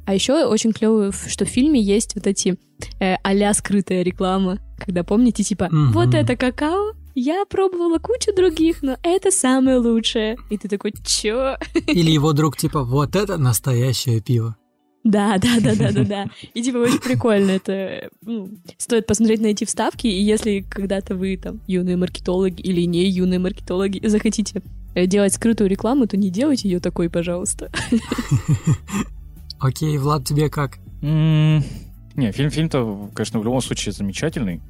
А 0.07 0.15
еще 0.15 0.45
очень 0.47 0.73
клево, 0.73 1.13
что 1.13 1.45
в 1.45 1.49
фильме 1.49 1.81
есть 1.81 2.15
вот 2.15 2.27
эти 2.27 2.57
э, 3.01 3.17
а 3.23 3.55
скрытая 3.55 4.03
реклама, 4.03 4.59
когда 4.79 5.05
помните, 5.05 5.43
типа, 5.43 5.69
Мгм. 5.71 5.93
вот 5.93 6.15
это 6.15 6.37
какао, 6.37 6.93
я 7.15 7.45
пробовала 7.45 7.99
кучу 7.99 8.35
других, 8.35 8.83
но 8.83 8.97
это 9.03 9.31
самое 9.31 9.79
лучшее. 9.79 10.37
И 10.49 10.57
ты 10.57 10.69
такой, 10.69 10.95
чё? 11.05 11.57
Или 11.87 12.11
его 12.13 12.33
друг 12.33 12.57
типа, 12.57 12.85
вот 12.85 13.17
это 13.17 13.37
настоящее 13.37 14.21
пиво. 14.21 14.57
Да, 15.03 15.39
да, 15.39 15.61
да, 15.61 15.75
да, 15.75 15.93
да, 15.93 16.05
да. 16.05 16.27
И 16.53 16.63
типа 16.63 16.77
очень 16.79 16.99
прикольно 16.99 17.53
это. 17.53 18.11
ну, 18.23 18.51
стоит 18.77 19.07
посмотреть 19.07 19.41
на 19.41 19.47
эти 19.47 19.65
вставки, 19.65 20.07
и 20.07 20.23
если 20.23 20.61
когда-то 20.61 21.15
вы 21.15 21.37
там 21.39 21.61
юные 21.67 21.97
маркетологи 21.97 22.61
или 22.61 22.83
не 22.83 23.09
юные 23.09 23.39
маркетологи 23.39 24.07
захотите 24.07 24.63
э, 24.95 25.07
делать 25.07 25.33
скрытую 25.33 25.71
рекламу, 25.71 26.07
то 26.07 26.17
не 26.19 26.31
делайте 26.31 26.69
ее 26.69 26.81
такой, 26.81 27.09
пожалуйста. 27.09 27.71
Окей, 29.59 29.97
Влад, 29.99 30.25
тебе 30.27 30.49
как? 30.51 30.79
М, 31.03 31.63
Не, 32.17 32.33
фильм, 32.33 32.51
фильм-то, 32.51 33.11
конечно, 33.15 33.41
в 33.41 33.45
любом 33.45 33.61
случае 33.63 33.93
замечательный. 33.93 34.61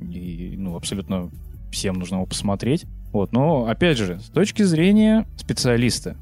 И, 0.00 0.54
ну, 0.56 0.76
абсолютно 0.76 1.30
всем 1.70 1.98
нужно 1.98 2.16
его 2.16 2.26
посмотреть. 2.26 2.84
Вот, 3.12 3.32
но, 3.32 3.66
опять 3.66 3.96
же, 3.96 4.20
с 4.20 4.28
точки 4.30 4.62
зрения 4.62 5.26
специалиста, 5.36 6.16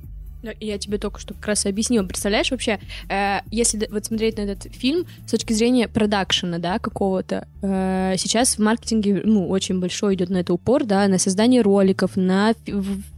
Я 0.61 0.79
тебе 0.79 0.99
только 0.99 1.21
что 1.21 1.35
как 1.35 1.47
раз 1.47 1.67
объяснила. 1.67 2.05
Представляешь, 2.05 2.51
вообще, 2.51 2.79
э, 3.09 3.39
если 3.51 3.89
вот 3.91 4.05
смотреть 4.05 4.37
на 4.37 4.43
этот 4.43 4.73
фильм 4.73 5.07
с 5.27 5.31
точки 5.31 5.53
зрения 5.53 5.89
продакшена, 5.89 6.59
да, 6.59 6.79
какого-то, 6.79 7.47
э, 7.63 8.15
сейчас 8.19 8.57
в 8.57 8.59
маркетинге, 8.61 9.23
ну, 9.25 9.49
очень 9.49 9.81
большой 9.81 10.15
идет 10.15 10.31
на 10.31 10.39
это 10.39 10.53
упор, 10.53 10.85
да, 10.85 11.07
на 11.09 11.19
создание 11.19 11.63
роликов, 11.63 12.17
на 12.17 12.55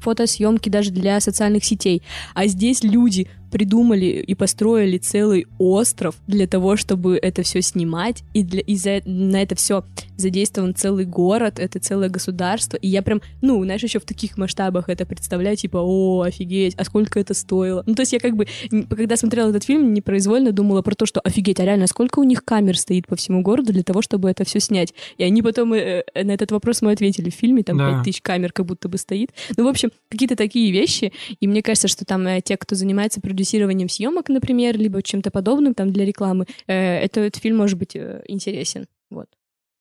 фотосъемки 0.00 0.68
даже 0.68 0.90
для 0.90 1.20
социальных 1.20 1.64
сетей. 1.64 2.02
А 2.34 2.46
здесь 2.46 2.82
люди 2.82 3.28
придумали 3.50 4.06
и 4.06 4.34
построили 4.34 4.98
целый 4.98 5.46
остров 5.58 6.16
для 6.26 6.46
того, 6.46 6.76
чтобы 6.76 7.18
это 7.20 7.42
все 7.42 7.62
снимать, 7.62 8.22
и, 8.34 8.42
для, 8.42 8.60
и 8.60 8.76
за, 8.76 9.02
на 9.04 9.42
это 9.42 9.54
все 9.54 9.84
задействован 10.16 10.74
целый 10.74 11.04
город, 11.04 11.58
это 11.58 11.78
целое 11.78 12.08
государство, 12.08 12.76
и 12.76 12.88
я 12.88 13.02
прям, 13.02 13.20
ну, 13.42 13.62
знаешь, 13.64 13.82
еще 13.82 13.98
в 13.98 14.04
таких 14.04 14.36
масштабах 14.38 14.88
это 14.88 15.06
представляю, 15.06 15.56
типа, 15.56 15.78
о, 15.78 16.22
офигеть, 16.22 16.74
а 16.76 16.84
сколько 16.84 17.20
это 17.20 17.34
стоило? 17.34 17.82
Ну, 17.86 17.94
то 17.94 18.02
есть 18.02 18.12
я 18.12 18.18
как 18.18 18.36
бы, 18.36 18.46
когда 18.90 19.16
смотрела 19.16 19.50
этот 19.50 19.64
фильм, 19.64 19.92
непроизвольно 19.94 20.52
думала 20.52 20.82
про 20.82 20.94
то, 20.94 21.06
что 21.06 21.20
офигеть, 21.20 21.60
а 21.60 21.64
реально, 21.64 21.86
сколько 21.86 22.18
у 22.18 22.24
них 22.24 22.44
камер 22.44 22.78
стоит 22.78 23.06
по 23.06 23.16
всему 23.16 23.42
городу 23.42 23.72
для 23.72 23.82
того, 23.82 24.02
чтобы 24.02 24.30
это 24.30 24.44
все 24.44 24.60
снять? 24.60 24.94
И 25.18 25.24
они 25.24 25.42
потом 25.42 25.72
э, 25.74 26.04
э, 26.14 26.24
на 26.24 26.32
этот 26.32 26.52
вопрос 26.52 26.82
мы 26.82 26.92
ответили 26.92 27.30
в 27.30 27.34
фильме, 27.34 27.62
там 27.62 27.76
Да. 27.78 28.02
5000 28.04 28.22
камер 28.22 28.52
как 28.52 28.66
будто 28.66 28.88
бы 28.88 28.98
стоит. 28.98 29.30
Ну, 29.56 29.64
в 29.64 29.68
общем, 29.68 29.90
какие-то 30.08 30.36
такие 30.36 30.70
вещи, 30.72 31.12
и 31.40 31.46
мне 31.46 31.62
кажется, 31.62 31.88
что 31.88 32.04
там 32.04 32.26
э, 32.26 32.40
те, 32.40 32.56
кто 32.56 32.74
занимается 32.74 33.20
продюсированием 33.36 33.88
съемок, 33.88 34.30
например, 34.30 34.78
либо 34.78 35.02
чем-то 35.02 35.30
подобным 35.30 35.74
там 35.74 35.92
для 35.92 36.06
рекламы, 36.06 36.46
э, 36.66 36.74
это, 36.74 37.20
этот 37.20 37.42
фильм 37.42 37.58
может 37.58 37.78
быть 37.78 37.94
э, 37.94 38.22
интересен. 38.26 38.86
Вот. 39.10 39.26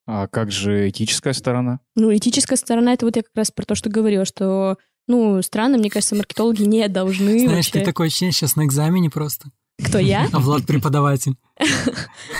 а 0.06 0.28
как 0.28 0.52
же 0.52 0.90
этическая 0.90 1.34
сторона? 1.34 1.80
Ну, 1.96 2.14
этическая 2.14 2.58
сторона, 2.58 2.94
это 2.94 3.06
вот 3.06 3.16
я 3.16 3.24
как 3.24 3.32
раз 3.34 3.52
про 3.52 3.66
то, 3.66 3.76
что 3.76 3.90
говорила, 3.90 4.26
что, 4.26 4.78
ну, 5.08 5.42
странно, 5.42 5.78
мне 5.78 5.90
кажется, 5.90 6.16
маркетологи 6.16 6.64
не 6.64 6.88
должны 6.90 7.40
Знаешь, 7.40 7.68
вообще... 7.68 7.72
ты 7.72 7.86
такое 7.86 8.08
ощущение 8.08 8.34
сейчас 8.34 8.58
на 8.58 8.66
экзамене 8.66 9.10
просто. 9.10 9.50
Кто 9.84 9.98
я? 9.98 10.28
А 10.34 10.40
Влад 10.40 10.66
преподаватель. 10.66 11.36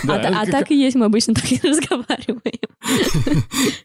А, 0.06 0.42
а 0.42 0.46
так 0.46 0.70
и 0.70 0.76
есть, 0.76 0.96
мы 0.96 1.06
обычно 1.06 1.34
так 1.34 1.50
и 1.50 1.58
разговариваем. 1.62 2.42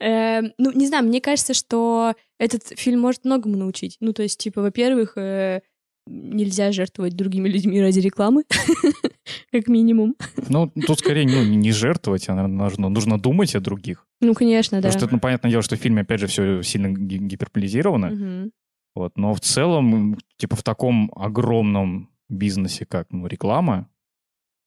Эм, 0.00 0.52
Ну, 0.58 0.72
не 0.72 0.86
знаю, 0.88 1.04
мне 1.04 1.20
кажется, 1.20 1.54
что 1.54 2.14
этот 2.38 2.78
фильм 2.78 3.00
может 3.00 3.24
многому 3.24 3.56
научить. 3.56 3.96
Ну, 4.00 4.12
то 4.12 4.22
есть, 4.22 4.38
типа, 4.38 4.60
во-первых, 4.60 5.16
э, 5.16 5.62
нельзя 6.06 6.72
жертвовать 6.72 7.14
другими 7.16 7.48
людьми 7.48 7.80
ради 7.80 8.00
рекламы, 8.00 8.44
как 9.52 9.68
минимум. 9.68 10.14
Ну, 10.48 10.70
тут 10.86 10.98
скорее 10.98 11.26
ну, 11.26 11.42
не 11.44 11.72
жертвовать, 11.72 12.28
а 12.28 12.34
наверное, 12.34 12.64
нужно, 12.64 12.88
нужно 12.88 13.18
думать 13.18 13.54
о 13.54 13.60
других. 13.60 14.06
Ну, 14.20 14.34
конечно, 14.34 14.80
да. 14.80 14.88
Потому 14.88 15.06
что, 15.06 15.14
ну, 15.14 15.20
понятное 15.20 15.50
дело, 15.50 15.62
что 15.62 15.76
в 15.76 15.80
фильме, 15.80 16.02
опять 16.02 16.20
же, 16.20 16.26
все 16.26 16.62
сильно 16.62 16.88
ги- 16.88 17.18
гиперполизировано. 17.18 18.10
Мгм. 18.10 18.52
Вот, 18.94 19.16
но 19.16 19.34
в 19.34 19.40
целом, 19.40 20.18
типа 20.36 20.56
в 20.56 20.62
таком 20.62 21.10
огромном 21.16 22.10
бизнесе, 22.28 22.86
как 22.86 23.10
ну, 23.10 23.26
реклама, 23.26 23.88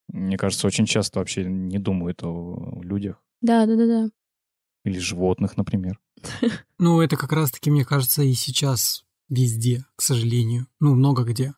мне 0.08 0.36
кажется, 0.36 0.66
очень 0.66 0.86
часто 0.86 1.18
вообще 1.18 1.44
не 1.44 1.78
думают 1.78 2.22
о 2.22 2.80
людях 2.82 3.22
Да, 3.40 3.66
да, 3.66 3.76
да, 3.76 3.86
да. 3.86 4.10
или 4.84 4.98
животных, 4.98 5.56
например. 5.56 5.98
Ну, 6.78 7.00
это 7.00 7.16
как 7.16 7.32
раз-таки, 7.32 7.70
мне 7.70 7.84
кажется, 7.84 8.22
и 8.22 8.32
сейчас 8.34 9.04
везде, 9.28 9.84
к 9.96 10.02
сожалению. 10.02 10.66
Ну, 10.80 10.94
много 10.94 11.24
где. 11.24 11.54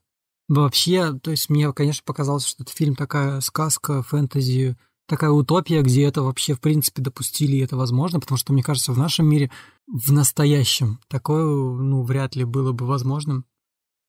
Вообще, 0.49 1.13
то 1.13 1.31
есть 1.31 1.49
мне, 1.49 1.73
конечно, 1.73 2.03
показалось, 2.05 2.45
что 2.45 2.65
этот 2.65 2.75
фильм 2.75 2.97
такая 2.97 3.41
сказка, 3.41 4.03
фэнтези, 4.03 4.77
такая 5.07 5.31
утопия, 5.31 5.83
где 5.83 6.05
это 6.05 6.23
вообще, 6.23 6.55
в 6.55 6.61
принципе, 6.61 7.03
допустили, 7.03 7.57
и 7.57 7.61
это 7.61 7.77
возможно, 7.77 8.19
потому 8.21 8.37
что, 8.37 8.53
мне 8.53 8.63
кажется, 8.63 8.93
в 8.93 8.99
нашем 8.99 9.27
мире, 9.27 9.51
в 9.87 10.13
настоящем, 10.13 10.99
такое, 11.09 11.45
ну, 11.45 12.03
вряд 12.03 12.35
ли 12.37 12.45
было 12.45 12.73
бы 12.73 12.87
возможным. 12.87 13.45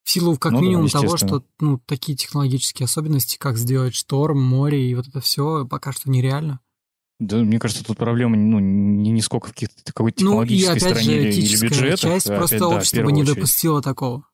В 0.04 0.10
силу, 0.10 0.36
как 0.38 0.54
Ну 0.54 0.60
да, 0.60 0.64
минимум, 0.66 0.90
того, 0.90 1.06
естественно. 1.06 1.42
что, 1.42 1.48
ну, 1.60 1.80
такие 1.86 2.18
технологические 2.18 2.86
особенности, 2.86 3.38
как 3.38 3.58
сделать 3.58 3.94
шторм, 3.94 4.42
море 4.42 4.90
и 4.90 4.96
вот 4.96 5.08
это 5.08 5.22
все, 5.22 5.66
пока 5.68 5.92
что 5.92 6.10
нереально. 6.10 6.60
Да, 7.22 7.38
мне 7.38 7.60
кажется, 7.60 7.86
тут 7.86 7.98
проблема 7.98 8.36
ну, 8.36 8.58
не, 8.60 9.12
не 9.12 9.22
сколько 9.22 9.48
в 9.50 9.54
каких-то 9.54 9.76
какой-то 9.94 10.24
Ну, 10.24 10.42
и 10.42 10.48
технологической 10.48 10.72
опять 10.92 11.04
стороне 11.04 11.32
же, 11.32 11.40
или- 11.40 11.62
бюджетах. 11.62 12.00
часть, 12.00 12.30
а 12.32 12.36
просто 12.36 12.56
опять, 12.56 12.60
да, 12.60 12.68
в 12.74 12.78
общество 12.78 13.10
не 13.10 13.22
очередь. 13.22 13.36
допустило 13.36 13.82
такого. 13.84 14.26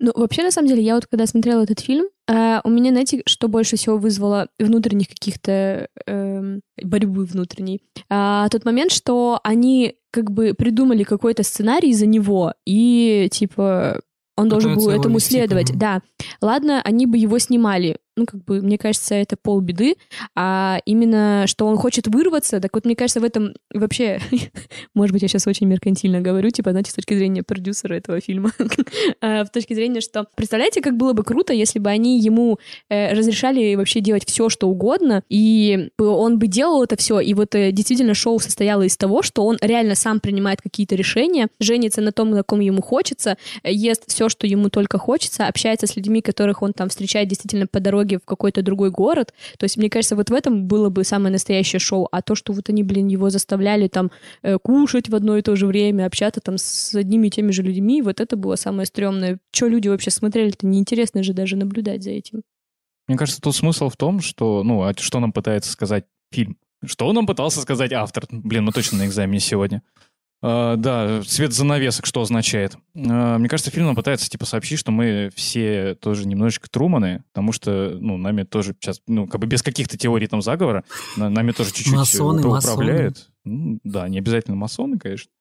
Ну, 0.00 0.12
вообще, 0.14 0.42
на 0.42 0.50
самом 0.50 0.68
деле, 0.68 0.82
я 0.82 0.94
вот 0.94 1.06
когда 1.06 1.26
смотрела 1.26 1.62
этот 1.62 1.80
фильм, 1.80 2.04
э, 2.30 2.60
у 2.62 2.68
меня, 2.70 2.90
знаете, 2.90 3.22
что 3.26 3.48
больше 3.48 3.76
всего 3.76 3.96
вызвало 3.96 4.48
внутренних 4.58 5.08
каких-то 5.08 5.88
эм, 6.06 6.60
борьбы 6.80 7.24
внутренней? 7.24 7.80
А, 8.10 8.48
тот 8.50 8.64
момент, 8.66 8.92
что 8.92 9.40
они 9.42 9.94
как 10.12 10.30
бы 10.30 10.52
придумали 10.54 11.02
какой-то 11.02 11.42
сценарий 11.42 11.94
за 11.94 12.04
него, 12.06 12.52
и, 12.66 13.28
типа, 13.32 14.02
он 14.36 14.48
должен 14.48 14.76
был 14.76 14.88
этому 14.90 15.18
следовать. 15.18 15.72
по-моему. 15.72 15.80
Да. 16.40 16.46
Ладно, 16.46 16.80
они 16.84 17.06
бы 17.06 17.18
его 17.18 17.38
снимали, 17.40 17.98
ну, 18.18 18.26
как 18.26 18.44
бы, 18.44 18.60
мне 18.60 18.76
кажется, 18.78 19.14
это 19.14 19.36
полбеды, 19.36 19.94
а 20.34 20.80
именно, 20.84 21.44
что 21.46 21.66
он 21.66 21.76
хочет 21.76 22.08
вырваться, 22.08 22.60
так 22.60 22.74
вот, 22.74 22.84
мне 22.84 22.96
кажется, 22.96 23.20
в 23.20 23.24
этом 23.24 23.54
вообще, 23.72 24.20
может 24.94 25.12
быть, 25.12 25.22
я 25.22 25.28
сейчас 25.28 25.46
очень 25.46 25.66
меркантильно 25.68 26.20
говорю, 26.20 26.50
типа, 26.50 26.70
знаете, 26.70 26.90
с 26.90 26.94
точки 26.94 27.14
зрения 27.14 27.42
продюсера 27.42 27.94
этого 27.94 28.20
фильма, 28.20 28.52
а, 29.20 29.44
в 29.44 29.50
точке 29.50 29.74
зрения, 29.74 30.00
что, 30.00 30.26
представляете, 30.34 30.80
как 30.80 30.96
было 30.96 31.12
бы 31.12 31.22
круто, 31.22 31.52
если 31.52 31.78
бы 31.78 31.90
они 31.90 32.20
ему 32.20 32.58
э, 32.88 33.14
разрешали 33.14 33.74
вообще 33.76 34.00
делать 34.00 34.26
все, 34.26 34.48
что 34.48 34.68
угодно, 34.68 35.22
и 35.28 35.90
он 35.98 36.38
бы 36.38 36.48
делал 36.48 36.82
это 36.82 36.96
все, 36.96 37.20
и 37.20 37.34
вот 37.34 37.54
э, 37.54 37.70
действительно 37.70 38.14
шоу 38.14 38.40
состояло 38.40 38.82
из 38.82 38.96
того, 38.96 39.22
что 39.22 39.46
он 39.46 39.58
реально 39.60 39.94
сам 39.94 40.18
принимает 40.18 40.60
какие-то 40.60 40.96
решения, 40.96 41.48
женится 41.60 42.00
на 42.00 42.10
том, 42.10 42.30
на 42.30 42.42
ком 42.42 42.60
ему 42.60 42.82
хочется, 42.82 43.36
ест 43.62 44.04
все, 44.08 44.28
что 44.28 44.46
ему 44.46 44.70
только 44.70 44.98
хочется, 44.98 45.46
общается 45.46 45.86
с 45.86 45.94
людьми, 45.94 46.20
которых 46.20 46.62
он 46.62 46.72
там 46.72 46.88
встречает 46.88 47.28
действительно 47.28 47.66
по 47.66 47.78
дороге 47.78 48.07
в 48.16 48.24
какой-то 48.24 48.62
другой 48.62 48.90
город. 48.90 49.32
То 49.58 49.64
есть, 49.64 49.76
мне 49.76 49.90
кажется, 49.90 50.16
вот 50.16 50.30
в 50.30 50.34
этом 50.34 50.66
было 50.66 50.88
бы 50.88 51.04
самое 51.04 51.32
настоящее 51.32 51.80
шоу. 51.80 52.08
А 52.10 52.22
то, 52.22 52.34
что 52.34 52.52
вот 52.52 52.68
они, 52.68 52.82
блин, 52.82 53.08
его 53.08 53.30
заставляли 53.30 53.88
там 53.88 54.10
э, 54.42 54.58
кушать 54.58 55.08
в 55.08 55.14
одно 55.14 55.36
и 55.36 55.42
то 55.42 55.56
же 55.56 55.66
время, 55.66 56.06
общаться 56.06 56.40
там 56.40 56.58
с 56.58 56.94
одними 56.94 57.28
и 57.28 57.30
теми 57.30 57.50
же 57.50 57.62
людьми, 57.62 58.02
вот 58.02 58.20
это 58.20 58.36
было 58.36 58.56
самое 58.56 58.86
стрёмное. 58.86 59.38
Что 59.52 59.68
люди 59.68 59.88
вообще 59.88 60.10
смотрели, 60.10 60.50
это 60.50 60.66
неинтересно 60.66 61.22
же 61.22 61.32
даже 61.32 61.56
наблюдать 61.56 62.02
за 62.02 62.10
этим. 62.10 62.42
Мне 63.06 63.16
кажется, 63.16 63.40
тут 63.40 63.56
смысл 63.56 63.88
в 63.88 63.96
том, 63.96 64.20
что, 64.20 64.62
ну, 64.62 64.82
а 64.82 64.92
что 64.96 65.18
нам 65.20 65.32
пытается 65.32 65.72
сказать 65.72 66.04
фильм? 66.30 66.58
Что 66.84 67.12
нам 67.12 67.26
пытался 67.26 67.60
сказать 67.60 67.92
автор? 67.92 68.26
Блин, 68.30 68.64
ну 68.64 68.70
точно 68.70 68.98
на 68.98 69.06
экзамене 69.06 69.40
сегодня. 69.40 69.82
Uh, 70.40 70.76
да, 70.76 71.20
цвет 71.22 71.52
занавесок 71.52 72.06
что 72.06 72.20
означает? 72.20 72.76
Uh, 72.94 73.38
мне 73.38 73.48
кажется, 73.48 73.72
фильм 73.72 73.86
нам 73.86 73.96
пытается 73.96 74.30
типа 74.30 74.46
сообщить, 74.46 74.78
что 74.78 74.92
мы 74.92 75.30
все 75.34 75.96
тоже 75.96 76.28
немножечко 76.28 76.70
Труманы, 76.70 77.24
потому 77.32 77.50
что, 77.50 77.96
ну, 78.00 78.16
нами 78.18 78.44
тоже 78.44 78.76
сейчас, 78.78 79.02
ну, 79.08 79.26
как 79.26 79.40
бы 79.40 79.48
без 79.48 79.64
каких-то 79.64 79.98
теорий 79.98 80.28
там 80.28 80.40
заговора, 80.40 80.84
нами 81.16 81.50
тоже 81.50 81.72
чуть-чуть 81.72 81.92
масоны, 81.92 82.46
управляют. 82.46 83.30
Ну, 83.44 83.80
да, 83.82 84.08
не 84.08 84.18
обязательно 84.18 84.56
масоны, 84.56 84.96
конечно. 84.96 85.32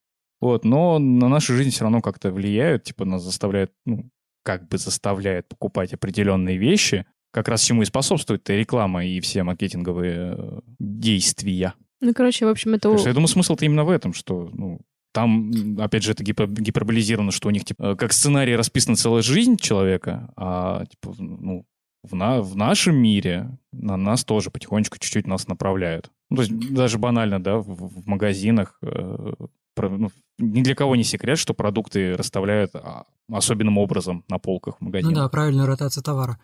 Вот, 0.41 0.65
но 0.65 0.97
на 0.97 1.29
нашу 1.29 1.55
жизнь 1.55 1.69
все 1.69 1.83
равно 1.83 2.01
как-то 2.01 2.31
влияют, 2.31 2.83
типа 2.83 3.05
нас 3.05 3.21
заставляют, 3.23 3.71
ну, 3.85 4.09
как 4.43 4.67
бы 4.67 4.79
заставляют 4.79 5.47
покупать 5.47 5.93
определенные 5.93 6.57
вещи, 6.57 7.05
как 7.31 7.49
раз 7.49 7.61
чему 7.61 7.83
и 7.83 7.85
способствует 7.85 8.49
реклама 8.49 9.05
и 9.05 9.19
все 9.19 9.43
маркетинговые 9.43 10.35
э, 10.37 10.59
действия. 10.79 11.73
Ну, 12.01 12.13
короче, 12.13 12.45
в 12.45 12.49
общем, 12.49 12.73
это... 12.73 12.95
я 12.95 13.13
думаю, 13.13 13.27
смысл-то 13.27 13.65
именно 13.65 13.83
в 13.83 13.89
этом, 13.89 14.13
что, 14.13 14.49
ну, 14.53 14.79
там, 15.13 15.51
опять 15.79 16.03
же, 16.03 16.11
это 16.11 16.23
гипер, 16.23 16.47
гиперболизировано, 16.47 17.31
что 17.31 17.47
у 17.47 17.51
них, 17.51 17.65
типа, 17.65 17.95
как 17.95 18.13
сценарий 18.13 18.55
расписана 18.55 18.95
целая 18.95 19.23
жизнь 19.23 19.57
человека, 19.57 20.31
а, 20.35 20.85
типа, 20.85 21.15
ну, 21.17 21.65
в, 22.03 22.15
на, 22.15 22.41
в 22.41 22.55
нашем 22.55 22.95
мире 22.95 23.57
на 23.71 23.97
нас 23.97 24.23
тоже 24.23 24.51
потихонечку 24.51 24.97
чуть-чуть 24.99 25.27
нас 25.27 25.47
направляют. 25.47 26.11
Ну, 26.29 26.37
то 26.37 26.41
есть 26.43 26.73
даже 26.73 26.99
банально, 26.99 27.41
да, 27.41 27.57
в, 27.57 27.63
в 27.65 28.07
магазинах 28.07 28.77
э, 28.81 29.33
про, 29.75 29.89
ну, 29.89 30.11
ни 30.37 30.61
для 30.61 30.75
кого 30.75 30.95
не 30.95 31.03
секрет, 31.03 31.39
что 31.39 31.53
продукты 31.53 32.15
расставляют 32.15 32.75
а, 32.75 33.05
особенным 33.31 33.77
образом 33.77 34.23
на 34.29 34.39
полках 34.39 34.77
в 34.77 34.81
магазине. 34.81 35.15
Ну 35.15 35.21
да, 35.21 35.29
правильная 35.29 35.65
ротация 35.65 36.03
товара. 36.03 36.39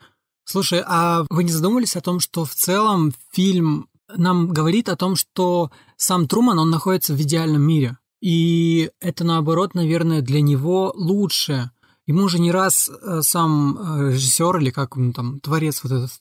Слушай, 0.46 0.84
а 0.86 1.26
вы 1.30 1.44
не 1.44 1.52
задумывались 1.52 1.96
о 1.96 2.02
том, 2.02 2.20
что 2.20 2.44
в 2.44 2.54
целом 2.54 3.14
фильм 3.32 3.88
нам 4.16 4.50
говорит 4.50 4.90
о 4.90 4.96
том, 4.96 5.16
что 5.16 5.72
сам 5.98 6.28
Труман, 6.28 6.60
он 6.60 6.70
находится 6.70 7.14
в 7.14 7.22
идеальном 7.22 7.62
мире. 7.62 7.98
И 8.22 8.90
это, 9.00 9.24
наоборот, 9.24 9.74
наверное, 9.74 10.22
для 10.22 10.42
него 10.42 10.94
лучше. 10.96 11.72
Ему 12.06 12.24
уже 12.24 12.40
не 12.40 12.52
раз 12.52 12.90
э, 12.90 13.22
сам 13.22 13.78
э, 13.78 14.12
режиссер 14.12 14.58
или 14.58 14.70
как 14.70 14.98
он 14.98 15.14
там, 15.14 15.40
творец 15.40 15.82
вот 15.84 15.92
этот, 15.92 16.12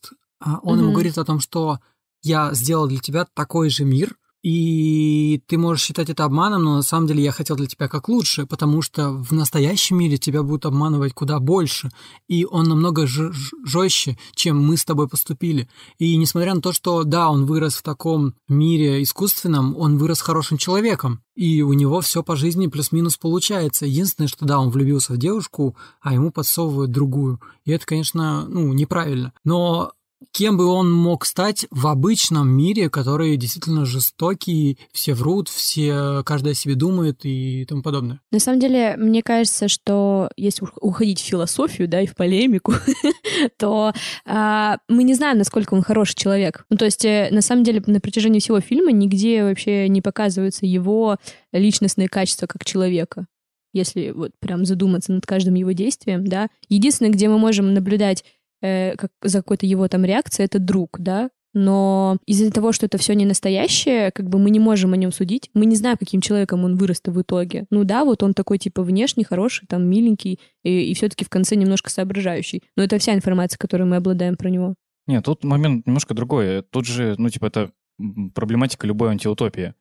а, 0.40 0.58
он 0.62 0.78
mm-hmm. 0.78 0.82
ему 0.82 0.92
говорит 0.92 1.18
о 1.18 1.24
том, 1.24 1.40
что 1.40 1.78
я 2.22 2.52
сделал 2.54 2.88
для 2.88 2.98
тебя 2.98 3.26
такой 3.34 3.68
же 3.70 3.84
мир, 3.84 4.16
и 4.42 5.40
ты 5.46 5.56
можешь 5.56 5.84
считать 5.84 6.10
это 6.10 6.24
обманом, 6.24 6.64
но 6.64 6.76
на 6.76 6.82
самом 6.82 7.06
деле 7.06 7.22
я 7.22 7.30
хотел 7.30 7.54
для 7.56 7.68
тебя 7.68 7.88
как 7.88 8.08
лучше, 8.08 8.44
потому 8.44 8.82
что 8.82 9.10
в 9.10 9.30
настоящем 9.32 9.98
мире 9.98 10.18
тебя 10.18 10.42
будут 10.42 10.66
обманывать 10.66 11.14
куда 11.14 11.38
больше, 11.38 11.90
и 12.26 12.44
он 12.44 12.64
намного 12.64 13.06
жестче, 13.06 14.18
чем 14.34 14.64
мы 14.64 14.76
с 14.76 14.84
тобой 14.84 15.08
поступили. 15.08 15.68
И 15.98 16.16
несмотря 16.16 16.54
на 16.54 16.60
то, 16.60 16.72
что 16.72 17.04
да, 17.04 17.30
он 17.30 17.46
вырос 17.46 17.74
в 17.74 17.82
таком 17.82 18.34
мире 18.48 19.02
искусственном, 19.02 19.76
он 19.76 19.96
вырос 19.96 20.20
хорошим 20.20 20.58
человеком, 20.58 21.22
и 21.36 21.62
у 21.62 21.72
него 21.72 22.00
все 22.00 22.24
по 22.24 22.34
жизни 22.34 22.66
плюс-минус 22.66 23.16
получается. 23.16 23.86
Единственное, 23.86 24.28
что 24.28 24.44
да, 24.44 24.58
он 24.58 24.70
влюбился 24.70 25.12
в 25.12 25.18
девушку, 25.18 25.76
а 26.00 26.14
ему 26.14 26.32
подсовывают 26.32 26.90
другую. 26.90 27.40
И 27.64 27.70
это, 27.70 27.86
конечно, 27.86 28.46
ну, 28.48 28.72
неправильно. 28.72 29.32
Но 29.44 29.92
кем 30.32 30.56
бы 30.56 30.66
он 30.66 30.92
мог 30.92 31.24
стать 31.24 31.66
в 31.70 31.86
обычном 31.86 32.48
мире, 32.48 32.88
который 32.88 33.36
действительно 33.36 33.84
жестокий, 33.84 34.78
все 34.92 35.14
врут, 35.14 35.48
все, 35.48 36.22
каждый 36.24 36.52
о 36.52 36.54
себе 36.54 36.74
думает 36.74 37.20
и 37.24 37.64
тому 37.66 37.82
подобное. 37.82 38.20
На 38.30 38.38
самом 38.38 38.60
деле, 38.60 38.96
мне 38.96 39.22
кажется, 39.22 39.68
что 39.68 40.30
если 40.36 40.66
уходить 40.80 41.20
в 41.20 41.24
философию, 41.24 41.88
да, 41.88 42.00
и 42.00 42.06
в 42.06 42.14
полемику, 42.14 42.74
то 43.58 43.92
а, 44.26 44.78
мы 44.88 45.04
не 45.04 45.14
знаем, 45.14 45.38
насколько 45.38 45.74
он 45.74 45.82
хороший 45.82 46.14
человек. 46.14 46.64
Ну, 46.70 46.76
то 46.76 46.84
есть, 46.84 47.04
э, 47.04 47.28
на 47.30 47.42
самом 47.42 47.64
деле, 47.64 47.82
на 47.86 48.00
протяжении 48.00 48.40
всего 48.40 48.60
фильма 48.60 48.92
нигде 48.92 49.42
вообще 49.42 49.88
не 49.88 50.02
показываются 50.02 50.66
его 50.66 51.16
личностные 51.52 52.08
качества 52.08 52.46
как 52.46 52.64
человека 52.64 53.26
если 53.72 54.10
вот 54.10 54.32
прям 54.38 54.64
задуматься 54.64 55.12
над 55.12 55.26
каждым 55.26 55.54
его 55.54 55.72
действием, 55.72 56.26
да. 56.26 56.48
Единственное, 56.68 57.10
где 57.10 57.28
мы 57.28 57.38
можем 57.38 57.72
наблюдать 57.72 58.24
э, 58.62 58.96
как, 58.96 59.10
за 59.22 59.38
какой-то 59.38 59.66
его 59.66 59.86
там 59.88 60.04
реакцией, 60.04 60.46
это 60.46 60.58
друг, 60.58 60.96
да, 60.98 61.30
но 61.54 62.16
из-за 62.26 62.50
того, 62.50 62.72
что 62.72 62.86
это 62.86 62.96
все 62.96 63.14
не 63.14 63.26
настоящее, 63.26 64.10
как 64.10 64.28
бы 64.28 64.38
мы 64.38 64.50
не 64.50 64.58
можем 64.58 64.94
о 64.94 64.96
нем 64.96 65.12
судить. 65.12 65.50
Мы 65.52 65.66
не 65.66 65.76
знаем, 65.76 65.98
каким 65.98 66.20
человеком 66.20 66.64
он 66.64 66.76
вырос 66.76 67.02
в 67.04 67.20
итоге. 67.20 67.66
Ну 67.70 67.84
да, 67.84 68.04
вот 68.04 68.22
он 68.22 68.32
такой 68.32 68.58
типа 68.58 68.82
внешний, 68.82 69.24
хороший, 69.24 69.66
там 69.66 69.84
миленький 69.84 70.40
и, 70.62 70.90
и 70.90 70.94
все-таки 70.94 71.24
в 71.24 71.28
конце 71.28 71.56
немножко 71.56 71.90
соображающий. 71.90 72.62
Но 72.76 72.82
это 72.82 72.98
вся 72.98 73.14
информация, 73.14 73.58
которой 73.58 73.82
мы 73.82 73.96
обладаем 73.96 74.36
про 74.36 74.48
него. 74.48 74.74
Нет, 75.06 75.24
тут 75.24 75.44
момент 75.44 75.86
немножко 75.86 76.14
другой. 76.14 76.62
Тут 76.62 76.86
же, 76.86 77.16
ну 77.18 77.28
типа 77.28 77.46
это 77.46 77.72
проблематика 78.34 78.86
любой 78.86 79.10
антиутопии. 79.10 79.74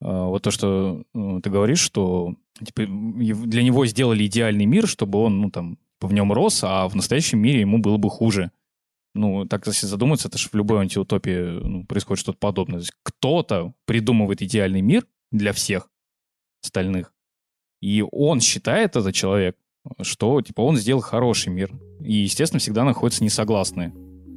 А, 0.00 0.26
вот 0.26 0.42
то, 0.42 0.52
что 0.52 1.02
ну, 1.14 1.40
ты 1.40 1.50
говоришь, 1.50 1.80
что 1.80 2.36
типа, 2.64 2.82
для 2.86 3.62
него 3.64 3.86
сделали 3.86 4.24
идеальный 4.26 4.66
мир, 4.66 4.86
чтобы 4.86 5.18
он, 5.18 5.40
ну 5.40 5.50
там, 5.50 5.78
в 6.00 6.12
нем 6.12 6.32
рос, 6.32 6.60
а 6.62 6.88
в 6.88 6.94
настоящем 6.94 7.40
мире 7.40 7.60
ему 7.60 7.78
было 7.78 7.96
бы 7.96 8.10
хуже. 8.10 8.50
Ну, 9.14 9.46
так 9.46 9.66
если 9.66 9.86
задуматься, 9.86 10.28
это 10.28 10.38
же 10.38 10.48
в 10.48 10.54
любой 10.54 10.80
антиутопии 10.80 11.60
ну, 11.60 11.84
происходит 11.84 12.20
что-то 12.20 12.38
подобное. 12.38 12.78
То 12.78 12.82
есть 12.82 12.94
кто-то 13.02 13.74
придумывает 13.84 14.42
идеальный 14.42 14.80
мир 14.80 15.06
для 15.32 15.52
всех 15.52 15.90
остальных, 16.62 17.12
и 17.80 18.04
он 18.10 18.40
считает, 18.40 18.96
этот 18.96 19.14
человек, 19.14 19.56
что, 20.02 20.40
типа, 20.42 20.60
он 20.60 20.76
сделал 20.76 21.00
хороший 21.00 21.50
мир. 21.50 21.70
И, 22.00 22.14
естественно, 22.14 22.60
всегда 22.60 22.84
находятся 22.84 23.24
несогласные. 23.24 23.94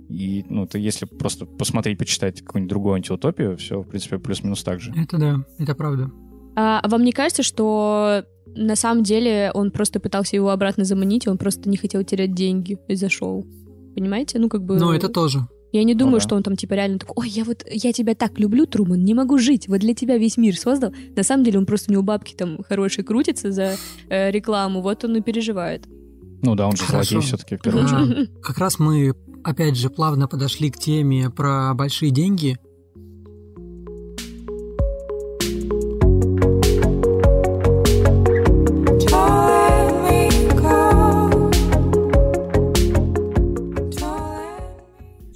И, 0.09 0.45
ну, 0.49 0.65
это 0.65 0.77
если 0.77 1.05
просто 1.05 1.45
посмотреть, 1.45 1.97
почитать 1.97 2.41
какую-нибудь 2.41 2.69
другую 2.69 2.95
антиутопию, 2.95 3.57
все, 3.57 3.81
в 3.81 3.87
принципе, 3.87 4.19
плюс-минус 4.19 4.63
так 4.63 4.79
же. 4.79 4.93
Это 4.95 5.17
да, 5.17 5.45
это 5.57 5.73
правда. 5.73 6.11
А 6.55 6.87
вам 6.87 7.03
не 7.03 7.11
кажется, 7.11 7.43
что 7.43 8.25
на 8.55 8.75
самом 8.75 9.03
деле 9.03 9.51
он 9.53 9.71
просто 9.71 9.99
пытался 9.99 10.35
его 10.35 10.49
обратно 10.49 10.83
заманить, 10.83 11.25
и 11.25 11.29
он 11.29 11.37
просто 11.37 11.69
не 11.69 11.77
хотел 11.77 12.03
терять 12.03 12.33
деньги 12.33 12.77
из-за 12.87 13.09
шоу? 13.09 13.45
Понимаете? 13.95 14.39
Ну, 14.39 14.49
как 14.49 14.63
бы... 14.63 14.77
Ну, 14.77 14.91
это 14.91 15.09
тоже. 15.09 15.47
Я 15.71 15.83
не 15.85 15.95
думаю, 15.95 16.13
ну, 16.13 16.17
да. 16.17 16.23
что 16.23 16.35
он 16.35 16.43
там 16.43 16.57
типа 16.57 16.73
реально 16.73 16.99
такой, 16.99 17.13
ой, 17.15 17.29
я 17.29 17.45
вот, 17.45 17.63
я 17.69 17.93
тебя 17.93 18.13
так 18.13 18.37
люблю, 18.39 18.65
Труман, 18.65 19.03
не 19.05 19.13
могу 19.13 19.37
жить, 19.37 19.69
вот 19.69 19.79
для 19.79 19.93
тебя 19.93 20.17
весь 20.17 20.35
мир 20.35 20.57
создал. 20.57 20.93
На 21.15 21.23
самом 21.23 21.45
деле 21.45 21.59
он 21.59 21.65
просто 21.65 21.91
у 21.91 21.93
него 21.93 22.03
бабки 22.03 22.33
там 22.33 22.61
хорошие 22.67 23.05
крутятся 23.05 23.51
за 23.51 23.75
э, 24.09 24.31
рекламу, 24.31 24.81
вот 24.81 25.05
он 25.05 25.15
и 25.15 25.21
переживает. 25.21 25.85
Ну 26.41 26.55
да, 26.55 26.67
он 26.67 26.75
же 26.75 26.83
Хорошо. 26.83 27.11
злодей 27.11 27.27
все-таки 27.27 27.55
в 27.55 27.61
первую 27.61 27.85
очередь. 27.85 28.29
Как 28.41 28.57
раз 28.57 28.79
мы, 28.79 29.13
опять 29.43 29.77
же, 29.77 29.89
плавно 29.89 30.27
подошли 30.27 30.71
к 30.71 30.77
теме 30.77 31.29
про 31.29 31.73
большие 31.73 32.11
деньги. 32.11 32.57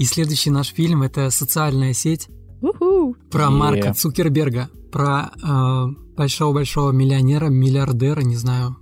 И 0.05 0.07
следующий 0.07 0.51
наш 0.51 0.67
фильм 0.67 1.01
это 1.01 1.31
социальная 1.31 1.93
сеть 1.93 2.27
У-ху. 2.61 3.15
про 3.31 3.49
Марка 3.49 3.91
Цукерберга, 3.91 4.69
про 4.91 5.31
э, 5.41 5.87
большого-большого 6.15 6.91
миллионера, 6.91 7.47
миллиардера, 7.47 8.21
не 8.21 8.35
знаю. 8.35 8.77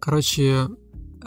Короче, 0.00 0.66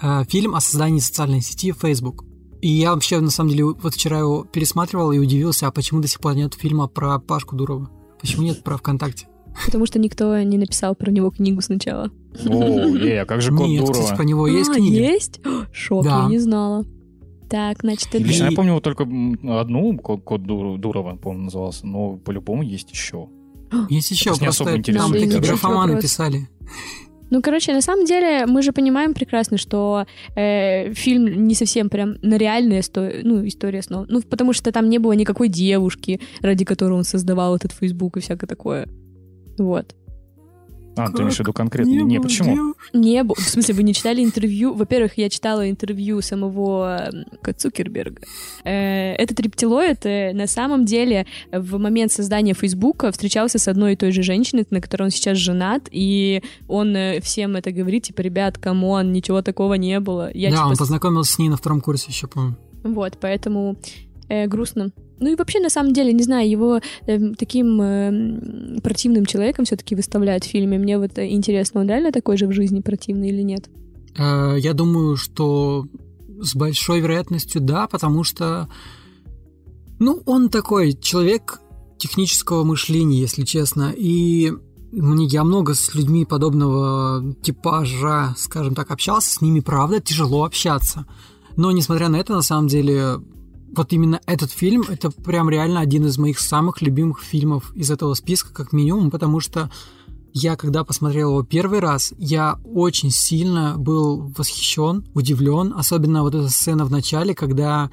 э, 0.01 0.23
фильм 0.27 0.53
о 0.53 0.59
создании 0.59 0.99
социальной 0.99 1.39
сети 1.39 1.71
Facebook. 1.71 2.25
И 2.61 2.67
я 2.67 2.93
вообще, 2.93 3.21
на 3.21 3.29
самом 3.29 3.51
деле, 3.51 3.63
вот 3.63 3.93
вчера 3.93 4.19
его 4.19 4.43
пересматривал 4.43 5.13
и 5.13 5.17
удивился, 5.17 5.67
а 5.67 5.71
почему 5.71 6.01
до 6.01 6.09
сих 6.09 6.19
пор 6.19 6.35
нет 6.35 6.53
фильма 6.53 6.89
про 6.89 7.17
Пашку 7.17 7.55
Дурова? 7.55 7.89
Почему 8.19 8.43
нет 8.43 8.65
про 8.65 8.75
ВКонтакте? 8.75 9.29
Потому 9.65 9.85
что 9.85 9.97
никто 9.97 10.37
не 10.41 10.57
написал 10.57 10.93
про 10.93 11.09
него 11.09 11.29
книгу 11.31 11.61
сначала. 11.61 12.11
О, 12.45 12.85
е, 12.97 13.21
а 13.21 13.25
как 13.25 13.41
же 13.41 13.55
код 13.55 13.65
Нет, 13.65 13.79
Дурова? 13.79 14.01
кстати, 14.01 14.17
про 14.17 14.25
него 14.25 14.45
есть 14.45 14.71
а, 14.71 14.73
книги? 14.73 14.95
есть? 14.95 15.39
Шок, 15.71 16.03
да. 16.03 16.23
я 16.23 16.27
не 16.27 16.37
знала. 16.37 16.83
Так, 17.49 17.77
значит, 17.81 18.07
это... 18.09 18.19
Лично 18.19 18.45
я 18.45 18.51
помню 18.51 18.73
вот 18.73 18.83
только 18.83 19.03
одну, 19.03 19.97
код, 19.97 20.23
код 20.23 20.43
Ду- 20.43 20.77
Дурова, 20.77 21.15
по-моему, 21.15 21.45
назывался, 21.45 21.87
но 21.87 22.17
по-любому 22.17 22.63
есть 22.63 22.91
еще. 22.91 23.29
Есть 23.89 24.11
еще, 24.11 24.29
Просто 24.29 24.43
не 24.43 24.49
особо 24.49 24.75
интересно, 24.77 25.13
такие 25.13 25.39
графоманы 25.39 26.01
писали. 26.01 26.47
Ну, 27.29 27.41
короче, 27.41 27.73
на 27.73 27.81
самом 27.81 28.05
деле 28.05 28.45
мы 28.45 28.61
же 28.61 28.71
понимаем 28.71 29.13
прекрасно, 29.13 29.57
что 29.57 30.05
э, 30.35 30.93
фильм 30.93 31.47
не 31.47 31.55
совсем 31.55 31.89
прям 31.89 32.15
на 32.21 32.37
реальной 32.37 32.79
истории, 32.79 33.21
ну, 33.23 33.45
истории 33.45 33.79
основ. 33.79 34.05
Ну, 34.07 34.21
потому 34.21 34.53
что 34.53 34.71
там 34.71 34.89
не 34.89 34.97
было 34.97 35.11
никакой 35.11 35.49
девушки, 35.49 36.21
ради 36.41 36.63
которой 36.63 36.93
он 36.93 37.03
создавал 37.03 37.55
этот 37.55 37.73
Фейсбук 37.73 38.17
и 38.17 38.21
всякое 38.21 38.47
такое. 38.47 38.87
Вот. 39.57 39.93
А, 40.97 41.11
ты 41.11 41.21
имеешь 41.21 41.35
в 41.35 41.39
виду 41.39 41.53
конкретно? 41.53 41.89
Не 41.89 42.03
Не, 42.03 42.19
почему? 42.19 42.73
Не 42.93 43.23
было. 43.23 43.35
В 43.35 43.49
смысле, 43.49 43.75
вы 43.75 43.83
не 43.83 43.93
читали 43.93 44.23
интервью? 44.23 44.73
Во-первых, 44.73 45.17
я 45.17 45.29
читала 45.29 45.69
интервью 45.69 46.21
самого 46.21 47.09
Цукерберга. 47.57 48.21
Э, 48.63 49.13
Этот 49.13 49.39
рептилоид 49.39 50.05
э, 50.05 50.33
на 50.33 50.47
самом 50.47 50.85
деле 50.85 51.25
в 51.51 51.77
момент 51.77 52.11
создания 52.11 52.53
Фейсбука 52.53 53.11
встречался 53.11 53.59
с 53.59 53.67
одной 53.67 53.93
и 53.93 53.95
той 53.95 54.11
же 54.11 54.23
женщиной, 54.23 54.65
на 54.69 54.81
которой 54.81 55.03
он 55.03 55.09
сейчас 55.11 55.37
женат, 55.37 55.87
и 55.91 56.41
он 56.67 56.95
э, 56.95 57.19
всем 57.21 57.55
это 57.55 57.71
говорит, 57.71 58.03
типа, 58.03 58.21
ребят, 58.21 58.57
come 58.57 58.88
on, 58.88 59.11
ничего 59.11 59.41
такого 59.41 59.75
не 59.75 59.99
было. 59.99 60.31
Я, 60.33 60.49
да, 60.49 60.57
типа, 60.57 60.67
он 60.67 60.77
познакомился 60.77 61.33
с 61.33 61.39
ней 61.39 61.49
на 61.49 61.57
втором 61.57 61.81
курсе 61.81 62.07
еще, 62.09 62.27
помню. 62.27 62.57
Вот, 62.83 63.17
поэтому 63.19 63.77
э, 64.29 64.47
грустно. 64.47 64.91
Ну 65.19 65.31
и 65.31 65.35
вообще, 65.35 65.59
на 65.59 65.69
самом 65.69 65.93
деле, 65.93 66.13
не 66.13 66.23
знаю, 66.23 66.49
его 66.49 66.79
эм, 67.07 67.35
таким 67.35 67.81
эм, 67.81 68.81
противным 68.81 69.25
человеком 69.25 69.65
все-таки 69.65 69.95
выставляют 69.95 70.43
в 70.43 70.47
фильме. 70.47 70.77
Мне 70.77 70.97
вот 70.97 71.17
э, 71.17 71.27
интересно, 71.29 71.81
он 71.81 71.87
реально 71.87 72.11
такой 72.11 72.37
же 72.37 72.47
в 72.47 72.51
жизни 72.51 72.81
противный 72.81 73.29
или 73.29 73.41
нет? 73.41 73.69
Э, 74.17 74.55
Я 74.59 74.73
думаю, 74.73 75.15
что 75.15 75.87
с 76.39 76.55
большой 76.55 76.99
вероятностью 76.99 77.61
да, 77.61 77.87
потому 77.87 78.23
что, 78.23 78.69
ну, 79.99 80.21
он 80.25 80.49
такой 80.49 80.93
человек 80.93 81.61
технического 81.97 82.63
мышления, 82.63 83.19
если 83.19 83.43
честно, 83.43 83.91
и 83.95 84.53
мне 84.91 85.25
я 85.25 85.43
много 85.43 85.73
с 85.73 85.95
людьми 85.95 86.25
подобного 86.25 87.35
типажа, 87.41 88.35
скажем 88.37 88.75
так, 88.75 88.91
общался, 88.91 89.31
с 89.33 89.41
ними, 89.41 89.59
правда, 89.59 89.99
тяжело 89.99 90.43
общаться. 90.43 91.05
Но, 91.55 91.71
несмотря 91.71 92.07
на 92.09 92.17
это, 92.17 92.33
на 92.33 92.41
самом 92.41 92.67
деле, 92.67 93.19
вот 93.75 93.93
именно 93.93 94.21
этот 94.25 94.51
фильм, 94.51 94.83
это 94.87 95.11
прям 95.11 95.49
реально 95.49 95.79
один 95.79 96.05
из 96.05 96.17
моих 96.17 96.39
самых 96.39 96.81
любимых 96.81 97.21
фильмов 97.21 97.71
из 97.75 97.91
этого 97.91 98.13
списка, 98.13 98.53
как 98.53 98.73
минимум, 98.73 99.11
потому 99.11 99.39
что 99.39 99.69
я, 100.33 100.55
когда 100.55 100.83
посмотрел 100.83 101.31
его 101.31 101.43
первый 101.43 101.79
раз, 101.79 102.13
я 102.17 102.59
очень 102.63 103.11
сильно 103.11 103.75
был 103.77 104.31
восхищен, 104.37 105.05
удивлен, 105.13 105.73
особенно 105.75 106.21
вот 106.21 106.35
эта 106.35 106.49
сцена 106.49 106.85
в 106.85 106.91
начале, 106.91 107.33
когда 107.33 107.89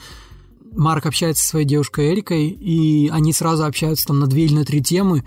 Марк 0.73 1.07
общается 1.07 1.43
со 1.43 1.51
своей 1.51 1.67
девушкой 1.67 2.13
Эрикой, 2.13 2.49
и 2.49 3.09
они 3.09 3.33
сразу 3.33 3.65
общаются 3.65 4.07
там 4.07 4.21
на 4.21 4.27
две 4.27 4.45
или 4.45 4.55
на 4.55 4.65
три 4.65 4.83
темы, 4.83 5.25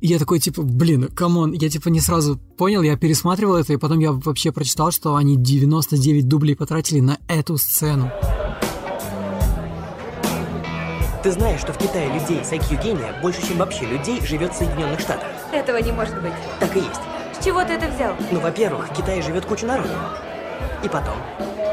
и 0.00 0.08
я 0.08 0.18
такой, 0.18 0.38
типа, 0.38 0.62
блин, 0.62 1.08
come 1.08 1.33
on, 1.33 1.52
я 1.52 1.68
типа 1.68 1.88
не 1.88 2.00
сразу 2.00 2.38
понял, 2.56 2.82
я 2.82 2.96
пересматривал 2.96 3.56
это, 3.56 3.72
и 3.72 3.78
потом 3.78 3.98
я 3.98 4.12
вообще 4.12 4.52
прочитал, 4.52 4.92
что 4.92 5.16
они 5.16 5.36
99 5.36 6.28
дублей 6.28 6.54
потратили 6.54 7.00
на 7.00 7.18
эту 7.28 7.56
сцену. 7.58 8.10
Ты 11.28 11.32
знаешь, 11.32 11.60
что 11.60 11.74
в 11.74 11.76
Китае 11.76 12.10
людей 12.10 12.42
с 12.42 12.52
IQ 12.52 12.82
гения 12.82 13.12
больше, 13.20 13.46
чем 13.46 13.58
вообще 13.58 13.84
людей 13.84 14.18
живет 14.24 14.54
в 14.54 14.56
Соединенных 14.56 14.98
Штатах? 14.98 15.28
Этого 15.52 15.76
не 15.76 15.92
может 15.92 16.18
быть. 16.22 16.32
Так 16.58 16.74
и 16.74 16.78
есть. 16.78 17.00
С 17.38 17.44
чего 17.44 17.62
ты 17.64 17.74
это 17.74 17.86
взял? 17.88 18.14
Ну, 18.30 18.40
во-первых, 18.40 18.88
в 18.88 18.94
Китае 18.94 19.20
живет 19.20 19.44
куча 19.44 19.66
народу. 19.66 19.90
И 20.82 20.88
потом, 20.88 21.16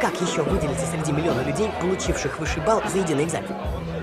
как 0.02 0.12
еще 0.20 0.42
выделиться 0.42 0.86
среди 0.88 1.14
миллиона 1.14 1.40
людей, 1.40 1.70
получивших 1.80 2.38
высший 2.38 2.64
балл 2.64 2.84
за 2.92 2.98
единый 2.98 3.24
экзамен? 3.24 3.48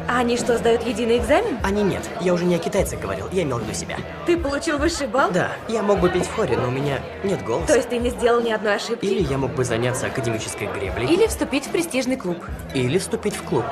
А 0.09 0.21
они 0.21 0.39
что, 0.39 0.57
сдают 0.57 0.87
единый 0.87 1.19
экзамен? 1.19 1.59
Они 1.63 1.83
нет. 1.83 2.09
Я 2.23 2.33
уже 2.33 2.47
не 2.47 2.55
о 2.55 2.59
китайцах 2.59 3.01
говорил, 3.01 3.29
я 3.31 3.43
имел 3.43 3.59
в 3.59 3.63
виду 3.65 3.75
себя. 3.75 3.99
Ты 4.25 4.39
получил 4.39 4.79
высший 4.79 5.07
балл? 5.07 5.31
Да, 5.33 5.51
я 5.69 5.83
мог 5.83 6.01
бы 6.01 6.09
петь 6.09 6.29
в 6.29 6.35
хоре, 6.35 6.57
но 6.57 6.69
у 6.69 6.71
меня 6.71 6.99
нет 7.25 7.45
голоса. 7.45 7.67
То 7.67 7.77
есть 7.77 7.91
ты 7.91 7.99
не 7.99 8.09
сделал 8.09 8.41
ни 8.41 8.51
одной 8.51 8.77
ошибки? 8.77 9.05
Или 9.05 9.23
я 9.23 9.37
мог 9.37 9.53
бы 9.53 9.65
заняться 9.67 10.07
академической 10.07 10.67
греблей. 10.69 11.09
Или 11.09 11.27
вступить 11.27 11.67
в 11.67 11.71
престижный 11.73 12.17
клуб. 12.17 12.39
Или 12.73 12.97
вступить 12.97 13.37
в 13.37 13.43
клуб. 13.43 13.67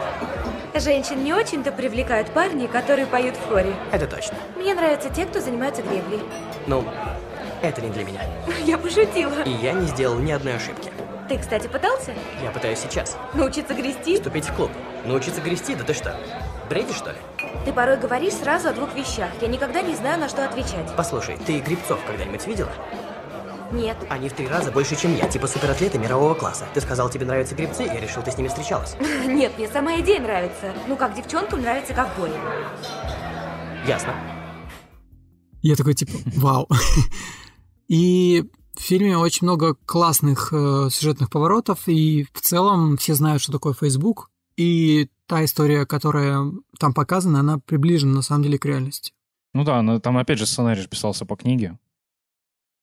Женщин 0.74 1.24
не 1.24 1.34
очень-то 1.34 1.72
привлекают 1.72 2.30
парни, 2.30 2.66
которые 2.66 3.06
поют 3.06 3.36
в 3.36 3.48
хоре. 3.48 3.74
Это 3.90 4.06
точно. 4.06 4.36
Мне 4.56 4.74
нравятся 4.74 5.10
те, 5.10 5.26
кто 5.26 5.40
занимается 5.40 5.82
греблей. 5.82 6.20
Ну, 6.66 6.84
это 7.60 7.80
не 7.82 7.90
для 7.90 8.04
меня. 8.04 8.20
Я 8.64 8.78
пошутила. 8.78 9.42
И 9.44 9.50
я 9.50 9.72
не 9.72 9.86
сделал 9.86 10.18
ни 10.18 10.30
одной 10.30 10.56
ошибки. 10.56 10.90
Ты, 11.28 11.38
кстати, 11.38 11.66
пытался 11.68 12.12
Я 12.42 12.50
пытаюсь 12.50 12.78
сейчас. 12.80 13.16
научиться 13.34 13.74
грести? 13.74 14.16
Вступить 14.16 14.46
в 14.48 14.54
клуб. 14.54 14.70
Научиться 15.04 15.40
грести? 15.40 15.74
Да 15.74 15.84
ты 15.84 15.94
что? 15.94 16.16
Бредишь, 16.68 16.96
что 16.96 17.10
ли? 17.10 17.16
Ты 17.64 17.72
порой 17.72 17.96
говоришь 17.96 18.34
сразу 18.34 18.68
о 18.68 18.72
двух 18.72 18.94
вещах. 18.94 19.28
Я 19.40 19.48
никогда 19.48 19.82
не 19.82 19.94
знаю, 19.94 20.18
на 20.18 20.28
что 20.28 20.44
отвечать. 20.44 20.88
Послушай, 20.96 21.36
ты 21.46 21.58
грибцов 21.60 21.98
когда-нибудь 22.06 22.46
видела? 22.46 22.70
Нет. 23.72 23.96
Они 24.08 24.28
в 24.28 24.32
три 24.32 24.46
раза 24.48 24.72
больше, 24.72 24.96
чем 24.96 25.14
я, 25.16 25.28
типа 25.28 25.46
суператлеты 25.46 25.98
мирового 25.98 26.34
класса. 26.34 26.66
Ты 26.74 26.80
сказал, 26.80 27.08
тебе 27.08 27.26
нравятся 27.26 27.54
грибцы, 27.54 27.82
я 27.84 28.00
решил, 28.00 28.22
ты 28.22 28.30
с 28.30 28.36
ними 28.36 28.48
встречалась. 28.48 28.96
Нет, 29.26 29.52
мне 29.56 29.68
сама 29.68 30.00
идея 30.00 30.20
нравится. 30.20 30.74
Ну, 30.88 30.96
как 30.96 31.14
девчонкам 31.14 31.62
нравится 31.62 31.94
ковбой. 31.94 32.30
Ясно. 33.86 34.14
Я 35.62 35.76
такой, 35.76 35.94
типа, 35.94 36.12
вау. 36.36 36.68
И 37.88 38.44
в 38.76 38.82
фильме 38.82 39.16
очень 39.16 39.46
много 39.46 39.74
классных 39.74 40.52
э, 40.52 40.88
сюжетных 40.90 41.28
поворотов, 41.28 41.86
и 41.86 42.24
в 42.32 42.40
целом 42.40 42.96
все 42.96 43.14
знают, 43.14 43.42
что 43.42 43.52
такое 43.52 43.74
Facebook, 43.74 44.30
и 44.56 45.10
та 45.26 45.44
история, 45.44 45.86
которая 45.86 46.52
там 46.78 46.94
показана, 46.94 47.40
она 47.40 47.58
приближена 47.58 48.14
на 48.14 48.22
самом 48.22 48.44
деле 48.44 48.58
к 48.58 48.64
реальности. 48.64 49.12
Ну 49.52 49.64
да, 49.64 49.82
но 49.82 49.98
там 49.98 50.16
опять 50.18 50.38
же 50.38 50.46
сценарий 50.46 50.82
же 50.82 50.88
писался 50.88 51.26
по 51.26 51.36
книге. 51.36 51.78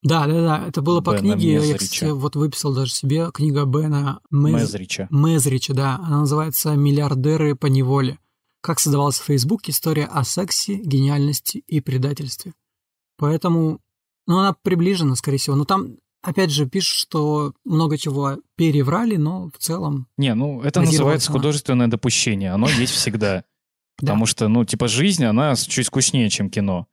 Да, 0.04 0.28
да, 0.28 0.34
да, 0.42 0.68
это 0.68 0.82
было 0.82 1.02
по 1.02 1.12
Бена 1.16 1.34
книге, 1.34 1.54
я, 1.54 1.60
Мезрича. 1.60 1.78
кстати, 1.78 2.12
вот 2.12 2.36
выписал 2.36 2.74
даже 2.74 2.92
себе 2.94 3.30
книга 3.34 3.66
Бена 3.66 4.20
Мез- 4.32 4.62
Мезрича. 4.62 5.08
Мезрича, 5.10 5.74
да, 5.74 5.96
она 6.06 6.20
называется 6.20 6.76
«Миллиардеры 6.76 7.56
по 7.56 7.66
неволе». 7.66 8.20
Как 8.62 8.80
создавался 8.80 9.24
Facebook, 9.24 9.68
история 9.70 10.06
о 10.06 10.24
сексе, 10.24 10.76
гениальности 10.76 11.64
и 11.68 11.80
предательстве. 11.82 12.54
Поэтому, 13.18 13.80
ну, 14.28 14.40
она 14.40 14.54
приближена, 14.54 15.16
скорее 15.16 15.38
всего. 15.38 15.56
Но 15.56 15.66
там, 15.66 15.98
опять 16.22 16.52
же, 16.52 16.68
пишут, 16.68 16.94
что 17.00 17.54
много 17.66 17.98
чего 17.98 18.38
переврали, 18.56 19.16
но 19.16 19.50
в 19.50 19.58
целом... 19.58 20.08
Не, 20.18 20.34
ну 20.36 20.62
это 20.62 20.82
называется 20.82 21.32
художественное 21.32 21.88
допущение. 21.88 22.52
Оно 22.52 22.68
есть 22.70 22.94
всегда. 22.94 23.44
Да. 24.00 24.10
Потому 24.12 24.28
что, 24.28 24.48
ну, 24.48 24.64
типа, 24.64 24.88
жизнь, 24.88 25.24
она 25.26 25.56
чуть 25.56 25.88
скучнее, 25.88 26.30
чем 26.30 26.52
кино. 26.52 26.86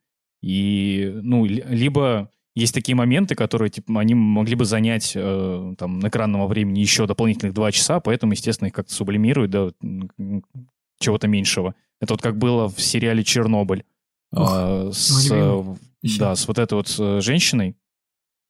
И, 0.43 1.13
ну, 1.23 1.45
ли- 1.45 1.63
либо 1.69 2.31
есть 2.55 2.73
такие 2.75 2.95
моменты, 2.95 3.35
которые, 3.35 3.69
типа, 3.71 4.01
они 4.01 4.15
могли 4.15 4.55
бы 4.55 4.65
занять 4.65 5.13
э, 5.17 5.75
там 5.79 6.07
экранного 6.07 6.47
времени 6.47 6.81
еще 6.81 7.07
дополнительных 7.07 7.53
два 7.55 7.73
часа, 7.73 8.01
поэтому, 8.01 8.33
естественно, 8.33 8.69
их 8.69 8.75
как-то 8.75 8.93
сублимируют 8.95 9.51
до 9.51 9.73
чего-то 11.01 11.27
меньшего. 11.29 11.75
Это 12.01 12.15
вот 12.15 12.23
как 12.23 12.39
было 12.39 12.69
в 12.69 12.81
сериале 12.81 13.25
«Чернобыль». 13.25 13.85
Ох, 14.33 14.49
А, 14.53 14.91
с, 14.93 15.31
мой 15.31 15.39
любимый. 15.39 15.77
э, 16.03 16.09
да, 16.19 16.35
с 16.37 16.47
вот 16.49 16.59
этой 16.59 16.75
вот 16.75 16.95
э, 16.99 17.21
женщиной, 17.21 17.77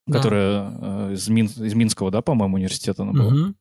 Да. 0.07 0.19
которая 0.19 0.73
э, 0.81 1.12
из, 1.14 1.29
Мин- 1.29 1.47
из 1.47 1.75
Минского, 1.75 2.11
да, 2.11 2.21
по-моему, 2.23 2.57
университета 2.57 3.03
она 3.03 3.12
была. 3.12 3.31
Мгм. 3.33 3.57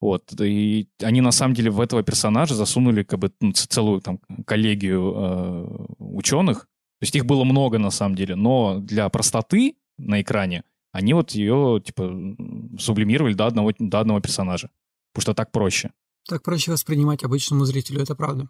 Вот, 0.00 0.38
и 0.40 0.88
они 1.02 1.22
на 1.22 1.32
самом 1.32 1.54
деле 1.54 1.70
в 1.70 1.80
этого 1.80 2.02
персонажа 2.02 2.54
засунули 2.54 3.02
как 3.04 3.18
бы 3.20 3.32
ну, 3.40 3.52
целую 3.52 4.02
там 4.02 4.18
коллегию 4.46 5.12
э, 5.16 5.86
ученых. 5.98 6.68
То 7.00 7.04
есть 7.04 7.16
их 7.16 7.26
было 7.26 7.44
много 7.44 7.78
на 7.78 7.90
самом 7.90 8.14
деле, 8.14 8.34
но 8.34 8.78
для 8.78 9.08
простоты 9.08 9.76
на 9.98 10.20
экране 10.22 10.64
они 10.92 11.12
вот 11.12 11.32
ее 11.32 11.82
типа 11.84 12.36
сублимировали 12.78 13.34
до 13.34 13.46
одного, 13.46 13.72
до 13.78 14.00
одного 14.00 14.20
персонажа. 14.20 14.70
Потому 15.12 15.22
что 15.22 15.34
так 15.34 15.50
проще. 15.52 15.92
Так 16.28 16.42
проще 16.42 16.70
воспринимать 16.70 17.24
обычному 17.24 17.64
зрителю, 17.64 18.00
это 18.00 18.14
правда. 18.14 18.48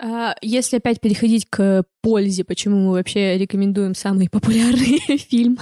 А, 0.00 0.34
Если 0.42 0.76
опять 0.76 1.00
переходить 1.00 1.46
к 1.50 1.84
пользе, 2.02 2.44
почему 2.44 2.76
мы 2.86 2.92
вообще 2.92 3.36
рекомендуем 3.36 3.94
самый 3.96 4.28
популярный 4.30 5.00
фильм, 5.28 5.58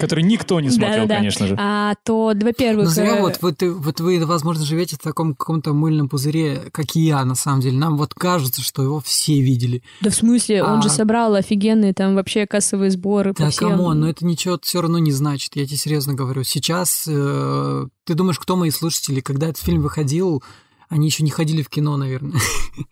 Который 0.00 0.24
никто 0.24 0.58
не 0.60 0.70
смотрел, 0.70 1.02
Да-да-да. 1.02 1.14
конечно 1.16 1.46
же. 1.46 1.56
а, 1.58 1.94
то, 2.04 2.32
во-первых... 2.34 2.86
Но 2.86 2.90
зря 2.90 3.16
э, 3.18 3.20
вот, 3.20 3.38
вот, 3.40 3.62
вот 3.62 4.00
вы, 4.00 4.24
возможно, 4.26 4.64
живете 4.64 4.96
в 4.96 4.98
таком 4.98 5.34
каком-то 5.34 5.72
мыльном 5.72 6.08
пузыре, 6.08 6.62
как 6.72 6.96
и 6.96 7.00
я, 7.00 7.24
на 7.24 7.36
самом 7.36 7.60
деле. 7.60 7.78
Нам 7.78 7.96
вот 7.96 8.12
кажется, 8.14 8.60
что 8.62 8.82
его 8.82 9.00
все 9.00 9.40
видели. 9.40 9.82
Да 10.00 10.10
в 10.10 10.14
смысле, 10.14 10.64
он 10.64 10.78
А- 10.80 10.82
же 10.82 10.88
собрал 10.90 11.34
офигенные 11.36 11.94
там 11.94 12.16
вообще 12.16 12.46
кассовые 12.46 12.90
сборы 12.90 13.32
Да, 13.38 13.50
всем. 13.50 13.70
come 13.70 13.87
on, 13.87 14.00
но 14.00 14.08
это 14.10 14.26
ничего 14.26 14.58
все 14.60 14.80
равно 14.82 14.98
не 14.98 15.12
значит, 15.12 15.54
я 15.54 15.64
тебе 15.66 15.76
серьезно 15.76 16.14
говорю. 16.14 16.42
Сейчас, 16.42 17.04
э, 17.06 17.86
ты 18.04 18.14
думаешь, 18.14 18.38
кто 18.40 18.56
мои 18.56 18.70
слушатели? 18.70 19.20
Когда 19.20 19.46
этот 19.48 19.62
фильм 19.62 19.80
выходил, 19.82 20.42
они 20.90 21.06
еще 21.06 21.22
не 21.22 21.30
ходили 21.30 21.62
в 21.62 21.68
кино, 21.68 21.96
наверное. 21.96 22.38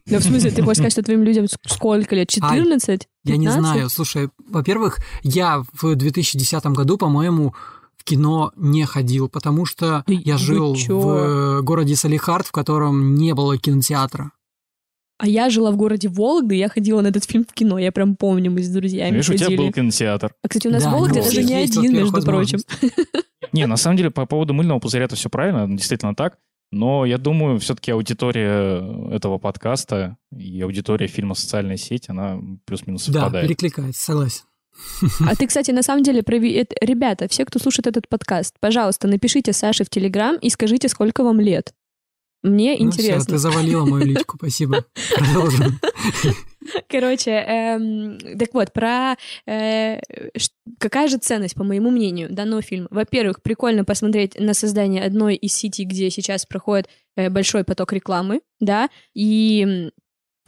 Да 0.07 0.21
в 0.21 0.23
смысле, 0.23 0.53
ты 0.53 0.63
хочешь 0.63 0.77
сказать, 0.79 0.93
что 0.93 1.03
твоим 1.03 1.25
людям 1.25 1.45
ск- 1.45 1.59
сколько 1.67 2.15
лет? 2.15 2.31
14? 2.31 3.09
Я 3.25 3.37
не 3.37 3.47
15? 3.47 3.61
знаю. 3.61 3.91
Слушай, 3.91 4.29
во-первых, 4.49 4.99
я 5.25 5.65
в 5.73 5.95
2010 5.97 6.65
году, 6.67 6.97
по-моему, 6.97 7.55
в 7.97 8.05
кино 8.05 8.53
не 8.57 8.85
ходил, 8.85 9.29
потому 9.29 9.67
что 9.67 10.05
Да 10.07 10.15
я 10.15 10.39
жил 10.39 10.75
в 10.75 11.09
э, 11.59 11.63
городе 11.63 11.97
Салихард, 11.97 12.47
в 12.47 12.53
котором 12.53 13.17
не 13.17 13.35
было 13.35 13.59
кинотеатра. 13.59 14.31
А 15.19 15.27
я 15.27 15.51
жила 15.51 15.73
в 15.73 15.77
городе 15.77 16.09
Вологда, 16.09 16.55
и 16.55 16.59
я 16.59 16.69
ходила 16.69 17.01
на 17.01 17.09
этот 17.09 17.25
фильм 17.25 17.45
в 17.45 17.53
кино. 17.53 17.77
Я 17.81 17.91
прям 17.91 18.15
помню, 18.15 18.53
мы 18.53 18.63
с 18.63 18.69
друзьями 18.69 19.17
Видишь, 19.17 19.31
у 19.31 19.35
тебя 19.35 19.47
ходили. 19.47 19.61
был 19.61 19.73
кинотеатр. 19.73 20.33
А, 20.41 20.49
кстати, 20.49 20.69
у 20.69 20.71
нас 20.71 20.85
Да, 20.85 20.91
в 20.91 20.93
Вологде 20.93 21.19
ну, 21.19 21.25
даже 21.25 21.43
не 21.43 21.55
один, 21.55 21.93
между 21.93 22.23
прочим. 22.23 22.61
Не, 23.53 23.67
на 23.67 23.77
самом 23.77 23.97
деле, 23.97 24.11
по 24.11 24.27
поводу 24.27 24.55
мыльного 24.55 24.79
пузыря 24.79 25.07
это 25.07 25.17
все 25.17 25.29
правильно, 25.29 25.67
действительно 25.69 26.15
так. 26.15 26.39
Но 26.71 27.07
я 27.07 27.17
думаю, 27.19 27.59
все-таки 27.61 27.91
аудитория 27.93 29.15
этого 29.15 29.39
подкаста 29.39 30.17
и 30.37 30.61
аудитория 30.61 31.07
фильма 31.07 31.35
«Социальная 31.35 31.77
сеть», 31.79 32.09
она 32.11 32.39
плюс-минус 32.67 33.07
Да, 33.07 33.13
совпадает. 33.21 33.47
перекликается, 33.49 34.03
согласен. 34.03 34.43
А 35.27 35.35
ты, 35.35 35.47
кстати, 35.49 35.71
на 35.73 35.83
самом 35.83 36.03
деле, 36.05 36.21
прови- 36.21 36.55
это- 36.55 36.77
ребята, 36.81 37.27
все, 37.29 37.45
кто 37.45 37.59
слушает 37.59 37.87
этот 37.89 38.09
подкаст, 38.09 38.55
пожалуйста, 38.61 39.09
напишите 39.09 39.53
Саше 39.53 39.85
в 39.85 39.91
Телеграм 39.91 40.37
и 40.37 40.51
скажите, 40.51 40.89
сколько 40.89 41.25
вам 41.25 41.41
лет. 41.41 41.73
Мне 42.43 42.77
Ну 42.79 42.87
интересно. 42.87 43.35
ты 43.35 43.39
завалила 43.39 43.85
мою 43.85 44.05
личку, 44.07 44.37
спасибо. 44.37 44.85
Продолжим. 45.17 45.79
Короче, 46.89 47.31
эм, 47.31 48.19
так 48.39 48.53
вот, 48.53 48.73
про 48.73 49.17
э, 49.47 50.01
какая 50.79 51.09
же 51.09 51.17
ценность, 51.19 51.55
по 51.55 51.65
моему 51.65 51.91
мнению, 51.91 52.29
данного 52.33 52.63
фильма? 52.63 52.89
Во-первых, 52.91 53.43
прикольно 53.43 53.85
посмотреть 53.85 54.39
на 54.39 54.55
создание 54.55 55.03
одной 55.03 55.35
из 55.37 55.55
сетей, 55.55 55.87
где 55.87 56.11
сейчас 56.11 56.45
проходит 56.47 56.89
э, 57.17 57.31
большой 57.31 57.65
поток 57.65 57.93
рекламы, 57.93 58.41
да, 58.61 58.89
и 59.15 59.91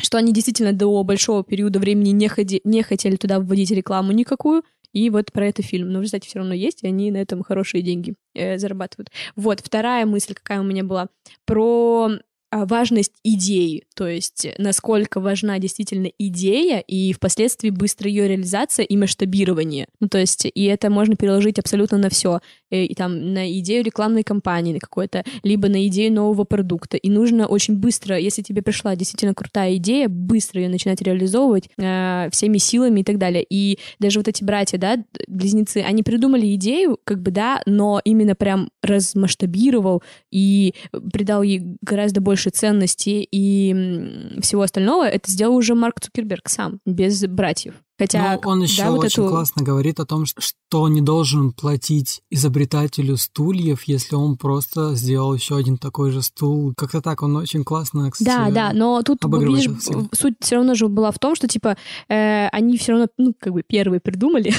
что 0.01 0.19
они 0.19 0.33
действительно 0.33 0.73
до 0.73 1.03
большого 1.05 1.45
периода 1.45 1.79
времени 1.79 2.11
не, 2.11 2.27
ходи- 2.29 2.61
не 2.65 2.83
хотели 2.83 3.17
туда 3.17 3.39
вводить 3.39 3.71
рекламу 3.71 4.13
никакую, 4.13 4.63
и 4.93 5.11
вот 5.11 5.33
про 5.33 5.47
это 5.47 5.63
фильм. 5.63 5.91
Но 5.91 5.99
в 5.99 6.03
результате 6.03 6.29
все 6.29 6.39
равно 6.39 6.55
есть, 6.55 6.83
и 6.83 6.89
они 6.89 7.11
на 7.11 7.19
этом 7.19 7.43
хорошие 7.43 7.83
деньги 7.83 8.15
э, 8.35 8.59
зарабатывают. 8.59 9.11
Вот, 9.37 9.61
вторая 9.61 10.07
мысль, 10.07 10.35
какая 10.35 10.61
у 10.61 10.65
меня 10.65 10.85
была, 10.85 11.09
про 11.45 12.11
важность 12.53 13.13
идеи, 13.23 13.85
то 13.95 14.09
есть 14.09 14.45
э, 14.45 14.55
насколько 14.59 15.21
важна 15.21 15.59
действительно 15.59 16.11
идея 16.19 16.81
и 16.81 17.13
впоследствии 17.13 17.71
быстрая 17.71 18.11
ее 18.11 18.29
реализация 18.29 18.85
и 18.85 18.97
масштабирование. 18.97 19.87
Ну, 20.01 20.09
то 20.09 20.19
есть, 20.19 20.47
и 20.53 20.65
это 20.65 20.91
можно 20.91 21.17
переложить 21.17 21.59
абсолютно 21.59 21.99
на 21.99 22.11
все. 22.11 22.41
И 22.71 22.95
там 22.95 23.35
на 23.35 23.51
идею 23.59 23.85
рекламной 23.85 24.23
кампании, 24.23 24.73
на 24.73 24.79
какой-то, 24.79 25.25
либо 25.43 25.69
на 25.69 25.87
идею 25.89 26.13
нового 26.13 26.45
продукта. 26.45 26.97
И 26.97 27.11
нужно 27.11 27.47
очень 27.47 27.77
быстро, 27.77 28.17
если 28.17 28.43
тебе 28.43 28.63
пришла 28.63 28.95
действительно 28.95 29.35
крутая 29.35 29.77
идея, 29.77 30.09
быстро 30.09 30.63
ее 30.63 30.69
начинать 30.69 31.03
реализовывать 31.03 31.69
э, 31.77 32.29
всеми 32.31 32.59
силами 32.59 33.01
и 33.01 33.05
так 33.05 33.19
далее. 33.19 33.45
И 33.49 33.79
даже 33.99 34.21
вот 34.21 34.29
эти 34.29 34.45
братья, 34.45 34.79
да, 34.79 35.05
близнецы, 35.27 35.79
они 35.79 36.03
придумали 36.03 36.55
идею, 36.55 36.99
как 37.05 37.23
бы, 37.23 37.31
да, 37.31 37.61
но 37.67 38.01
именно 38.05 38.35
прям 38.35 38.71
размасштабировал 38.83 40.03
и 40.31 40.75
придал 41.13 41.43
ей 41.43 41.77
гораздо 41.83 42.21
больше 42.21 42.40
ценности 42.49 43.29
и 43.31 43.73
м, 43.73 44.41
всего 44.41 44.63
остального, 44.63 45.05
это 45.07 45.31
сделал 45.31 45.57
уже 45.57 45.75
Марк 45.75 46.01
Цукерберг 46.01 46.49
сам, 46.49 46.81
без 46.87 47.23
братьев. 47.27 47.75
Хотя, 48.01 48.39
Но 48.43 48.51
он 48.51 48.63
еще 48.63 48.85
да, 48.85 48.91
вот 48.93 49.05
очень 49.05 49.23
эту- 49.25 49.31
классно 49.31 49.63
говорит 49.63 50.01
о 50.01 50.07
том, 50.07 50.25
что 50.25 50.89
не 50.89 51.03
должен 51.03 51.53
платить 51.53 52.23
изобретателю 52.31 53.19
стульев, 53.19 53.83
если 53.83 54.15
он 54.15 54.39
просто 54.39 54.95
сделал 54.95 55.35
еще 55.35 55.59
один 55.59 55.77
такой 55.77 56.11
же 56.11 56.23
стул. 56.23 56.73
Как-то 56.75 57.03
так, 57.03 57.21
он 57.21 57.37
очень 57.37 57.63
классно, 57.63 58.11
кстати, 58.11 58.27
Да, 58.27 58.51
да, 58.51 58.73
но 58.73 59.03
тут, 59.03 59.23
видишь, 59.23 59.71
суть 60.19 60.37
все 60.41 60.57
равно 60.57 60.75
же 60.75 60.89
была 60.89 61.11
в 61.11 61.19
том, 61.19 61.35
что, 61.35 61.47
типа, 61.47 61.77
э, 62.09 62.49
они 62.49 62.79
все 62.79 62.93
равно, 62.93 63.09
ну, 63.19 63.35
как 63.39 63.53
бы 63.53 63.63
первые 63.63 64.01
придумали, 64.01 64.51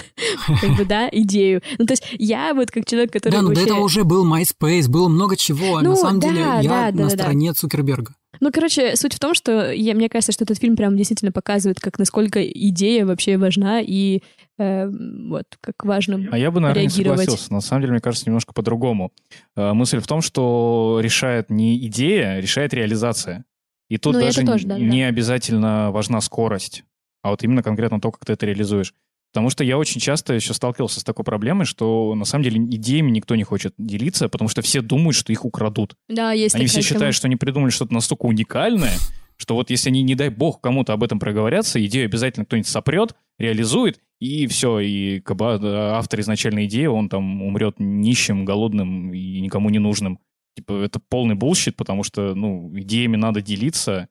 как 0.60 0.76
бы, 0.76 0.84
да, 0.84 1.08
идею. 1.10 1.62
Ну, 1.78 1.86
то 1.86 1.94
есть 1.94 2.04
я 2.18 2.52
вот 2.52 2.70
как 2.70 2.84
человек, 2.84 3.14
который 3.14 3.32
Да, 3.32 3.40
но 3.40 3.48
до 3.48 3.54
вообще... 3.54 3.64
этого 3.64 3.80
уже 3.80 4.04
был 4.04 4.30
MySpace, 4.30 4.90
было 4.90 5.08
много 5.08 5.38
чего. 5.38 5.78
а 5.78 5.82
Ну, 5.82 5.92
на 5.92 5.96
самом 5.96 6.20
деле 6.20 6.40
я 6.60 6.92
на 6.92 7.08
стороне 7.08 7.54
Цукерберга. 7.54 8.14
Ну, 8.40 8.50
короче, 8.50 8.96
суть 8.96 9.14
в 9.14 9.18
том, 9.20 9.34
что 9.34 9.70
я, 9.70 9.94
мне 9.94 10.08
кажется, 10.08 10.32
что 10.32 10.44
этот 10.44 10.58
фильм 10.58 10.76
прям 10.76 10.96
действительно 10.96 11.30
показывает, 11.30 11.78
как 11.78 11.98
насколько 11.98 12.42
идея 12.42 13.04
вообще 13.04 13.36
важна 13.36 13.80
и 13.80 14.22
э, 14.58 14.88
вот 14.88 15.44
как 15.60 15.84
важно 15.84 16.26
А 16.32 16.38
я 16.38 16.50
бы, 16.50 16.60
наверное, 16.60 16.84
не 16.84 16.88
согласился. 16.88 17.52
На 17.52 17.60
самом 17.60 17.82
деле, 17.82 17.92
мне 17.92 18.00
кажется, 18.00 18.26
немножко 18.26 18.52
по-другому. 18.54 19.12
Э, 19.56 19.74
Мысль 19.74 19.98
в 20.00 20.06
том, 20.06 20.22
что 20.22 21.00
решает 21.02 21.50
не 21.50 21.76
идея, 21.86 22.40
решает 22.40 22.72
реализация. 22.72 23.44
И 23.90 23.98
тут 23.98 24.14
Ну, 24.14 24.20
даже 24.20 24.46
тоже, 24.46 24.66
да, 24.66 24.78
не 24.78 25.02
обязательно 25.02 25.90
важна 25.90 26.20
скорость, 26.20 26.84
а 27.22 27.30
вот 27.30 27.42
именно 27.42 27.62
конкретно 27.62 28.00
то, 28.00 28.10
как 28.10 28.24
ты 28.24 28.32
это 28.32 28.46
реализуешь. 28.46 28.94
Потому 29.32 29.48
что 29.50 29.62
я 29.62 29.78
очень 29.78 30.00
часто 30.00 30.34
еще 30.34 30.54
сталкивался 30.54 31.00
с 31.00 31.04
такой 31.04 31.24
проблемой, 31.24 31.64
что 31.64 32.14
на 32.16 32.24
самом 32.24 32.42
деле 32.44 32.58
идеями 32.58 33.10
никто 33.10 33.36
не 33.36 33.44
хочет 33.44 33.74
делиться, 33.78 34.28
потому 34.28 34.48
что 34.48 34.60
все 34.60 34.82
думают, 34.82 35.14
что 35.14 35.32
их 35.32 35.44
украдут. 35.44 35.94
Да, 36.08 36.32
есть 36.32 36.54
Они 36.56 36.66
все 36.66 36.80
тема. 36.80 36.88
считают, 36.88 37.14
что 37.14 37.28
они 37.28 37.36
придумали 37.36 37.70
что-то 37.70 37.94
настолько 37.94 38.26
уникальное, 38.26 38.94
что 39.36 39.54
вот 39.54 39.70
если 39.70 39.88
они, 39.90 40.02
не 40.02 40.16
дай 40.16 40.30
бог, 40.30 40.60
кому-то 40.60 40.92
об 40.92 41.04
этом 41.04 41.20
проговорятся, 41.20 41.84
идею 41.86 42.06
обязательно 42.06 42.44
кто-нибудь 42.44 42.68
сопрет, 42.68 43.14
реализует, 43.38 44.00
и 44.18 44.46
все, 44.48 44.80
и 44.80 45.20
как 45.20 45.36
бы 45.36 45.46
автор 45.46 46.20
изначальной 46.20 46.66
идеи, 46.66 46.86
он 46.86 47.08
там 47.08 47.42
умрет 47.42 47.76
нищим, 47.78 48.44
голодным 48.44 49.14
и 49.14 49.40
никому 49.40 49.70
не 49.70 49.78
нужным. 49.78 50.18
Типа, 50.56 50.72
это 50.72 50.98
полный 50.98 51.36
bullshit, 51.36 51.76
потому 51.76 52.02
что, 52.02 52.34
ну, 52.34 52.70
идеями 52.78 53.16
надо 53.16 53.40
делиться, 53.40 54.08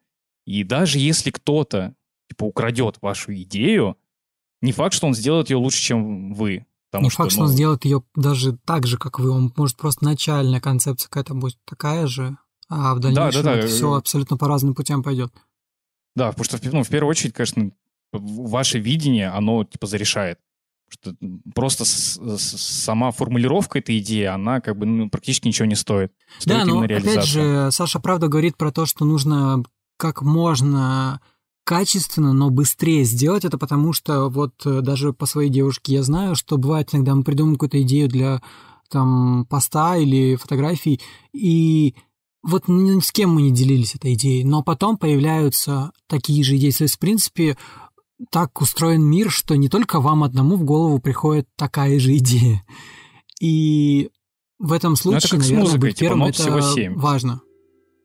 и 0.47 0.63
даже 0.63 0.97
если 0.97 1.29
кто-то, 1.29 1.93
типа, 2.29 2.45
украдет 2.45 2.97
вашу 3.01 3.33
идею, 3.33 3.97
не 4.61 4.71
факт, 4.71 4.93
что 4.93 5.07
он 5.07 5.13
сделает 5.13 5.49
ее 5.49 5.57
лучше, 5.57 5.81
чем 5.81 6.33
вы. 6.33 6.65
Потому 6.91 7.05
Не 7.05 7.09
факт, 7.09 7.31
что 7.31 7.41
он 7.41 7.47
ну, 7.47 7.53
сделает 7.53 7.85
ее 7.85 8.03
даже 8.15 8.57
так 8.65 8.87
же, 8.87 8.97
как 8.97 9.19
вы. 9.19 9.29
Он 9.29 9.53
может 9.55 9.77
просто 9.77 10.03
начальная 10.03 10.59
концепция 10.59 11.07
какая-то 11.07 11.35
будет 11.35 11.57
такая 11.65 12.07
же, 12.07 12.35
а 12.67 12.95
в 12.95 12.99
дальнейшем 12.99 13.43
да, 13.43 13.53
да. 13.53 13.59
это 13.59 13.67
все 13.67 13.93
абсолютно 13.93 14.37
по 14.37 14.47
разным 14.47 14.73
путям 14.73 15.03
пойдет. 15.03 15.31
Да, 16.15 16.29
потому 16.29 16.45
что, 16.45 16.59
ну, 16.71 16.83
в 16.83 16.89
первую 16.89 17.11
очередь, 17.11 17.33
конечно, 17.33 17.71
ваше 18.11 18.79
видение, 18.79 19.29
оно, 19.29 19.63
типа, 19.63 19.85
зарешает. 19.85 20.39
Что 20.91 21.13
просто 21.53 21.85
с- 21.85 22.17
с- 22.17 22.57
сама 22.57 23.11
формулировка 23.11 23.77
этой 23.77 23.99
идеи, 23.99 24.23
она 24.23 24.59
как 24.59 24.75
бы 24.75 24.87
ну, 24.87 25.09
практически 25.09 25.47
ничего 25.47 25.67
не 25.67 25.75
стоит. 25.75 26.11
Стоит 26.39 26.57
Да, 26.57 26.65
но 26.65 26.81
опять 26.81 27.25
же, 27.25 27.69
Саша 27.71 27.99
правда 27.99 28.27
говорит 28.27 28.57
про 28.57 28.71
то, 28.71 28.87
что 28.87 29.05
нужно 29.05 29.63
как 29.97 30.23
можно 30.23 31.21
качественно, 31.69 32.33
но 32.33 32.49
быстрее 32.49 33.03
сделать 33.03 33.45
это, 33.45 33.59
потому 33.59 33.93
что 33.93 34.27
вот 34.29 34.53
э, 34.65 34.81
даже 34.81 35.13
по 35.13 35.27
своей 35.27 35.51
девушке 35.51 35.93
я 35.93 36.01
знаю, 36.01 36.33
что 36.35 36.57
бывает 36.57 36.89
иногда 36.95 37.13
мы 37.13 37.21
придумываем 37.23 37.57
какую-то 37.57 37.79
идею 37.83 38.09
для 38.09 38.41
там 38.89 39.45
поста 39.45 39.95
или 39.95 40.35
фотографий, 40.35 40.99
и 41.31 41.93
вот 42.41 42.63
ни 42.67 42.99
с 42.99 43.11
кем 43.11 43.35
мы 43.35 43.43
не 43.43 43.51
делились 43.51 43.93
этой 43.93 44.15
идеей, 44.15 44.45
но 44.45 44.63
потом 44.63 44.97
появляются 44.97 45.91
такие 46.07 46.43
же 46.43 46.57
идеи. 46.57 46.71
То 46.71 46.85
есть, 46.85 46.95
в 46.95 46.99
принципе, 46.99 47.55
так 48.31 48.59
устроен 48.61 49.03
мир, 49.03 49.29
что 49.29 49.53
не 49.55 49.69
только 49.69 49.99
вам 49.99 50.23
одному 50.23 50.55
в 50.55 50.63
голову 50.63 50.97
приходит 50.97 51.47
такая 51.55 51.99
же 51.99 52.17
идея. 52.17 52.65
И 53.39 54.09
в 54.57 54.71
этом 54.71 54.95
Ну, 55.05 55.11
это 55.11 55.27
случае, 55.27 55.29
как 55.29 55.43
с 55.43 55.49
наверное, 55.51 55.61
музыкой, 55.65 55.79
быть 55.81 55.97
типа, 55.97 55.99
первым 55.99 56.23
это 56.23 56.41
всего 56.41 56.61
семь. 56.61 56.95
важно. 56.95 57.41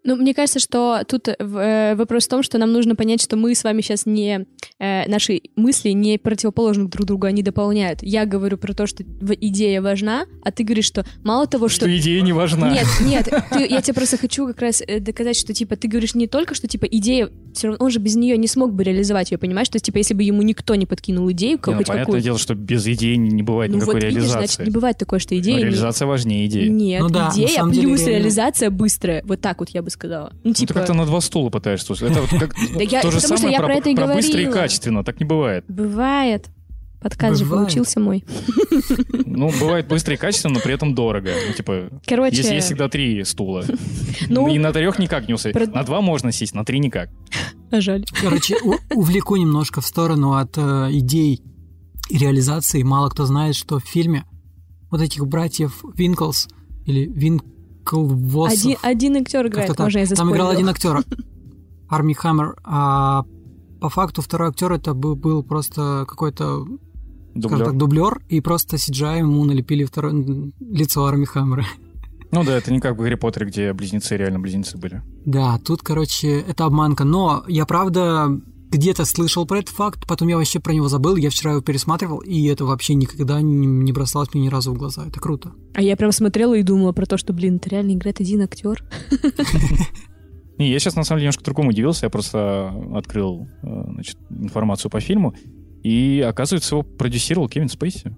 Ну, 0.04 0.16
мне 0.16 0.34
кажется, 0.34 0.60
что 0.60 1.00
тут 1.08 1.28
э, 1.28 1.94
вопрос 1.96 2.26
в 2.26 2.28
том, 2.28 2.42
что 2.42 2.58
нам 2.58 2.72
нужно 2.72 2.94
понять, 2.94 3.22
что 3.22 3.36
мы 3.36 3.54
с 3.54 3.64
вами 3.64 3.80
сейчас 3.80 4.04
не... 4.04 4.46
э, 4.78 5.08
наши 5.08 5.40
мысли 5.56 5.88
не 5.90 6.18
противоположны 6.18 6.88
друг 6.88 7.06
другу, 7.06 7.26
они 7.26 7.42
дополняют. 7.42 8.02
Я 8.02 8.26
говорю 8.26 8.58
про 8.58 8.74
то, 8.74 8.86
что 8.86 9.02
идея 9.40 9.80
важна, 9.80 10.26
а 10.42 10.52
ты 10.52 10.62
говоришь, 10.62 10.84
что 10.84 11.06
мало 11.22 11.46
того, 11.46 11.68
что... 11.68 11.86
Что 11.86 11.96
идея 11.96 12.20
не 12.20 12.32
важна. 12.34 12.70
Нет, 12.70 12.86
нет, 13.00 13.28
ты- 13.50 13.66
я 13.66 13.80
тебе 13.80 13.94
просто 13.94 14.18
хочу 14.18 14.46
как 14.46 14.60
раз 14.60 14.82
э, 14.86 15.00
доказать, 15.00 15.36
что, 15.38 15.54
типа, 15.54 15.76
ты 15.76 15.88
говоришь 15.88 16.14
не 16.14 16.26
только, 16.26 16.54
что, 16.54 16.68
типа, 16.68 16.84
идея, 16.84 17.30
все 17.54 17.68
равно, 17.68 17.84
он 17.84 17.90
же 17.90 17.98
без 17.98 18.16
нее 18.16 18.36
не 18.36 18.46
смог 18.48 18.72
бы 18.72 18.84
реализовать 18.84 19.30
ее, 19.30 19.38
понимаешь? 19.38 19.68
То 19.68 19.76
есть, 19.76 19.86
типа, 19.86 19.98
если 19.98 20.14
бы 20.14 20.22
ему 20.22 20.42
никто 20.42 20.74
не 20.74 20.86
подкинул 20.86 21.30
идею, 21.32 21.58
Не, 21.64 21.72
ну, 21.72 21.78
хоть 21.78 21.86
понятное 21.86 22.04
какую 22.04 22.20
дело, 22.22 22.38
что 22.38 22.54
без 22.54 22.86
идеи 22.86 23.14
не, 23.14 23.30
не 23.30 23.42
бывает 23.42 23.70
ну 23.70 23.76
никакой 23.76 23.94
вот 23.94 24.02
видишь, 24.02 24.16
реализации. 24.18 24.38
значит, 24.56 24.66
не 24.66 24.72
бывает 24.74 24.98
такое, 24.98 25.18
что 25.20 25.34
Но 25.34 25.40
идея... 25.40 25.56
не- 25.56 25.62
реализация 25.64 26.06
важнее 26.06 26.46
идеи. 26.46 26.68
Нет, 26.68 27.00
Ну 27.02 27.08
да, 27.08 27.30
идея 27.32 27.48
самом 27.48 27.72
деле 27.72 27.86
плюс 27.88 28.00
реально. 28.00 28.16
реализация 28.18 28.70
быстрая. 28.70 29.22
Вот 29.24 29.40
так 29.40 29.60
вот 29.60 29.70
я 29.70 29.82
бы 29.82 29.90
сказала. 29.90 30.30
Ну, 30.42 30.50
Ну, 30.50 30.52
типа... 30.54 30.74
ты 30.74 30.78
как-то 30.80 30.94
на 30.94 31.06
два 31.06 31.20
стула 31.20 31.50
пытаешься. 31.50 31.94
Это 31.94 32.20
вот 32.20 32.30
как 32.30 32.54
то 33.02 33.10
же 33.10 33.20
самое 33.20 33.58
про, 33.58 34.14
быстро 34.14 34.40
и 34.40 34.46
качественно. 34.46 35.04
Так 35.04 35.20
не 35.20 35.26
бывает. 35.26 35.64
Бывает. 35.68 36.46
Подкаст 37.00 37.38
же 37.38 37.44
получился 37.46 38.00
мой. 38.00 38.24
Ну, 39.26 39.50
бывает 39.60 39.88
быстро 39.88 40.14
и 40.14 40.16
качественно, 40.16 40.54
но 40.54 40.60
при 40.60 40.74
этом 40.74 40.94
дорого. 40.94 41.30
Ну, 41.48 41.52
типа, 41.54 41.88
Короче, 42.06 42.36
Если 42.36 42.54
есть 42.54 42.66
всегда 42.66 42.88
три 42.88 43.24
стула. 43.24 43.64
Ну, 44.28 44.48
и 44.48 44.58
на 44.58 44.72
трех 44.72 44.98
никак 44.98 45.26
не 45.28 45.34
усадить. 45.34 45.56
про- 45.56 45.66
На 45.66 45.82
два 45.82 46.00
можно 46.00 46.30
сесть, 46.32 46.54
на 46.54 46.64
три 46.64 46.78
никак. 46.78 47.10
А 47.76 47.80
жаль. 47.80 48.04
Короче, 48.20 48.56
у- 48.62 48.76
увлеку 48.94 49.36
немножко 49.36 49.80
в 49.80 49.86
сторону 49.86 50.32
от 50.34 50.56
э, 50.58 50.88
идей 50.92 51.42
и 52.08 52.18
реализации. 52.18 52.82
Мало 52.82 53.08
кто 53.10 53.26
знает, 53.26 53.54
что 53.54 53.78
в 53.78 53.84
фильме 53.84 54.24
вот 54.90 55.00
этих 55.00 55.26
братьев 55.26 55.82
Винклс 55.96 56.48
или 56.86 57.06
Винклвоссов, 57.06 58.58
Один, 58.64 58.76
один 58.82 59.16
актер 59.16 59.46
играет, 59.46 59.68
так, 59.68 59.78
можно 59.80 59.98
я 59.98 60.06
там 60.06 60.30
играл 60.32 60.50
один 60.50 60.68
актер, 60.68 61.02
Арми 61.88 62.12
Хаммер, 62.12 62.56
а 62.64 63.24
по 63.80 63.88
факту 63.88 64.22
второй 64.22 64.48
актер 64.48 64.72
это 64.72 64.94
был, 64.94 65.14
был 65.16 65.42
просто 65.42 66.04
какой-то 66.08 66.66
Дублер. 67.34 67.64
так, 67.66 67.76
дублер, 67.76 68.22
и 68.28 68.40
просто 68.40 68.76
CGI 68.76 69.18
ему 69.18 69.44
налепили 69.44 69.84
второе 69.84 70.52
лицо 70.60 71.04
Арми 71.04 71.24
Хаммера. 71.24 71.66
Ну 72.30 72.44
да, 72.44 72.56
это 72.56 72.72
не 72.72 72.80
как 72.80 72.94
в 72.94 73.00
Гарри 73.00 73.14
Поттере, 73.14 73.46
где 73.46 73.72
близнецы 73.72 74.16
реально 74.16 74.40
близнецы 74.40 74.76
были. 74.76 75.02
Да, 75.24 75.58
тут, 75.58 75.82
короче, 75.82 76.40
это 76.40 76.64
обманка. 76.64 77.04
Но 77.04 77.44
я, 77.46 77.64
правда, 77.64 78.28
где-то 78.70 79.04
слышал 79.04 79.46
про 79.46 79.58
этот 79.58 79.74
факт, 79.74 80.06
потом 80.08 80.28
я 80.28 80.36
вообще 80.36 80.58
про 80.58 80.72
него 80.72 80.88
забыл, 80.88 81.16
я 81.16 81.30
вчера 81.30 81.52
его 81.52 81.62
пересматривал, 81.62 82.18
и 82.18 82.44
это 82.46 82.64
вообще 82.64 82.94
никогда 82.94 83.40
не, 83.40 83.66
не 83.66 83.92
бросалось 83.92 84.34
мне 84.34 84.44
ни 84.44 84.48
разу 84.48 84.72
в 84.72 84.78
глаза. 84.78 85.06
Это 85.06 85.20
круто. 85.20 85.52
А 85.74 85.82
я 85.82 85.96
прям 85.96 86.10
смотрела 86.10 86.54
и 86.54 86.62
думала 86.62 86.92
про 86.92 87.06
то, 87.06 87.16
что, 87.16 87.32
блин, 87.32 87.56
это 87.56 87.70
реально 87.70 87.92
играет 87.92 88.20
один 88.20 88.42
актер. 88.42 88.84
Не, 90.58 90.70
я 90.70 90.78
сейчас 90.78 90.94
на 90.94 91.02
самом 91.02 91.18
деле 91.18 91.26
немножко 91.26 91.44
другому 91.44 91.70
удивился. 91.70 92.06
Я 92.06 92.10
просто 92.10 92.72
открыл 92.94 93.48
э, 93.62 93.84
значит, 93.92 94.16
информацию 94.30 94.88
по 94.88 95.00
фильму. 95.00 95.34
И, 95.82 96.24
оказывается, 96.26 96.76
его 96.76 96.82
продюсировал 96.84 97.48
Кевин 97.48 97.68
Спейси. 97.68 98.16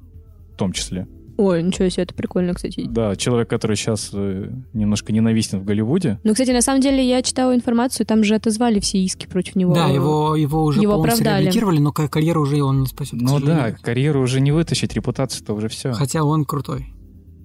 В 0.52 0.56
том 0.56 0.72
числе. 0.72 1.08
Ой, 1.38 1.62
ничего 1.62 1.88
себе, 1.90 2.04
это 2.04 2.14
прикольно, 2.14 2.54
кстати. 2.54 2.86
Да, 2.88 3.14
человек, 3.14 3.50
который 3.50 3.76
сейчас 3.76 4.10
э, 4.14 4.50
немножко 4.72 5.12
ненавистен 5.12 5.58
в 5.60 5.64
Голливуде. 5.64 6.18
Ну, 6.24 6.32
кстати, 6.32 6.50
на 6.50 6.62
самом 6.62 6.80
деле 6.80 7.06
я 7.06 7.20
читала 7.22 7.54
информацию, 7.54 8.06
там 8.06 8.24
же 8.24 8.34
отозвали 8.34 8.80
все 8.80 8.98
иски 8.98 9.26
против 9.26 9.54
него. 9.54 9.74
Да, 9.74 9.86
его, 9.88 10.34
его 10.34 10.64
уже 10.64 10.80
Его 10.80 10.94
полностью 10.94 11.20
оправдали. 11.22 11.42
реабилитировали, 11.44 11.78
но 11.78 11.92
ка- 11.92 12.08
карьеру 12.08 12.42
уже 12.42 12.62
он 12.62 12.80
не 12.80 12.86
спасет. 12.86 13.20
Ну 13.20 13.38
да, 13.40 13.72
карьеру 13.72 14.22
уже 14.22 14.40
не 14.40 14.50
вытащить, 14.52 14.94
репутацию-то 14.94 15.52
уже 15.52 15.68
все. 15.68 15.92
Хотя 15.92 16.24
он 16.24 16.44
крутой. 16.46 16.86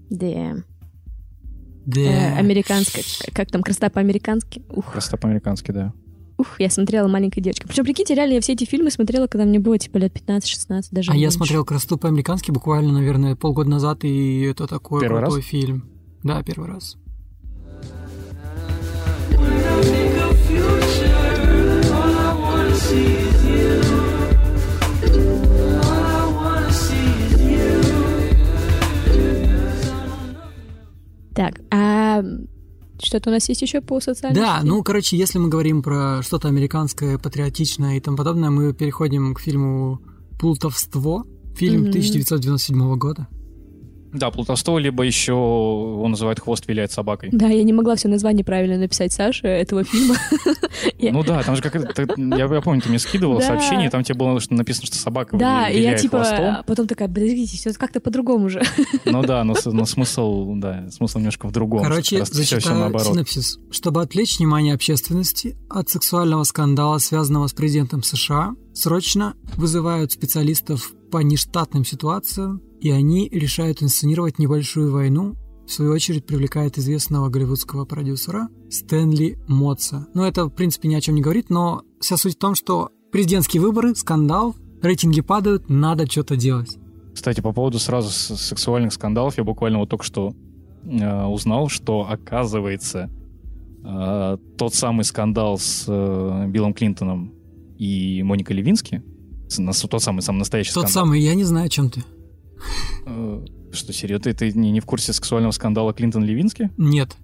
Да. 0.10 0.56
Да. 1.86 2.00
Э, 2.00 2.38
американская, 2.38 3.04
как 3.34 3.50
там, 3.52 3.62
красота 3.64 3.90
по-американски. 3.90 4.64
Ух, 4.70 4.92
Просто 4.92 5.18
по-американски, 5.18 5.72
да. 5.72 5.94
Ух, 6.42 6.60
я 6.60 6.70
смотрела 6.70 7.08
маленькой 7.08 7.42
девочкой. 7.42 7.68
Причем, 7.68 7.84
прикиньте, 7.86 8.14
реально, 8.16 8.34
я 8.34 8.42
все 8.42 8.54
эти 8.54 8.66
фильмы 8.66 8.92
смотрела, 8.92 9.28
когда 9.28 9.46
мне 9.46 9.60
было, 9.60 9.78
типа, 9.78 9.98
лет 9.98 10.14
15-16, 10.14 10.84
даже 10.92 11.12
А 11.12 11.16
я 11.16 11.22
меньше. 11.22 11.38
смотрел 11.38 11.64
«Красоту 11.66 11.98
по-американски» 11.98 12.52
буквально, 12.52 12.92
наверное, 12.92 13.36
полгода 13.36 13.70
назад, 13.70 14.04
и 14.04 14.42
это 14.42 14.68
такой 14.68 15.02
Первый 15.02 15.22
крутой 15.22 15.40
раз? 15.40 15.46
фильм. 15.48 15.90
Да, 16.24 16.44
первый 16.44 16.68
раз. 16.70 16.98
Так, 31.34 31.62
а 31.72 32.22
что-то 33.04 33.30
у 33.30 33.34
нас 33.34 33.48
есть 33.50 33.62
еще 33.62 33.82
по 33.82 34.00
социальной 34.00 34.40
Да, 34.40 34.58
сети? 34.60 34.68
ну, 34.68 34.84
короче, 34.84 35.18
если 35.18 35.38
мы 35.40 35.50
говорим 35.50 35.82
про 35.84 36.22
что-то 36.24 36.48
американское, 36.48 37.18
патриотичное 37.18 37.98
и 37.98 38.00
тому 38.00 38.18
подобное, 38.18 38.50
мы 38.50 38.74
переходим 38.74 39.34
к 39.34 39.40
фильму 39.40 40.00
«Плутовство», 40.40 41.26
фильм 41.56 41.82
Мгм. 41.82 41.90
1997 41.90 42.96
года. 42.98 43.28
Да, 44.14 44.30
плутовство, 44.32 44.78
либо 44.78 45.04
еще 45.04 45.32
его 45.32 46.08
называют 46.08 46.40
«Хвост 46.40 46.68
виляет 46.68 46.92
собакой». 46.92 47.30
Да, 47.32 47.48
я 47.48 47.64
не 47.64 47.74
могла 47.74 47.96
все 47.96 48.08
название 48.08 48.44
правильно 48.44 48.78
написать 48.78 49.14
Саше 49.14 49.48
этого 49.48 49.84
фильма. 49.84 50.16
Ну 51.02 51.24
да, 51.24 51.44
там 51.44 51.56
же 51.56 51.62
как 51.62 51.76
это... 51.76 52.08
Я, 52.18 52.46
я 52.46 52.62
помню, 52.62 52.82
ты 52.82 52.90
мне 52.90 53.00
скидывал 53.00 53.42
сообщение, 53.42 53.90
там 53.90 54.04
тебе 54.04 54.18
было 54.18 54.40
что 54.40 54.54
написано, 54.54 54.88
что 54.88 54.96
собака 54.96 55.36
Да, 55.36 55.68
и 55.70 55.82
я 55.82 55.98
типа 55.98 56.64
потом 56.66 56.88
такая, 56.88 57.08
подождите, 57.08 57.58
все 57.58 57.74
как-то 57.74 58.00
по-другому 58.00 58.50
же. 58.50 58.62
Ну 59.06 59.24
да, 59.24 59.44
но, 59.44 59.56
смысл, 59.86 60.54
да, 60.56 60.90
смысл 60.90 61.18
немножко 61.18 61.48
в 61.48 61.52
другом. 61.52 61.84
Короче, 61.84 62.24
зачитаю 62.24 62.80
наоборот. 62.80 63.14
синопсис. 63.14 63.60
Чтобы 63.72 64.02
отвлечь 64.02 64.40
внимание 64.40 64.74
общественности 64.74 65.58
от 65.70 65.90
сексуального 65.90 66.44
скандала, 66.44 66.98
связанного 67.00 67.48
с 67.48 67.54
президентом 67.54 68.04
США, 68.04 68.54
срочно 68.74 69.36
вызывают 69.58 70.12
специалистов 70.12 70.94
по 71.12 71.20
нештатным 71.20 71.86
ситуациям, 71.86 72.62
и 72.80 72.90
они 72.90 73.30
решают 73.30 73.84
инсценировать 73.84 74.40
небольшую 74.40 74.92
войну, 74.92 75.36
в 75.68 75.72
свою 75.72 75.94
очередь 75.94 76.26
привлекает 76.26 76.78
известного 76.78 77.30
голливудского 77.30 77.86
продюсера 77.86 78.50
Стэнли 78.70 79.40
Мотса. 79.48 80.08
Ну, 80.14 80.24
это, 80.24 80.46
в 80.46 80.50
принципе, 80.50 80.90
ни 80.90 80.96
о 80.96 81.02
чем 81.02 81.16
не 81.16 81.22
говорит, 81.22 81.50
но 81.50 81.84
вся 82.00 82.18
суть 82.18 82.36
в 82.36 82.40
том, 82.40 82.56
что 82.56 82.90
президентские 83.12 83.62
выборы, 83.62 83.96
скандал, 83.96 84.56
рейтинги 84.82 85.22
падают, 85.22 85.70
надо 85.70 86.08
что-то 86.08 86.36
делать. 86.36 86.78
Кстати, 87.14 87.42
по 87.42 87.52
поводу 87.54 87.78
сразу 87.80 88.10
сексуальных 88.10 88.94
скандалов, 88.94 89.38
я 89.38 89.44
буквально 89.44 89.80
вот 89.80 89.90
только 89.90 90.04
что 90.04 90.34
э, 90.84 91.26
узнал, 91.26 91.70
что 91.70 92.08
оказывается 92.10 93.10
э, 93.84 94.38
тот 94.58 94.74
самый 94.74 95.04
скандал 95.04 95.58
с 95.58 95.86
э, 95.88 96.48
Биллом 96.48 96.74
Клинтоном 96.74 97.34
и 97.82 98.22
Моникой 98.24 98.56
Левински, 98.58 99.02
тот 99.90 100.04
самый, 100.04 100.22
самый 100.22 100.40
настоящий 100.40 100.72
Тот 100.74 100.84
скандал. 100.84 101.04
самый, 101.06 101.20
я 101.22 101.34
не 101.36 101.44
знаю, 101.44 101.66
о 101.66 101.70
чем 101.70 101.90
ты. 101.90 102.04
Э, 103.08 103.44
что, 103.72 103.92
серьезно, 103.92 104.24
ты, 104.26 104.34
ты 104.34 104.52
не, 104.58 104.72
не 104.72 104.80
в 104.80 104.86
курсе 104.86 105.14
сексуального 105.14 105.52
скандала 105.52 105.92
Клинтон-Левински? 105.94 106.70
Нет. 106.78 107.16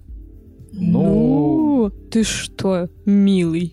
Ну- 0.72 1.88
Ну, 1.90 1.90
ты 2.10 2.24
что, 2.24 2.88
милый. 3.06 3.72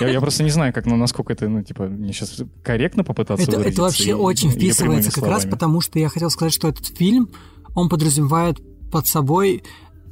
Я, 0.00 0.08
я 0.08 0.20
просто 0.20 0.44
не 0.44 0.50
знаю, 0.50 0.72
как, 0.72 0.86
ну, 0.86 0.96
насколько 0.96 1.32
это, 1.32 1.48
ну, 1.48 1.62
типа, 1.62 1.88
мне 1.88 2.12
сейчас 2.12 2.40
корректно 2.62 3.02
попытаться 3.04 3.50
Это, 3.50 3.60
это 3.60 3.82
вообще 3.82 4.04
или- 4.04 4.12
очень 4.12 4.50
вписывается 4.50 5.10
как 5.10 5.24
раз 5.24 5.42
словами. 5.42 5.50
потому, 5.50 5.80
что 5.80 5.98
я 5.98 6.08
хотел 6.08 6.30
сказать, 6.30 6.52
что 6.52 6.68
этот 6.68 6.86
фильм, 6.86 7.28
он 7.74 7.88
подразумевает 7.88 8.58
под 8.90 9.06
собой 9.06 9.62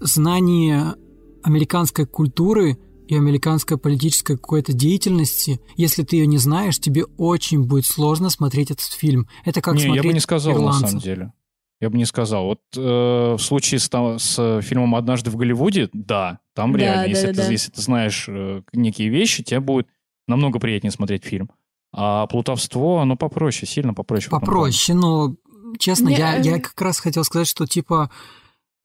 знание 0.01 0.95
американской 1.43 2.07
культуры 2.07 2.77
и 3.09 3.17
американской 3.17 3.79
политической 3.79 4.37
какой-то 4.37 4.73
деятельности. 4.73 5.61
Если 5.77 6.03
ты 6.03 6.17
ее 6.17 6.27
не 6.27 6.39
знаешь, 6.39 6.79
тебе 6.79 7.05
очень 7.17 7.65
будет 7.65 7.87
сложно 7.87 8.31
смотреть 8.31 8.71
этот 8.71 8.87
фильм. 8.87 9.29
Это 9.45 9.61
как 9.61 9.75
не, 9.75 9.83
смотреть 9.83 10.05
я 10.05 10.09
бы 10.11 10.15
не 10.15 10.21
сказал, 10.21 10.55
«Ирландцев». 10.55 10.83
на 10.83 10.89
самом 10.89 11.03
деле. 11.03 11.33
Я 11.81 11.91
бы 11.91 11.99
не 11.99 12.07
сказал. 12.07 12.45
Вот 12.47 12.61
э, 12.75 12.81
в 12.81 13.39
случае 13.39 13.81
с, 13.81 13.89
там- 13.89 14.19
с 14.19 14.61
фильмом 14.63 14.95
«Однажды 14.95 15.31
в 15.31 15.37
Голливуде», 15.37 15.91
да, 15.93 16.39
там 16.55 16.73
Да, 16.73 16.79
реально, 16.79 17.03
да, 17.03 17.09
если, 17.09 17.27
да, 17.27 17.33
ты, 17.33 17.39
да. 17.39 17.49
если 17.51 17.71
ты 17.71 17.83
знаешь 17.83 18.25
э, 18.29 18.63
некие 18.73 19.09
вещи, 19.09 19.43
тебе 19.43 19.61
будет 19.61 19.87
намного 20.27 20.59
приятнее 20.59 20.91
смотреть 20.91 21.25
фильм. 21.25 21.51
А 21.93 22.27
«Плутовство», 22.27 23.01
оно 23.01 23.17
попроще, 23.17 23.71
сильно 23.71 23.95
попроще. 23.95 24.31
Попроще, 24.31 24.97
но, 24.97 25.35
честно, 25.79 26.09
Не, 26.09 26.17
я, 26.17 26.39
э, 26.39 26.43
я 26.43 26.61
как 26.61 26.81
раз 26.81 26.99
хотел 26.99 27.25
сказать, 27.25 27.47
что, 27.47 27.67
типа, 27.67 28.11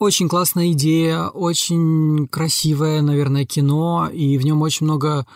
очень 0.01 0.27
классная 0.27 0.71
идея, 0.71 1.27
очень 1.27 2.27
красивое, 2.27 3.01
наверное, 3.01 3.45
кино, 3.45 4.09
и 4.11 4.37
в 4.37 4.43
нем 4.43 4.61
очень 4.61 4.85
много 4.85 5.27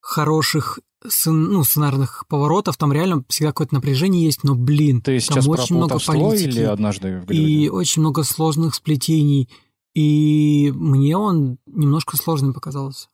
хороших 0.00 0.80
сцен- 1.06 1.48
ну, 1.52 1.62
сценарных 1.62 2.24
поворотов, 2.28 2.76
там 2.76 2.92
реально 2.92 3.24
всегда 3.28 3.50
какое-то 3.50 3.74
напряжение 3.74 4.24
есть, 4.24 4.42
но, 4.42 4.54
блин, 4.56 5.00
Ты 5.00 5.20
там 5.20 5.48
очень 5.48 5.76
много 5.76 5.98
политики, 6.04 6.48
или 6.48 6.62
«Однажды 6.62 7.20
в 7.20 7.26
Голливуде»? 7.26 7.52
и 7.52 7.68
очень 7.68 8.00
много 8.02 8.24
сложных 8.24 8.74
сплетений, 8.74 9.48
и 9.94 10.72
мне 10.74 11.16
он 11.16 11.58
немножко 11.66 12.16
сложным 12.16 12.52
показался. 12.52 13.08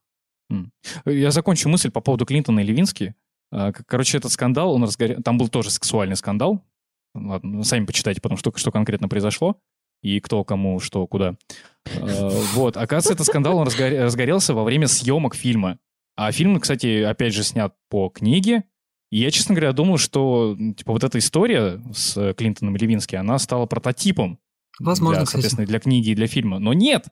Я 1.05 1.31
закончу 1.31 1.69
мысль 1.69 1.91
по 1.91 2.01
поводу 2.01 2.25
Клинтона 2.25 2.61
и 2.61 2.65
Левински. 2.65 3.15
А, 3.53 3.73
Короче, 3.73 4.17
этот 4.19 4.33
скандал, 4.33 4.73
он 4.73 4.85
разгорел... 4.85 5.21
Там 5.23 5.39
был 5.39 5.49
тоже 5.49 5.71
сексуальный 5.71 6.17
скандал. 6.17 6.65
Ладно, 7.15 7.65
сами 7.65 7.85
почитайте 7.85 8.21
потом, 8.21 8.39
что, 8.39 8.53
что 8.57 8.71
конкретно 8.71 9.09
произошло. 9.09 9.57
И 10.03 10.21
кто, 10.21 10.45
кому, 10.45 10.79
что, 10.81 11.07
куда. 11.07 11.37
А, 11.87 12.29
Вот. 12.55 12.77
Оказывается, 12.77 13.15
этот 13.15 13.27
скандал, 13.27 13.59
он 13.59 13.67
разгорелся 13.67 14.55
во 14.55 14.65
время 14.65 14.87
съемок 14.89 15.35
фильма. 15.35 15.79
А 16.17 16.33
фильм, 16.33 16.59
кстати, 16.61 17.03
опять 17.03 17.35
же, 17.35 17.43
снят 17.43 17.75
по 17.91 18.09
книге. 18.09 18.65
И 19.11 19.19
я, 19.19 19.31
честно 19.31 19.55
говоря, 19.55 19.73
думал, 19.73 19.99
что 19.99 20.57
типа 20.77 20.93
вот 20.93 21.05
эта 21.05 21.19
история 21.19 21.81
с 21.95 22.35
Клинтоном 22.35 22.75
и 22.77 22.79
Левински, 22.79 23.15
она 23.17 23.39
стала 23.39 23.67
прототипом. 23.67 24.39
Возможно, 24.81 25.21
для, 25.21 25.25
кстати. 25.27 25.43
соответственно, 25.43 25.67
для 25.67 25.79
книги 25.79 26.11
и 26.11 26.15
для 26.15 26.27
фильма. 26.27 26.59
Но 26.59 26.73
нет, 26.73 27.07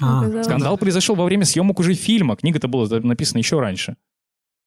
А. 0.00 0.42
Скандал 0.42 0.76
произошел 0.78 1.14
во 1.14 1.24
время 1.24 1.44
съемок 1.44 1.78
уже 1.78 1.94
фильма. 1.94 2.36
Книга-то 2.36 2.68
была 2.68 2.86
написана 3.00 3.38
еще 3.38 3.60
раньше. 3.60 3.96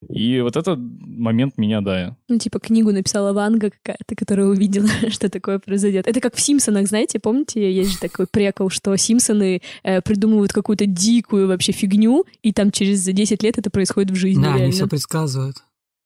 И 0.07 0.39
вот 0.39 0.55
этот 0.55 0.79
момент 0.79 1.57
меня, 1.57 1.81
да. 1.81 2.15
Ну, 2.29 2.37
типа, 2.37 2.59
книгу 2.59 2.91
написала 2.91 3.33
Ванга 3.33 3.69
какая-то, 3.69 4.15
которая 4.15 4.47
увидела, 4.47 4.87
что 5.09 5.29
такое 5.29 5.59
произойдет. 5.59 6.07
Это 6.07 6.21
как 6.21 6.35
в 6.35 6.39
«Симпсонах», 6.39 6.87
знаете, 6.87 7.19
помните, 7.19 7.71
есть 7.71 7.91
же 7.91 7.99
такой 7.99 8.25
прикол, 8.27 8.69
что 8.69 8.95
«Симпсоны» 8.95 9.61
э, 9.83 10.01
придумывают 10.01 10.53
какую-то 10.53 10.85
дикую 10.85 11.47
вообще 11.47 11.73
фигню, 11.73 12.25
и 12.41 12.53
там 12.53 12.71
через 12.71 13.03
10 13.03 13.43
лет 13.43 13.57
это 13.57 13.69
происходит 13.69 14.11
в 14.11 14.15
жизни 14.15 14.41
да, 14.43 14.51
они 14.51 14.59
реально. 14.59 14.75
все 14.75 14.87
предсказывают. 14.87 15.57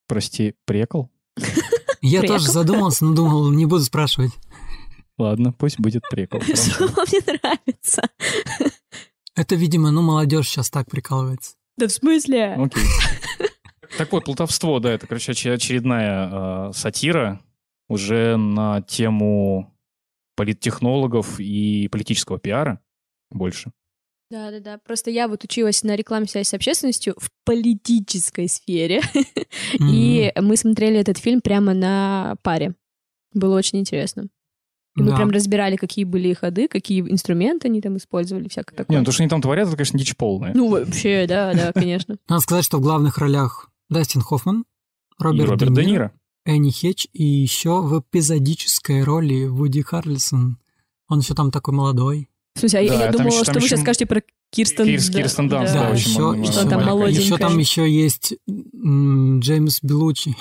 Прости, 0.08 0.56
прекол? 0.66 1.12
Я 2.02 2.20
Прикол. 2.20 2.38
тоже 2.38 2.52
задумался, 2.52 3.06
но 3.06 3.14
думал, 3.14 3.52
не 3.52 3.66
буду 3.66 3.84
спрашивать. 3.84 4.32
Ладно, 5.18 5.54
пусть 5.54 5.80
будет 5.80 6.04
прекол. 6.10 6.40
Хорошо. 6.42 6.90
мне 7.08 7.20
нравится. 7.26 8.02
Это, 9.36 9.56
видимо, 9.56 9.92
ну, 9.92 10.02
молодежь 10.02 10.50
сейчас 10.50 10.70
так 10.70 10.90
прикалывается. 10.90 11.54
Да 11.78 11.88
в 11.88 11.92
смысле? 11.92 12.56
Окей. 12.58 12.84
Так 13.98 14.12
вот, 14.12 14.26
плутовство, 14.26 14.80
да, 14.80 14.92
это, 14.94 15.06
короче, 15.08 15.32
оче- 15.34 15.54
очередная 15.54 16.30
э, 16.70 16.72
сатира 16.74 17.40
уже 17.88 18.38
на 18.38 18.82
тему 18.82 19.74
политтехнологов 20.36 21.40
и 21.40 21.88
политического 21.92 22.40
пиара 22.40 22.80
больше. 23.30 23.72
Да-да-да. 24.32 24.80
Просто 24.84 25.12
я 25.12 25.28
вот 25.28 25.44
училась 25.44 25.84
на 25.84 25.96
рекламе 25.96 26.26
связи 26.26 26.48
с 26.48 26.54
общественностью 26.56 27.14
в 27.20 27.30
политической 27.46 28.48
сфере. 28.50 29.02
И 29.80 30.32
мы 30.36 30.58
смотрели 30.58 30.98
этот 31.00 31.20
фильм 31.20 31.40
прямо 31.42 31.74
на 31.76 32.36
паре. 32.42 32.74
Было 33.34 33.56
очень 33.58 33.80
интересно. 33.80 34.28
И 34.98 35.02
мы 35.02 35.10
Да. 35.12 35.18
прям 35.18 35.30
разбирали, 35.30 35.76
какие 35.76 36.06
были 36.06 36.30
их 36.30 36.40
ходы, 36.40 36.68
какие 36.68 37.02
инструменты 37.02 37.68
они 37.68 37.82
там 37.82 37.98
использовали, 37.98 38.48
всякое 38.48 38.74
Не, 38.74 38.78
такое. 38.78 39.00
ну 39.00 39.06
то, 39.06 39.12
что 39.12 39.22
они 39.24 39.30
там 39.30 39.42
творят, 39.42 39.68
это, 39.68 39.76
конечно, 39.78 40.00
дичь 40.00 40.16
полная. 40.16 40.54
Ну, 40.56 40.70
вообще, 40.70 41.26
да, 41.28 41.54
да, 41.54 41.72
конечно. 41.74 42.18
Надо 42.28 42.42
сказать, 42.42 42.66
что 42.66 42.78
в 42.78 42.82
главных 42.82 43.18
ролях 43.20 43.70
Дастин 43.94 44.22
Хоффман, 44.22 44.62
И 45.20 45.24
Роберт, 45.24 45.50
Роберт 45.52 45.74
Де 45.74 45.86
Ниро. 45.86 46.12
Энни 46.46 46.72
Хетч 46.72 47.08
и 47.14 47.24
еще 47.24 47.82
в 47.82 48.00
эпизодической 48.02 49.04
роли 49.04 49.46
Вуди 49.48 49.82
Харрельсон. 49.82 50.58
Он 51.08 51.20
еще 51.20 51.34
там 51.36 51.52
такой 51.52 51.74
молодой. 51.74 52.28
Смысле, 52.58 52.80
а 52.80 52.82
я- 52.82 52.90
Да, 52.90 52.96
я 52.96 53.02
там 53.06 53.12
думала, 53.14 53.28
еще- 53.34 53.44
что 53.44 53.54
вы 53.54 53.60
сейчас 53.62 53.72
еще 53.72 53.82
скажете 53.82 54.06
про 54.06 54.22
Кирстен... 54.52 54.86
Кирс- 54.86 55.10
да, 55.12 55.20
Кирстен 55.22 55.48
Данст, 55.50 55.74
да. 55.74 55.84
да, 55.88 55.92
очень 55.92 56.12
еще, 56.12 56.36
еще, 56.42 56.52
Что 56.52 56.70
там 56.70 56.86
молоденькая. 56.86 57.24
еще 57.24 57.38
там 57.38 57.58
еще 57.58 57.90
есть 57.92 58.34
м, 58.74 59.40
Джеймс 59.40 59.80
Белучи. 59.82 60.36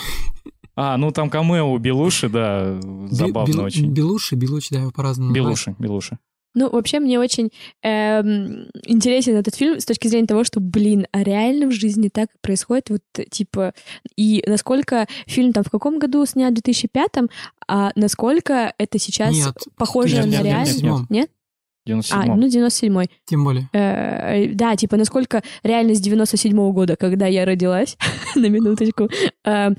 А, 0.74 0.96
ну 0.96 1.10
там 1.10 1.30
камео 1.30 1.70
у 1.72 1.78
Белуши, 1.78 2.28
да, 2.28 2.80
забавно 3.10 3.46
Би- 3.52 3.58
Бел- 3.58 3.64
очень. 3.64 3.90
Белуши, 3.92 4.34
Белучи, 4.34 4.74
да, 4.74 4.80
его 4.80 4.90
по-разному 4.90 5.30
называют. 5.30 5.48
Белуши, 5.58 5.76
Белуши. 5.78 6.18
Ну, 6.54 6.70
вообще, 6.70 7.00
мне 7.00 7.18
очень 7.18 7.50
эм, 7.82 8.68
интересен 8.84 9.36
этот 9.36 9.54
фильм 9.54 9.80
с 9.80 9.84
точки 9.84 10.08
зрения 10.08 10.26
того, 10.26 10.44
что, 10.44 10.60
блин, 10.60 11.06
а 11.12 11.22
реально 11.22 11.66
в 11.68 11.72
жизни 11.72 12.08
так 12.08 12.28
происходит, 12.40 12.90
вот, 12.90 13.02
типа, 13.30 13.72
и 14.16 14.42
насколько 14.46 15.06
фильм 15.26 15.52
там 15.52 15.64
в 15.64 15.70
каком 15.70 15.98
году 15.98 16.24
снят, 16.26 16.52
в 16.52 16.62
2005-м, 16.62 17.30
а 17.66 17.92
насколько 17.94 18.74
это 18.76 18.98
сейчас 18.98 19.34
Нет, 19.34 19.54
похоже 19.76 20.16
Нет, 20.16 20.24
на 20.26 20.30
нет, 20.30 20.38
нет, 20.38 20.46
реальность? 20.46 20.82
нет, 20.82 21.10
Нет? 21.10 21.30
В 21.84 21.88
97 21.88 22.32
А, 22.32 22.36
ну, 22.36 22.46
97-й. 22.46 23.10
Тем 23.26 23.44
более. 23.44 23.68
Э, 23.72 24.52
да, 24.54 24.76
типа, 24.76 24.96
насколько 24.96 25.42
реальность 25.64 26.06
97-го 26.06 26.72
года, 26.72 26.94
когда 26.96 27.26
я 27.26 27.44
родилась, 27.44 27.96
на 28.36 28.46
минуточку, 28.48 29.08
э, 29.44 29.70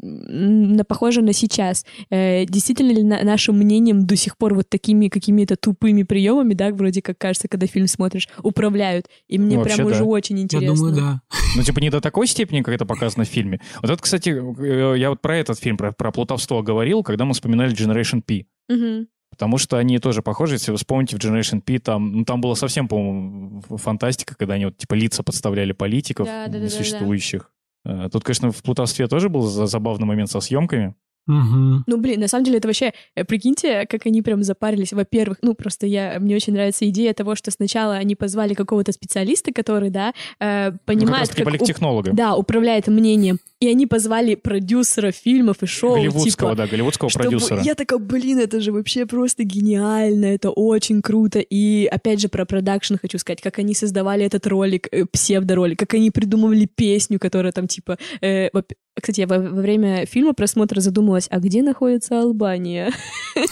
на- 0.00 0.84
похожа 0.84 1.22
на 1.22 1.32
сейчас. 1.32 1.86
Э, 2.10 2.44
действительно 2.44 2.92
ли 2.92 3.02
на- 3.02 3.22
нашим 3.24 3.56
мнением 3.58 4.06
до 4.06 4.16
сих 4.16 4.36
пор 4.36 4.54
вот 4.54 4.68
такими 4.68 5.08
какими-то 5.08 5.56
тупыми 5.56 6.02
приемами, 6.02 6.54
да, 6.54 6.70
вроде 6.70 7.00
как 7.02 7.16
кажется, 7.18 7.48
когда 7.48 7.66
фильм 7.66 7.86
смотришь, 7.86 8.28
управляют? 8.42 9.06
И 9.28 9.38
мне 9.38 9.56
Ну, 9.56 9.62
прям 9.62 9.78
вообще, 9.78 9.84
уже 9.90 9.98
да. 10.00 10.04
очень 10.04 10.36
Я 10.36 10.42
интересно. 10.42 10.74
думаю, 10.76 10.94
да. 10.94 11.20
Ну, 11.56 11.62
типа, 11.62 11.80
не 11.80 11.90
до 11.90 12.00
такой 12.00 12.26
степени, 12.26 12.60
как 12.62 12.74
это 12.74 12.84
показано 12.84 13.24
в 13.24 13.28
фильме. 13.28 13.60
Вот 13.82 13.90
это, 13.90 14.02
кстати, 14.02 14.28
э, 14.30 14.98
я 14.98 15.10
вот 15.10 15.22
про 15.22 15.36
этот 15.36 15.58
фильм, 15.58 15.76
про, 15.78 15.92
про 15.92 16.12
плутовство 16.12 16.62
говорил, 16.62 17.02
когда 17.02 17.24
мы 17.24 17.32
вспоминали 17.32 17.74
Generation 17.74 18.20
P. 18.22 18.44
Мгм. 18.68 19.08
Потому 19.30 19.58
что 19.58 19.76
они 19.76 19.98
тоже 19.98 20.22
похожи, 20.22 20.54
если 20.54 20.70
вы 20.70 20.78
вспомните 20.78 21.16
в 21.16 21.20
Generation 21.20 21.60
P, 21.60 21.78
там, 21.78 22.12
ну, 22.12 22.24
там 22.24 22.40
было 22.40 22.54
совсем, 22.54 22.88
по-моему, 22.88 23.62
фантастика, 23.76 24.34
когда 24.36 24.54
они 24.54 24.66
вот, 24.66 24.76
типа, 24.76 24.94
лица 24.94 25.22
подставляли 25.22 25.72
политиков 25.72 26.26
Да, 26.26 26.46
да, 26.46 26.52
да, 26.52 26.58
да, 26.58 26.64
несуществующих. 26.64 27.50
Э, 27.84 28.08
Тут, 28.10 28.24
конечно, 28.24 28.50
в 28.50 28.62
плутовстве 28.62 29.06
тоже 29.06 29.28
был 29.28 29.42
за- 29.42 29.66
забавный 29.66 30.06
момент 30.06 30.30
со 30.30 30.40
съемками. 30.40 30.94
Мгм. 31.26 31.84
Ну, 31.86 31.98
блин, 31.98 32.20
на 32.20 32.26
самом 32.28 32.44
деле 32.44 32.56
это 32.56 32.68
вообще, 32.68 32.94
э, 33.14 33.22
прикиньте, 33.22 33.84
как 33.86 34.06
они 34.06 34.22
прям 34.22 34.42
запарились. 34.42 34.94
Во-первых, 34.94 35.36
ну, 35.42 35.52
просто 35.54 35.86
я, 35.86 36.16
мне 36.20 36.34
очень 36.34 36.54
нравится 36.54 36.88
идея 36.88 37.12
того, 37.12 37.34
что 37.34 37.50
сначала 37.50 37.96
они 37.96 38.16
позвали 38.16 38.54
какого-то 38.54 38.92
специалиста, 38.92 39.52
который, 39.52 39.90
да, 39.90 40.14
э, 40.40 40.70
Ну, 40.70 40.72
как 40.72 40.84
понимает, 40.86 41.28
как 41.28 41.40
уп- 41.40 41.44
политтехнолога. 41.44 42.12
Да, 42.14 42.34
управляет 42.34 42.88
мнением. 42.88 43.38
И 43.60 43.66
они 43.68 43.86
позвали 43.86 44.36
продюсера 44.36 45.10
фильмов 45.10 45.64
и 45.64 45.66
шоу. 45.66 45.96
Голливудского, 45.96 46.52
типа, 46.52 46.54
да, 46.54 46.66
голливудского 46.68 47.10
чтобы- 47.10 47.24
продюсера. 47.24 47.60
Я 47.62 47.74
такая, 47.74 47.98
блин, 47.98 48.38
это 48.38 48.60
же 48.60 48.70
вообще 48.70 49.04
просто 49.04 49.42
гениально, 49.42 50.26
это 50.26 50.50
очень 50.50 51.02
круто. 51.02 51.40
И 51.40 51.86
опять 51.86 52.20
же 52.20 52.28
про 52.28 52.44
продакшн 52.44 52.94
хочу 53.00 53.18
сказать, 53.18 53.40
как 53.40 53.58
они 53.58 53.74
создавали 53.74 54.24
этот 54.24 54.46
ролик, 54.46 54.86
э, 54.92 55.06
псевдоролик, 55.06 55.76
как 55.78 55.94
они 55.94 56.12
придумывали 56.12 56.66
песню, 56.72 57.18
которая 57.18 57.50
там 57.50 57.66
типа... 57.66 57.98
э, 58.20 58.48
во- 58.52 58.62
кстати, 58.94 59.20
я 59.20 59.26
во, 59.26 59.38
во 59.38 59.60
время 59.60 60.06
фильма 60.06 60.34
просмотра 60.34 60.80
задумалась, 60.80 61.26
а 61.30 61.40
где 61.40 61.62
находится 61.62 62.20
Албания? 62.20 62.92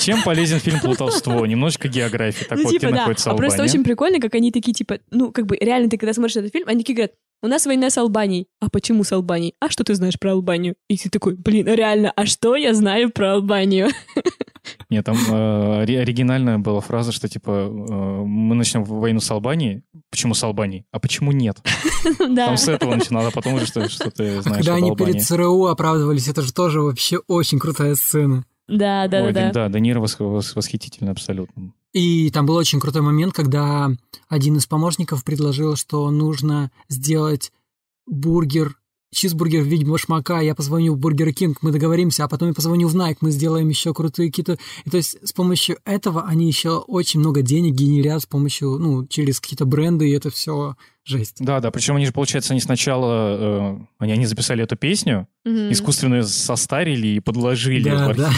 Чем 0.00 0.22
полезен 0.22 0.58
фильм 0.58 0.80
«Плутовство»? 0.80 1.44
Немножечко 1.46 1.88
географии. 1.88 2.44
Так 2.44 2.58
ну, 2.58 2.64
вот, 2.64 2.70
типа, 2.70 2.86
где 2.86 2.94
да. 2.94 3.00
находится 3.00 3.30
А 3.30 3.36
просто 3.36 3.62
очень 3.62 3.84
прикольно, 3.84 4.20
как 4.20 4.34
они 4.34 4.50
такие, 4.50 4.72
типа, 4.72 4.98
ну, 5.10 5.30
как 5.30 5.46
бы, 5.46 5.56
реально, 5.60 5.90
ты 5.90 5.98
когда 5.98 6.12
смотришь 6.12 6.36
этот 6.36 6.52
фильм, 6.52 6.68
они 6.68 6.80
такие 6.80 6.94
говорят, 6.94 7.12
у 7.42 7.46
нас 7.46 7.66
война 7.66 7.90
с 7.90 7.98
Албанией. 7.98 8.46
А 8.60 8.70
почему 8.70 9.04
с 9.04 9.12
Албанией? 9.12 9.54
А 9.60 9.68
что 9.68 9.84
ты 9.84 9.94
знаешь 9.94 10.18
про 10.18 10.32
Албанию? 10.32 10.76
И 10.88 10.96
ты 10.96 11.10
такой, 11.10 11.34
блин, 11.34 11.66
реально, 11.66 12.10
а 12.16 12.24
что 12.24 12.56
я 12.56 12.72
знаю 12.72 13.10
про 13.10 13.34
Албанию? 13.34 13.90
Нет, 14.88 15.04
там 15.04 15.16
э, 15.16 15.82
ори- 15.82 15.96
оригинальная 15.96 16.56
была 16.56 16.80
фраза, 16.80 17.12
что 17.12 17.28
типа 17.28 17.50
э, 17.50 18.24
мы 18.24 18.54
начнем 18.54 18.82
войну 18.84 19.20
с 19.20 19.30
Албанией. 19.30 19.82
Почему 20.10 20.32
с 20.32 20.42
Албанией? 20.42 20.86
А 20.90 20.98
почему 20.98 21.32
нет? 21.32 21.58
Да. 22.18 22.46
Там 22.46 22.56
с 22.56 22.66
этого 22.68 22.94
начинало, 22.94 23.28
а 23.28 23.30
потом 23.30 23.54
уже 23.54 23.66
что, 23.66 23.88
что 23.90 24.10
ты 24.10 24.38
А 24.38 24.42
знаешь 24.42 24.64
когда 24.64 24.76
они 24.76 24.96
перед 24.96 25.22
ЦРУ 25.22 25.66
оправдывались, 25.66 26.28
это 26.28 26.40
же 26.40 26.54
тоже 26.54 26.80
вообще 26.80 27.18
очень 27.28 27.58
крутая 27.58 27.94
сцена. 27.94 28.44
Да, 28.66 29.06
да, 29.08 29.24
Ой, 29.24 29.32
да, 29.32 29.52
да. 29.52 29.52
да, 29.52 29.68
Де 29.68 29.80
Ниро 29.80 30.00
вос- 30.00 30.18
вос- 30.18 30.52
восхитительно 30.54 31.10
абсолютно. 31.10 31.72
И 31.92 32.30
там 32.30 32.46
был 32.46 32.56
очень 32.56 32.80
крутой 32.80 33.02
момент, 33.02 33.32
когда 33.34 33.90
один 34.28 34.56
из 34.56 34.66
помощников 34.66 35.22
предложил, 35.22 35.76
что 35.76 36.10
нужно 36.10 36.70
сделать 36.88 37.52
бургер, 38.06 38.76
чизбургер 39.14 39.62
в 39.62 39.66
виде 39.66 39.86
башмака, 39.86 40.40
я 40.40 40.54
позвоню 40.54 40.94
в 40.94 40.98
Бургер 40.98 41.32
Кинг, 41.32 41.58
мы 41.62 41.70
договоримся, 41.70 42.24
а 42.24 42.28
потом 42.28 42.48
я 42.48 42.54
позвоню 42.54 42.88
в 42.88 42.96
Nike, 42.96 43.18
мы 43.20 43.30
сделаем 43.30 43.68
еще 43.68 43.94
крутые 43.94 44.30
какие-то... 44.30 44.58
И 44.84 44.90
то 44.90 44.96
есть 44.96 45.16
с 45.26 45.32
помощью 45.32 45.78
этого 45.84 46.24
они 46.24 46.46
еще 46.46 46.78
очень 46.78 47.20
много 47.20 47.42
денег 47.42 47.74
генерят 47.74 48.22
с 48.22 48.26
помощью, 48.26 48.78
ну, 48.78 49.06
через 49.06 49.40
какие-то 49.40 49.64
бренды, 49.64 50.08
и 50.08 50.12
это 50.12 50.30
все 50.30 50.76
жесть. 51.04 51.36
Да, 51.38 51.60
да, 51.60 51.70
причем 51.70 51.96
они 51.96 52.06
же, 52.06 52.12
получается, 52.12 52.52
они 52.52 52.60
сначала, 52.60 53.76
э, 53.76 53.78
они, 53.98 54.12
они 54.12 54.26
записали 54.26 54.62
эту 54.64 54.76
песню, 54.76 55.28
Мгм. 55.44 55.72
искусственно 55.72 56.22
состарили 56.24 57.08
и 57.08 57.20
подложили 57.20 57.88
Да, 57.90 58.12
да. 58.14 58.32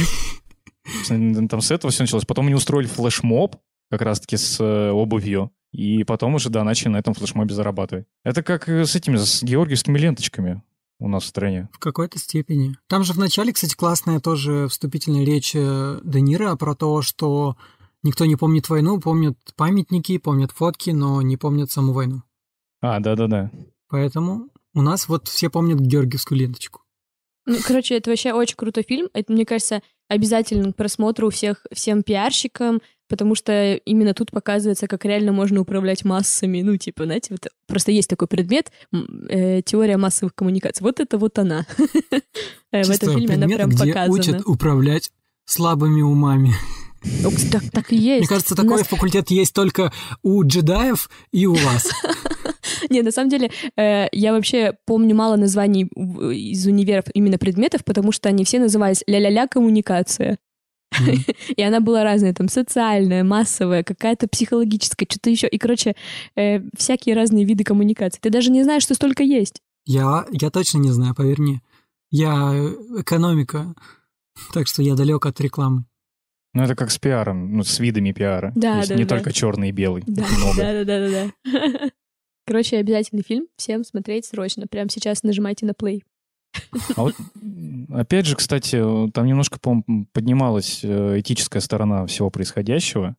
Там 1.48 1.60
с 1.60 1.70
этого 1.70 1.90
все 1.90 2.02
началось. 2.04 2.24
Потом 2.24 2.46
они 2.46 2.54
устроили 2.54 2.86
флешмоб, 2.86 3.56
как 3.90 4.02
раз-таки 4.02 4.36
с 4.36 4.58
э, 4.60 4.90
обувью. 4.90 5.50
И 5.72 6.04
потом 6.04 6.34
уже, 6.34 6.48
да, 6.50 6.64
начали 6.64 6.88
на 6.88 6.98
этом 6.98 7.14
флешмобе 7.14 7.54
зарабатывать. 7.54 8.06
Это 8.24 8.42
как 8.42 8.68
э, 8.68 8.86
с 8.86 8.94
этими, 8.94 9.16
с 9.16 9.42
георгиевскими 9.42 9.98
ленточками 9.98 10.62
у 10.98 11.08
нас 11.08 11.24
в 11.24 11.26
стране. 11.26 11.68
В 11.72 11.78
какой-то 11.78 12.18
степени. 12.18 12.76
Там 12.86 13.04
же 13.04 13.12
в 13.12 13.18
начале, 13.18 13.52
кстати, 13.52 13.74
классная 13.74 14.20
тоже 14.20 14.68
вступительная 14.68 15.24
речь 15.24 15.54
э, 15.54 16.00
Де 16.02 16.20
Ниро 16.20 16.56
про 16.56 16.74
то, 16.74 17.02
что 17.02 17.56
никто 18.02 18.24
не 18.24 18.36
помнит 18.36 18.68
войну, 18.68 19.00
помнят 19.00 19.36
памятники, 19.56 20.18
помнят 20.18 20.52
фотки, 20.52 20.90
но 20.90 21.20
не 21.22 21.36
помнят 21.36 21.70
саму 21.70 21.92
войну. 21.92 22.22
А, 22.80 23.00
да-да-да. 23.00 23.50
Поэтому 23.88 24.48
у 24.74 24.82
нас 24.82 25.08
вот 25.08 25.28
все 25.28 25.50
помнят 25.50 25.80
георгиевскую 25.80 26.38
ленточку. 26.38 26.82
Ну, 27.46 27.58
короче, 27.64 27.96
это 27.96 28.10
вообще 28.10 28.32
очень 28.32 28.56
крутой 28.56 28.82
фильм. 28.82 29.08
Это, 29.12 29.32
мне 29.32 29.46
кажется, 29.46 29.80
обязательно 30.08 30.72
к 30.72 30.76
просмотру 30.76 31.30
всех, 31.30 31.64
всем 31.72 32.02
пиарщикам, 32.02 32.82
потому 33.08 33.34
что 33.34 33.74
именно 33.74 34.14
тут 34.14 34.30
показывается, 34.30 34.86
как 34.86 35.04
реально 35.04 35.32
можно 35.32 35.60
управлять 35.60 36.04
массами. 36.04 36.62
Ну, 36.62 36.76
типа, 36.76 37.04
знаете, 37.04 37.28
вот 37.30 37.46
просто 37.66 37.92
есть 37.92 38.08
такой 38.08 38.28
предмет, 38.28 38.70
э, 39.28 39.62
теория 39.62 39.96
массовых 39.96 40.34
коммуникаций. 40.34 40.84
Вот 40.84 41.00
это 41.00 41.18
вот 41.18 41.38
она. 41.38 41.66
Э, 42.72 42.82
В 42.82 42.90
этом 42.90 43.14
фильме 43.14 43.34
она 43.36 43.46
прям 43.46 43.70
показана. 43.70 44.12
учат 44.12 44.42
управлять 44.46 45.10
слабыми 45.44 46.02
умами. 46.02 46.52
Ну, 47.22 47.30
Так 47.52 47.62
так 47.70 47.92
и 47.92 47.96
есть. 47.96 48.20
Мне 48.22 48.28
кажется, 48.28 48.56
такой 48.56 48.78
нас- 48.78 48.86
факультет 48.88 49.30
есть 49.30 49.54
только 49.54 49.92
у 50.22 50.42
джедаев 50.44 51.08
и 51.32 51.46
у 51.46 51.54
вас. 51.54 51.88
Не, 52.90 53.02
на 53.02 53.12
самом 53.12 53.30
деле, 53.30 53.50
э, 53.76 54.06
я 54.12 54.32
вообще 54.32 54.74
помню 54.86 55.14
мало 55.14 55.36
названий 55.36 55.84
из 55.84 56.66
универов 56.66 57.04
именно 57.14 57.38
предметов, 57.38 57.84
потому 57.84 58.10
что 58.12 58.28
они 58.28 58.44
все 58.44 58.58
назывались 58.58 59.02
ля-ля-ля 59.06 59.46
коммуникация. 59.46 60.38
И 61.56 61.62
она 61.62 61.80
была 61.80 62.04
разная, 62.04 62.34
там, 62.34 62.48
социальная, 62.48 63.24
массовая, 63.24 63.82
какая-то 63.82 64.28
психологическая, 64.28 65.06
что-то 65.10 65.30
еще. 65.30 65.48
И, 65.48 65.58
короче, 65.58 65.94
э, 66.36 66.60
всякие 66.76 67.14
разные 67.14 67.44
виды 67.44 67.64
коммуникации. 67.64 68.20
Ты 68.20 68.30
даже 68.30 68.50
не 68.50 68.62
знаешь, 68.62 68.82
что 68.82 68.94
столько 68.94 69.22
есть. 69.22 69.60
Я, 69.84 70.26
я 70.30 70.50
точно 70.50 70.78
не 70.78 70.90
знаю, 70.90 71.14
поверь 71.14 71.40
мне. 71.40 71.62
Я 72.10 72.52
экономика, 72.98 73.74
так 74.52 74.66
что 74.66 74.82
я 74.82 74.94
далек 74.94 75.26
от 75.26 75.40
рекламы. 75.40 75.84
Ну, 76.54 76.62
это 76.62 76.74
как 76.74 76.90
с 76.90 76.98
пиаром, 76.98 77.54
ну, 77.56 77.62
с 77.62 77.78
видами 77.80 78.12
пиара. 78.12 78.52
Да, 78.54 78.72
То 78.72 78.78
есть 78.78 78.88
да, 78.88 78.94
не 78.94 79.04
да. 79.04 79.16
только 79.16 79.32
черный 79.32 79.68
и 79.68 79.72
белый. 79.72 80.02
Да, 80.06 80.24
да, 80.56 80.72
да, 80.72 80.84
да, 80.84 81.08
да, 81.08 81.30
да. 81.44 81.90
Короче, 82.46 82.78
обязательный 82.78 83.22
фильм. 83.22 83.46
Всем 83.56 83.84
смотреть 83.84 84.24
срочно. 84.24 84.66
Прямо 84.66 84.88
сейчас 84.88 85.22
нажимайте 85.22 85.66
на 85.66 85.72
play. 85.72 86.02
А 86.96 87.02
вот, 87.02 87.14
опять 87.90 88.26
же, 88.26 88.36
кстати, 88.36 88.80
там 89.12 89.26
немножко, 89.26 89.58
по 89.58 89.82
поднималась 90.12 90.80
э, 90.82 91.20
этическая 91.20 91.60
сторона 91.60 92.06
всего 92.06 92.30
происходящего. 92.30 93.16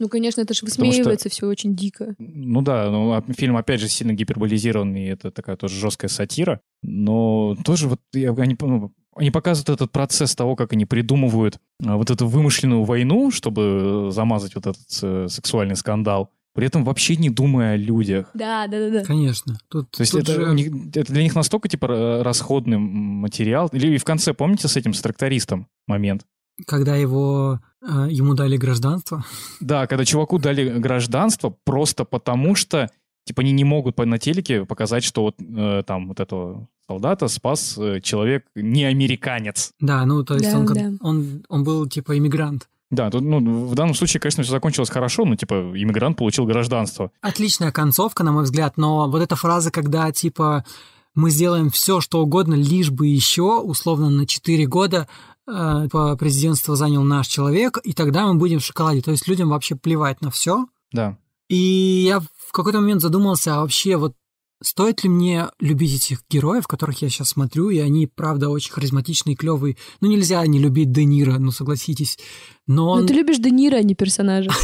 Ну, 0.00 0.08
конечно, 0.08 0.40
это 0.40 0.54
же 0.54 0.60
Потому 0.60 0.74
что- 0.74 0.84
высмеивается 0.84 1.28
все 1.28 1.46
очень 1.46 1.74
дико. 1.74 2.14
Ну 2.18 2.62
да, 2.62 2.88
ну, 2.90 3.12
а 3.12 3.24
фильм, 3.36 3.56
опять 3.56 3.80
же, 3.80 3.88
сильно 3.88 4.12
гиперболизированный, 4.12 5.06
и 5.06 5.08
это 5.08 5.30
такая 5.32 5.56
тоже 5.56 5.74
жесткая 5.74 6.08
сатира, 6.08 6.60
но 6.82 7.56
тоже 7.64 7.88
вот 7.88 8.00
я- 8.12 8.32
они, 8.32 8.56
ну, 8.60 8.92
они 9.16 9.32
показывают 9.32 9.68
этот 9.70 9.90
процесс 9.90 10.36
того, 10.36 10.54
как 10.54 10.72
они 10.72 10.86
придумывают 10.86 11.58
а, 11.84 11.96
вот 11.96 12.10
эту 12.10 12.28
вымышленную 12.28 12.84
войну, 12.84 13.32
чтобы 13.32 14.10
замазать 14.12 14.54
вот 14.54 14.68
этот 14.68 14.86
э, 15.02 15.26
сексуальный 15.28 15.74
скандал, 15.74 16.30
при 16.58 16.66
этом 16.66 16.82
вообще 16.84 17.14
не 17.14 17.30
думая 17.30 17.74
о 17.74 17.76
людях. 17.76 18.30
Да, 18.34 18.66
да, 18.66 18.80
да, 18.80 18.90
да. 18.90 19.04
Конечно. 19.04 19.56
Тут, 19.68 19.92
То 19.92 20.00
есть 20.00 20.10
тут 20.10 20.22
это, 20.22 20.32
же- 20.32 20.50
у 20.50 20.52
них- 20.54 20.72
это 20.92 21.12
для 21.12 21.22
них 21.22 21.36
настолько 21.36 21.68
типа 21.68 21.86
ра- 21.86 22.22
расходный 22.24 22.78
материал. 22.78 23.68
Или 23.72 23.94
и 23.94 23.98
в 23.98 24.02
конце, 24.04 24.34
помните, 24.34 24.66
с 24.66 24.76
этим, 24.76 24.92
с 24.92 25.00
трактористом 25.00 25.68
момент? 25.86 26.22
когда 26.66 26.96
его, 26.96 27.60
э, 27.88 28.08
ему 28.10 28.34
дали 28.34 28.56
гражданство. 28.56 29.24
Да, 29.60 29.86
когда 29.86 30.04
чуваку 30.04 30.40
дали 30.40 30.80
гражданство 30.80 31.54
просто 31.64 32.04
потому, 32.04 32.56
что 32.56 32.90
типа 33.24 33.42
они 33.42 33.52
не 33.52 33.62
могут 33.62 33.94
по- 33.94 34.04
на 34.04 34.18
телеке 34.18 34.64
показать, 34.64 35.04
что 35.04 35.22
вот 35.22 35.36
э, 35.40 35.84
там 35.86 36.08
вот 36.08 36.18
этого 36.18 36.66
солдата 36.88 37.28
спас 37.28 37.78
э, 37.78 38.00
человек 38.00 38.44
не 38.56 38.82
американец. 38.84 39.70
Да, 39.78 40.04
ну 40.04 40.24
то 40.24 40.34
есть 40.34 40.50
Да, 40.50 40.58
он, 40.58 40.66
да. 40.66 40.92
он, 41.00 41.44
он 41.48 41.62
был 41.62 41.86
типа 41.88 42.18
иммигрант. 42.18 42.68
Да, 42.90 43.10
тут, 43.10 43.22
ну, 43.22 43.66
в 43.66 43.74
данном 43.74 43.94
случае, 43.94 44.20
конечно, 44.20 44.42
все 44.42 44.52
закончилось 44.52 44.88
хорошо, 44.88 45.24
но 45.24 45.36
типа 45.36 45.54
иммигрант 45.74 46.16
получил 46.16 46.46
гражданство. 46.46 47.10
Отличная 47.20 47.70
концовка, 47.70 48.24
на 48.24 48.32
мой 48.32 48.44
взгляд, 48.44 48.78
но 48.78 49.10
вот 49.10 49.20
эта 49.20 49.36
фраза, 49.36 49.70
когда 49.70 50.10
типа 50.10 50.64
мы 51.14 51.30
сделаем 51.30 51.70
все, 51.70 52.00
что 52.00 52.22
угодно, 52.22 52.54
лишь 52.54 52.90
бы 52.90 53.08
еще, 53.08 53.58
условно, 53.60 54.08
на 54.08 54.26
4 54.26 54.66
года 54.66 55.08
э, 55.46 55.88
по 55.90 56.16
президентство 56.16 56.76
занял 56.76 57.02
наш 57.02 57.26
человек, 57.26 57.78
и 57.82 57.92
тогда 57.92 58.26
мы 58.26 58.34
будем 58.34 58.60
в 58.60 58.64
шоколаде. 58.64 59.02
То 59.02 59.10
есть 59.10 59.28
людям 59.28 59.50
вообще 59.50 59.74
плевать 59.74 60.22
на 60.22 60.30
все. 60.30 60.66
Да. 60.92 61.18
И 61.48 61.56
я 62.06 62.20
в 62.20 62.52
какой-то 62.52 62.80
момент 62.80 63.02
задумался, 63.02 63.56
а 63.56 63.60
вообще 63.60 63.96
вот 63.96 64.14
стоит 64.62 65.04
ли 65.04 65.10
мне 65.10 65.46
любить 65.60 65.94
этих 65.96 66.22
героев, 66.28 66.66
которых 66.66 67.00
я 67.02 67.08
сейчас 67.08 67.28
смотрю, 67.30 67.70
и 67.70 67.78
они, 67.78 68.06
правда, 68.06 68.48
очень 68.48 68.72
харизматичные, 68.72 69.36
клевые. 69.36 69.76
Ну, 70.00 70.08
нельзя 70.08 70.46
не 70.46 70.58
любить 70.58 70.90
Де 70.92 71.04
Ниро, 71.04 71.38
ну, 71.38 71.50
согласитесь. 71.50 72.18
Но 72.66 72.90
он, 72.90 73.02
Ну, 73.02 73.06
ты 73.06 73.14
любишь 73.14 73.38
Де 73.38 73.50
Ниро, 73.50 73.76
а 73.76 73.82
не 73.82 73.94
персонажа. 73.94 74.50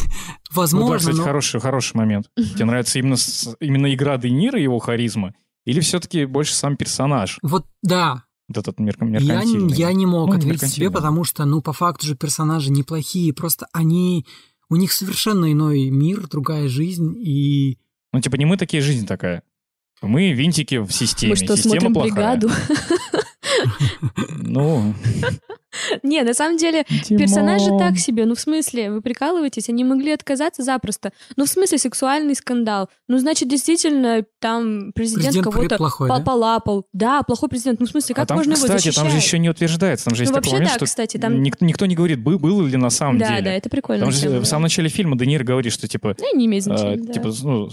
Ну, 0.55 0.61
да, 0.61 0.61
возможно, 0.61 0.99
кстати, 0.99 1.17
но- 1.17 1.23
хороший, 1.25 1.61
хороший 1.61 1.97
момент. 1.97 2.27
Тебе 2.37 2.65
нравится 2.67 2.99
именно, 3.01 3.17
именно 3.61 3.93
игра 3.93 4.19
Де 4.19 4.31
Ниро, 4.31 4.59
его 4.61 4.79
харизма, 4.79 5.35
или 5.65 5.81
все-таки 5.81 6.27
больше 6.27 6.55
сам 6.55 6.77
персонаж, 6.77 7.39
вот 7.43 7.67
да, 7.83 8.23
вот 8.49 8.59
этот 8.59 8.79
мер- 8.79 8.97
Я, 9.01 9.07
меркантильный? 9.07 9.75
я 9.75 9.93
не 9.93 10.07
мог 10.07 10.29
Ну, 10.31 10.37
ответить 10.37 10.69
себе, 10.69 10.91
потому 10.91 11.25
что, 11.25 11.45
ну, 11.45 11.61
по 11.61 11.73
факту 11.73 12.07
же 12.07 12.15
персонажи 12.15 12.71
неплохие, 12.71 13.33
просто 13.33 13.67
они... 13.73 14.27
У 14.71 14.77
них 14.77 14.93
совершенно 14.93 15.51
иной 15.53 15.91
мир, 15.91 16.27
другая 16.29 16.69
жизнь, 16.69 17.15
и... 17.19 17.79
Ну, 18.13 18.21
типа, 18.21 18.37
не 18.37 18.45
мы 18.45 18.57
такие, 18.57 18.81
жизнь 18.83 19.07
такая. 19.07 19.43
Мы 20.03 20.33
винтики 20.33 20.77
в 20.77 20.91
системе. 20.91 21.31
Мы 21.33 21.37
что, 21.37 21.57
Система 21.57 21.81
смотрим 21.81 21.95
плохая. 21.95 22.37
бригаду? 22.37 22.51
Ну, 24.29 24.95
Не, 26.03 26.23
на 26.23 26.35
самом 26.35 26.57
деле, 26.57 26.85
персонажи 27.09 27.71
так 27.79 27.99
себе. 27.99 28.25
Ну, 28.27 28.35
в 28.35 28.41
смысле, 28.41 28.91
вы 28.91 29.01
прикалываетесь? 29.03 29.69
Они 29.69 29.85
могли 29.85 30.13
отказаться 30.13 30.63
запросто. 30.63 31.13
Ну, 31.37 31.45
в 31.45 31.49
смысле, 31.49 31.79
сексуальный 31.79 32.35
скандал. 32.35 32.89
Ну, 33.09 33.19
значит, 33.19 33.49
действительно, 33.49 34.25
там 34.41 34.93
президент, 34.95 35.25
Президент 35.35 35.45
кого-то 35.55 35.77
плохой, 35.77 36.09
да? 36.09 36.21
полапал. 36.21 36.87
Да, 36.93 37.23
плохой 37.23 37.49
президент. 37.49 37.81
Ну, 37.81 37.87
в 37.87 37.91
смысле, 37.91 38.15
как 38.15 38.25
а 38.25 38.27
там, 38.27 38.37
можно 38.39 38.53
его 38.53 38.61
кстати, 38.63 38.73
защищать? 38.85 38.97
там 39.03 39.11
же 39.11 39.17
еще 39.17 39.39
не 39.39 39.49
утверждается. 39.51 40.07
Там 40.07 40.15
же 40.15 40.23
есть 40.23 40.33
Ну, 40.33 40.37
такой 40.37 40.45
вообще, 40.51 40.55
момент, 40.57 40.73
да, 40.73 40.77
что 40.77 40.85
кстати, 40.87 41.17
там- 41.17 41.43
ник- 41.43 41.61
никто 41.61 41.87
не 41.87 41.95
говорит, 41.95 42.21
был, 42.23 42.39
был 42.39 42.63
ли 42.63 42.77
на 42.77 42.91
самом 42.91 43.19
Да, 43.19 43.29
деле. 43.29 43.43
да, 43.43 43.53
это 43.53 43.69
прикольно. 43.71 44.05
Там 44.05 44.13
же 44.13 44.29
в 44.41 44.45
самом 44.45 44.65
начале 44.65 44.89
фильма 44.89 45.17
Де 45.17 45.27
Ниро 45.27 45.45
говорит, 45.45 45.73
что 45.73 45.89
типа 45.89 46.15
Ну, 46.21 46.37
не 46.37 46.47
имеет 46.47 46.63
э, 46.63 46.65
значения, 46.65 46.97
да. 46.97 47.13
типа, 47.13 47.31
ну, 47.43 47.71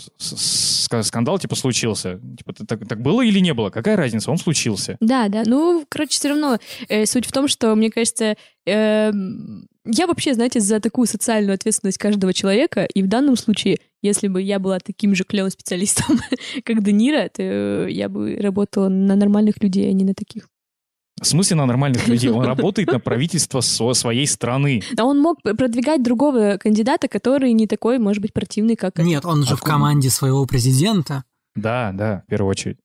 скандал 1.04 1.40
типа 1.40 1.56
случился. 1.56 2.20
Типа, 2.38 2.54
так, 2.66 2.88
так 2.88 3.02
было 3.02 3.22
или 3.22 3.40
не 3.40 3.54
было? 3.54 3.70
Какая 3.70 3.96
разница? 3.96 4.32
Он 4.32 4.38
случился. 4.38 4.98
Да, 5.00 5.28
да. 5.30 5.44
Ну, 5.46 5.86
короче, 5.90 6.12
все 6.12 6.30
равно 6.30 6.58
э, 6.90 7.06
суть 7.06 7.26
в 7.26 7.32
том, 7.32 7.48
что, 7.48 7.76
мне 7.76 7.91
кажется, 7.92 8.36
эм, 8.66 9.68
я 9.86 10.08
вообще, 10.08 10.34
знаете, 10.34 10.60
за 10.60 10.80
такую 10.80 11.08
социальную 11.08 11.56
ответственность 11.56 11.98
каждого 11.98 12.34
человека, 12.34 12.86
и 12.86 13.02
в 13.04 13.08
данном 13.08 13.36
случае, 13.36 13.80
если 14.02 14.28
бы 14.28 14.42
я 14.42 14.60
была 14.60 14.80
таким 14.80 15.16
же 15.16 15.24
клевым 15.24 15.52
специалистом, 15.52 16.20
как 16.66 16.84
Де 16.84 16.92
Ниро, 16.92 17.30
то 17.30 17.88
я 17.88 18.10
бы 18.10 18.36
работала 18.42 18.90
на 18.90 19.16
нормальных 19.16 19.62
людей, 19.62 19.90
а 19.90 19.94
не 19.94 20.04
на 20.06 20.14
таких. 20.14 20.48
В 21.22 21.26
смысле 21.28 21.58
на 21.58 21.66
нормальных 21.68 22.08
людей? 22.08 22.32
Он 22.32 22.46
работает 22.56 22.92
на 22.92 23.00
правительство 23.00 23.62
со- 23.62 23.94
своей 23.94 24.26
страны. 24.26 24.82
А 24.98 25.04
он 25.06 25.20
мог 25.20 25.42
продвигать 25.44 26.02
другого 26.02 26.58
кандидата, 26.60 27.08
который 27.08 27.54
не 27.54 27.68
такой, 27.68 28.00
может 28.00 28.22
быть, 28.22 28.34
противный, 28.34 28.76
как... 28.76 28.98
Нет, 28.98 29.24
он 29.26 29.44
же 29.44 29.56
в 29.56 29.60
ком- 29.62 29.74
команде 29.74 30.10
своего 30.10 30.46
президента, 30.48 31.24
Да, 31.56 31.92
да, 31.94 32.24
в 32.26 32.30
первую 32.30 32.50
очередь. 32.50 32.78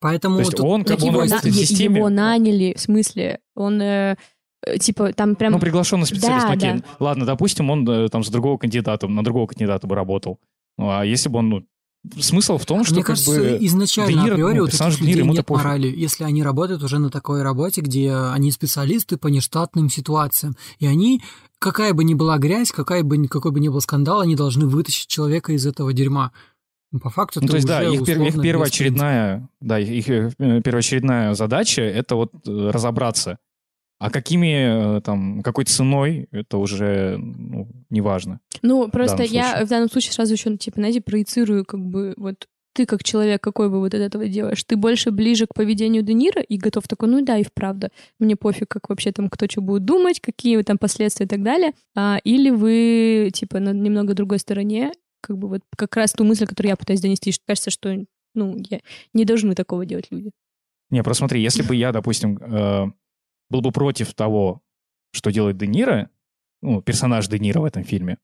Поэтому... 0.00 0.36
То 0.36 0.42
есть 0.42 0.60
он 0.60 0.84
как 0.84 1.00
бы 1.00 1.06
его, 1.06 1.24
на- 1.24 1.40
системе. 1.40 1.96
его 1.96 2.08
наняли, 2.08 2.74
в 2.76 2.80
смысле, 2.80 3.40
он, 3.54 3.80
э, 3.80 4.16
э, 4.62 4.78
типа, 4.78 5.12
там 5.12 5.36
прям... 5.36 5.52
Ну, 5.52 5.58
приглашенный 5.58 6.06
специалист, 6.06 6.46
Да, 6.46 6.52
окей. 6.52 6.72
да. 6.74 6.84
Ладно, 6.98 7.26
допустим, 7.26 7.70
он 7.70 7.88
э, 7.88 8.08
там 8.08 8.24
с 8.24 8.28
другого 8.28 8.58
кандидата, 8.58 9.08
на 9.08 9.22
другого 9.22 9.46
кандидата 9.46 9.86
бы 9.86 9.94
работал. 9.94 10.38
Ну, 10.76 10.90
а 10.90 11.04
если 11.04 11.28
бы 11.28 11.40
он, 11.40 11.48
ну, 11.48 11.66
смысл 12.18 12.58
в 12.58 12.66
том, 12.66 12.84
что 12.84 12.94
Мне 12.94 13.02
как 13.02 13.16
кажется, 13.16 13.32
бы... 13.32 13.58
изначально 13.60 14.22
Ниро, 14.22 14.34
априори 14.34 14.58
ну, 14.58 14.64
у 14.64 14.66
таких 14.68 15.00
людей 15.00 15.16
ему-то 15.16 15.38
нет 15.38 15.46
пофиг. 15.46 15.64
морали, 15.64 15.92
если 15.94 16.24
они 16.24 16.42
работают 16.42 16.82
уже 16.82 16.98
на 16.98 17.10
такой 17.10 17.42
работе, 17.42 17.80
где 17.80 18.12
они 18.14 18.50
специалисты 18.50 19.16
по 19.16 19.28
нештатным 19.28 19.88
ситуациям, 19.90 20.56
и 20.78 20.86
они, 20.86 21.22
какая 21.58 21.92
бы 21.92 22.04
ни 22.04 22.14
была 22.14 22.38
грязь, 22.38 22.70
какая 22.70 23.02
бы, 23.02 23.26
какой 23.28 23.50
бы 23.50 23.60
ни 23.60 23.68
был 23.68 23.80
скандал, 23.80 24.20
они 24.20 24.36
должны 24.36 24.66
вытащить 24.66 25.08
человека 25.08 25.52
из 25.52 25.66
этого 25.66 25.92
дерьма. 25.92 26.32
Ну, 26.90 27.00
по 27.00 27.10
факту 27.10 27.40
Ну, 27.42 27.48
то 27.48 27.56
есть, 27.56 27.66
да, 27.66 27.82
их, 27.82 28.00
их 28.08 28.42
первоочередная, 28.42 29.48
да, 29.60 29.78
их, 29.78 30.08
их, 30.08 30.34
э, 30.38 30.62
первоочередная 30.62 31.34
задача— 31.34 31.82
это 31.82 32.16
вот 32.16 32.32
э, 32.46 32.70
разобраться. 32.70 33.38
А 33.98 34.10
какими, 34.10 34.98
э, 34.98 35.00
там, 35.02 35.42
какой 35.42 35.64
ценой, 35.64 36.28
это 36.30 36.56
уже, 36.58 37.18
ну, 37.18 37.68
неважно. 37.90 38.40
Ну, 38.62 38.88
просто 38.88 39.18
данном 39.18 39.32
я 39.32 39.48
случае. 39.48 39.66
в 39.66 39.68
данном 39.68 39.90
случае 39.90 40.12
сразу 40.12 40.32
еще, 40.32 40.56
типа, 40.56 40.76
знаете, 40.76 41.00
проецирую, 41.00 41.64
как 41.64 41.80
бы, 41.80 42.14
вот 42.16 42.46
ты 42.78 42.86
как 42.86 43.02
человек, 43.02 43.42
какой 43.42 43.68
вывод 43.68 43.94
от 43.94 44.00
этого 44.00 44.28
делаешь? 44.28 44.62
Ты 44.62 44.76
больше 44.76 45.10
ближе 45.10 45.46
к 45.46 45.54
поведению 45.54 46.04
Де 46.04 46.14
Ниро 46.14 46.40
и 46.40 46.56
готов 46.56 46.86
такой, 46.86 47.08
ну 47.08 47.24
да, 47.24 47.36
и 47.36 47.42
вправду, 47.42 47.88
мне 48.20 48.36
пофиг, 48.36 48.68
как 48.68 48.88
вообще 48.88 49.10
там 49.10 49.28
кто 49.28 49.46
что 49.50 49.60
будет 49.60 49.84
думать, 49.84 50.20
какие 50.20 50.62
там 50.62 50.78
последствия 50.78 51.26
и 51.26 51.28
так 51.28 51.42
далее. 51.42 51.72
А, 51.96 52.18
или 52.22 52.50
вы, 52.50 53.30
типа, 53.34 53.58
на 53.58 53.72
немного 53.72 54.14
другой 54.14 54.38
стороне, 54.38 54.92
как 55.28 55.38
бы 55.38 55.48
вот 55.48 55.62
как 55.76 55.94
раз 55.96 56.12
ту 56.12 56.24
мысль, 56.24 56.46
которую 56.46 56.70
я 56.70 56.76
пытаюсь 56.76 57.02
донести, 57.02 57.32
что 57.32 57.44
кажется, 57.46 57.70
что, 57.70 57.94
ну, 58.34 58.56
я, 58.68 58.80
не 59.12 59.24
должны 59.24 59.54
такого 59.54 59.84
делать 59.84 60.06
люди. 60.10 60.30
Не, 60.90 61.02
просто 61.02 61.20
смотри, 61.20 61.42
если 61.42 61.62
бы 61.62 61.76
я, 61.76 61.92
допустим, 61.92 62.38
э, 62.38 62.86
был 63.50 63.60
бы 63.60 63.70
против 63.70 64.14
того, 64.14 64.62
что 65.12 65.30
делает 65.30 65.58
Де 65.58 65.66
Ниро, 65.66 66.10
ну, 66.62 66.80
персонаж 66.80 67.28
Де 67.28 67.38
Ниро 67.38 67.60
в 67.60 67.64
этом 67.64 67.84
фильме, 67.84 68.16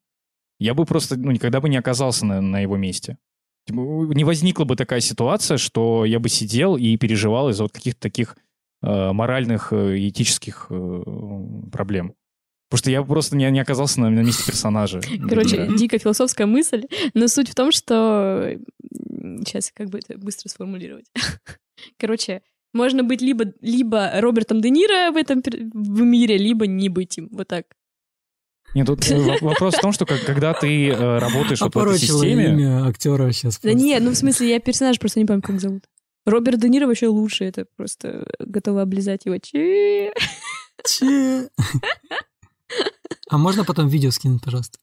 я 0.59 0.73
бы 0.73 0.87
просто, 0.87 1.17
ну, 1.17 1.31
никогда 1.31 1.61
бы 1.61 1.69
не 1.69 1.77
оказался 1.77 2.25
на, 2.25 2.41
на 2.41 2.61
его 2.61 2.77
месте. 2.79 3.19
Типа, 3.67 3.81
Не 3.81 4.25
возникла 4.25 4.65
бы 4.65 4.77
такая 4.77 5.01
ситуация, 5.01 5.59
что 5.59 6.07
я 6.07 6.19
бы 6.19 6.29
сидел 6.31 6.77
и 6.77 6.97
переживал 6.97 7.51
из-за 7.51 7.65
вот 7.65 7.73
каких-то 7.73 8.01
таких 8.01 8.37
э, 8.83 9.13
моральных 9.13 9.73
э, 9.73 9.99
и 9.99 10.09
этических 10.09 10.69
э, 10.71 11.03
проблем. 11.71 12.15
Потому 12.75 12.79
что 12.79 12.91
я 12.91 13.05
просто 13.05 13.37
не, 13.37 13.49
не 13.53 13.61
оказался 13.61 14.01
на, 14.01 14.11
на 14.11 14.21
месте 14.21 14.43
персонажа. 14.45 15.01
Короче, 15.29 15.59
Ниро. 15.59 15.77
дико 15.77 15.97
философская 15.97 16.49
мысль, 16.49 16.89
но 17.15 17.29
суть 17.29 17.49
в 17.49 17.55
том, 17.55 17.71
что... 17.71 18.59
Сейчас, 19.39 19.71
как 19.73 19.91
бы 19.91 20.01
это 20.01 20.19
быстро 20.19 20.49
сформулировать. 20.49 21.05
Короче, 22.01 22.43
можно 22.73 23.05
быть 23.05 23.23
либо, 23.23 23.45
либо 23.61 24.11
Робертом 24.17 24.61
Де 24.61 24.71
Ниро 24.71 25.13
в 25.13 25.17
этом 25.17 25.41
в 25.73 26.01
мире, 26.03 26.37
либо 26.37 26.67
не 26.67 26.89
быть 26.89 27.17
им. 27.17 27.29
Вот 27.31 27.47
так. 27.47 27.67
Нет, 28.75 28.89
тут 28.89 29.09
э, 29.09 29.21
во- 29.21 29.51
вопрос 29.51 29.75
в 29.77 29.81
том, 29.81 29.93
что 29.93 30.05
как- 30.05 30.25
когда 30.25 30.53
ты 30.53 30.89
э, 30.89 31.19
работаешь 31.19 31.61
вот 31.61 31.77
в 31.77 31.79
этой 31.79 31.99
системе... 32.01 32.49
имя 32.49 32.89
актера 32.89 33.31
сейчас. 33.31 33.61
Да 33.61 33.73
нет, 33.73 34.03
ну 34.03 34.11
в 34.11 34.17
смысле, 34.17 34.51
я 34.51 34.59
персонаж 34.59 34.99
просто 34.99 35.21
не 35.21 35.27
помню, 35.27 35.43
как 35.43 35.61
зовут. 35.61 35.85
Роберт 36.27 36.59
Де 36.59 36.69
Ниро 36.69 36.89
вообще 36.89 37.07
лучше, 37.07 37.45
это 37.45 37.67
просто 37.77 38.27
готова 38.41 38.83
облизать 38.83 39.27
его. 39.27 39.39
Чи. 39.39 40.11
Че? 40.85 41.49
А 43.31 43.39
можно 43.39 43.65
потом 43.65 43.89
видео 43.89 44.11
скинуть, 44.11 44.43
пожалуйста? 44.43 44.79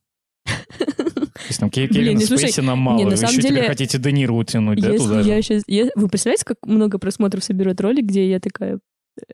То 0.45 1.47
есть 1.47 1.59
там 1.59 1.69
Ке- 1.69 1.87
Блин, 1.87 1.93
Кевина 2.03 2.19
не, 2.19 2.25
слушай, 2.25 2.43
Спейси 2.51 2.61
нам 2.61 2.79
мало, 2.79 2.97
не, 2.97 3.03
на 3.05 3.11
вы 3.11 3.17
самом 3.17 3.31
еще 3.33 3.41
теперь 3.41 3.55
деле, 3.55 3.67
хотите 3.67 3.97
Де 3.97 4.11
Ниро 4.11 4.33
утянуть, 4.33 4.79
да, 4.81 4.93
туда 4.95 5.21
я 5.21 5.41
сейчас... 5.41 5.63
Вы 5.67 6.07
представляете, 6.07 6.45
как 6.45 6.57
много 6.65 6.97
просмотров 6.99 7.43
соберет 7.43 7.79
ролик, 7.81 8.05
где 8.05 8.29
я 8.29 8.39
такая 8.39 8.79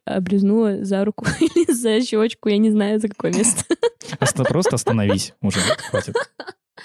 облизнула 0.05 0.83
за 0.83 1.03
руку 1.05 1.25
или 1.39 1.71
за 1.71 2.01
щечку, 2.01 2.49
я 2.49 2.57
не 2.57 2.71
знаю, 2.71 2.99
за 2.99 3.07
какое 3.09 3.33
место. 3.33 3.63
Оста- 4.19 4.43
Просто 4.43 4.75
остановись 4.75 5.33
уже, 5.41 5.59
хватит. 5.89 6.15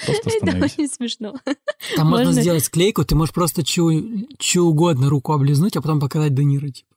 Просто 0.05 0.29
Это 0.31 0.37
остановись. 0.37 0.73
очень 0.73 0.89
смешно. 0.89 1.35
Там 1.97 2.09
можно, 2.09 2.27
Можно? 2.27 2.41
сделать 2.43 2.65
склейку, 2.65 3.05
ты 3.05 3.15
можешь 3.15 3.35
просто 3.35 3.63
чью, 3.65 4.27
чью 4.39 4.65
угодно 4.65 5.09
руку 5.09 5.33
облизнуть, 5.33 5.77
а 5.77 5.83
потом 5.83 6.01
показать 6.01 6.35
Де 6.35 6.45
Ниро, 6.45 6.69
типа. 6.69 6.95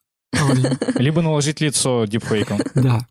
Либо 0.99 1.21
наложить 1.21 1.61
лицо 1.61 2.05
дипфейком. 2.05 2.59
Да. 2.75 3.07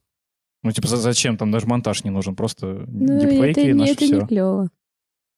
Ну, 0.64 0.72
типа, 0.72 0.88
за- 0.88 0.96
зачем? 0.96 1.36
Там 1.36 1.50
даже 1.52 1.66
монтаж 1.66 2.02
не 2.04 2.10
нужен, 2.10 2.34
просто 2.34 2.84
Ну, 2.88 3.20
дипфейки 3.20 3.60
это, 3.60 3.68
и 3.68 3.72
наше 3.74 3.92
это 3.92 4.04
все. 4.06 4.20
не 4.22 4.26
клево. 4.26 4.68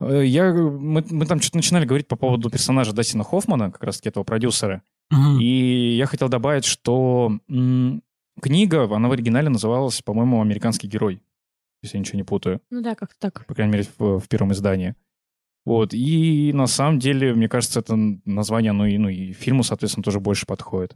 Э, 0.00 0.24
Я, 0.24 0.52
мы, 0.54 1.04
мы 1.10 1.26
там 1.26 1.40
что-то 1.40 1.56
начинали 1.58 1.84
говорить 1.84 2.06
по 2.08 2.16
поводу 2.16 2.48
персонажа 2.48 2.92
Дастина 2.94 3.24
Хоффмана, 3.24 3.70
как 3.70 3.82
раз-таки 3.84 4.08
этого 4.08 4.24
продюсера. 4.24 4.82
Мгм. 5.10 5.38
И 5.40 5.96
я 5.96 6.06
хотел 6.06 6.28
добавить, 6.28 6.64
что 6.64 7.38
м, 7.48 8.02
книга, 8.40 8.84
она 8.94 9.08
в 9.08 9.12
оригинале 9.12 9.48
называлась, 9.48 10.00
по-моему, 10.02 10.40
«Американский 10.40 10.86
герой», 10.88 11.20
если 11.82 11.96
я 11.96 12.00
ничего 12.00 12.16
не 12.18 12.24
путаю, 12.24 12.60
Ну 12.70 12.80
да, 12.82 12.94
как-то 12.94 13.16
так. 13.18 13.46
по 13.46 13.54
крайней 13.54 13.72
мере, 13.74 13.86
в, 13.98 14.18
в 14.20 14.28
первом 14.28 14.52
издании. 14.52 14.94
Вот, 15.64 15.92
и 15.94 16.52
на 16.54 16.66
самом 16.68 17.00
деле, 17.00 17.34
мне 17.34 17.48
кажется, 17.48 17.80
это 17.80 17.96
название, 18.24 18.70
ну 18.72 18.84
и, 18.86 18.96
ну 18.98 19.08
и 19.08 19.32
фильму, 19.32 19.64
соответственно, 19.64 20.04
тоже 20.04 20.20
больше 20.20 20.46
подходит. 20.46 20.94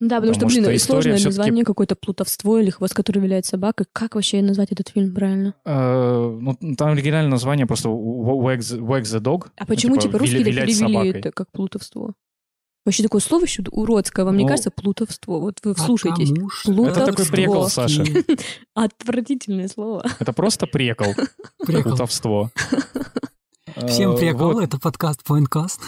Ну 0.00 0.08
Да, 0.08 0.16
потому 0.16 0.34
что, 0.34 0.40
Потому 0.46 0.50
блин, 0.52 0.62
что 0.64 0.72
и 0.72 0.76
история 0.76 1.02
сложное 1.02 1.24
название, 1.24 1.64
какое-то 1.64 1.96
плутовство 1.96 2.58
или 2.60 2.70
хвост, 2.70 2.94
который 2.94 3.18
виляет 3.20 3.46
собака. 3.46 3.84
Как 3.92 4.14
вообще 4.14 4.40
назвать 4.42 4.70
этот 4.70 4.88
фильм 4.90 5.12
правильно? 5.14 5.54
Э, 5.64 6.38
ну, 6.40 6.56
там 6.76 6.90
оригинальное 6.92 7.30
название 7.30 7.66
просто 7.66 7.88
«Wag 7.88 8.58
the, 8.58 8.78
Wag 8.78 9.02
the 9.02 9.20
Dog». 9.20 9.48
А 9.56 9.66
почему, 9.66 9.96
Ну, 9.96 10.00
типа, 10.00 10.18
русские 10.18 10.40
«Виля- 10.40 10.42
это 10.42 10.50
вилять 10.50 10.66
перевели 10.68 10.92
собакой». 10.94 11.10
это 11.10 11.32
как 11.32 11.50
плутовство? 11.50 12.14
Вообще 12.86 13.02
такое 13.02 13.20
слово 13.20 13.42
еще 13.42 13.62
уродское, 13.70 14.24
вам 14.24 14.36
не 14.36 14.44
Ну, 14.44 14.48
кажется 14.48 14.70
плутовство? 14.70 15.40
Вот 15.40 15.58
вы 15.64 15.74
вслушайтесь. 15.74 16.30
Потому 16.30 16.48
что 16.48 16.72
Плутовство. 16.72 17.02
Это 17.02 17.12
такой 17.12 17.26
прикол, 17.26 17.68
Саша. 17.68 18.04
Отвратительное 18.74 19.68
слово. 19.68 20.04
Это 20.20 20.32
просто. 20.32 20.66
Прикол. 20.66 21.12
Плутовство. 21.66 22.50
Всем 23.88 24.12
Э, 24.12 24.18
прикол, 24.18 24.52
вот. 24.54 24.64
это 24.64 24.78
подкаст 24.78 25.20
Pointcast. 25.28 25.80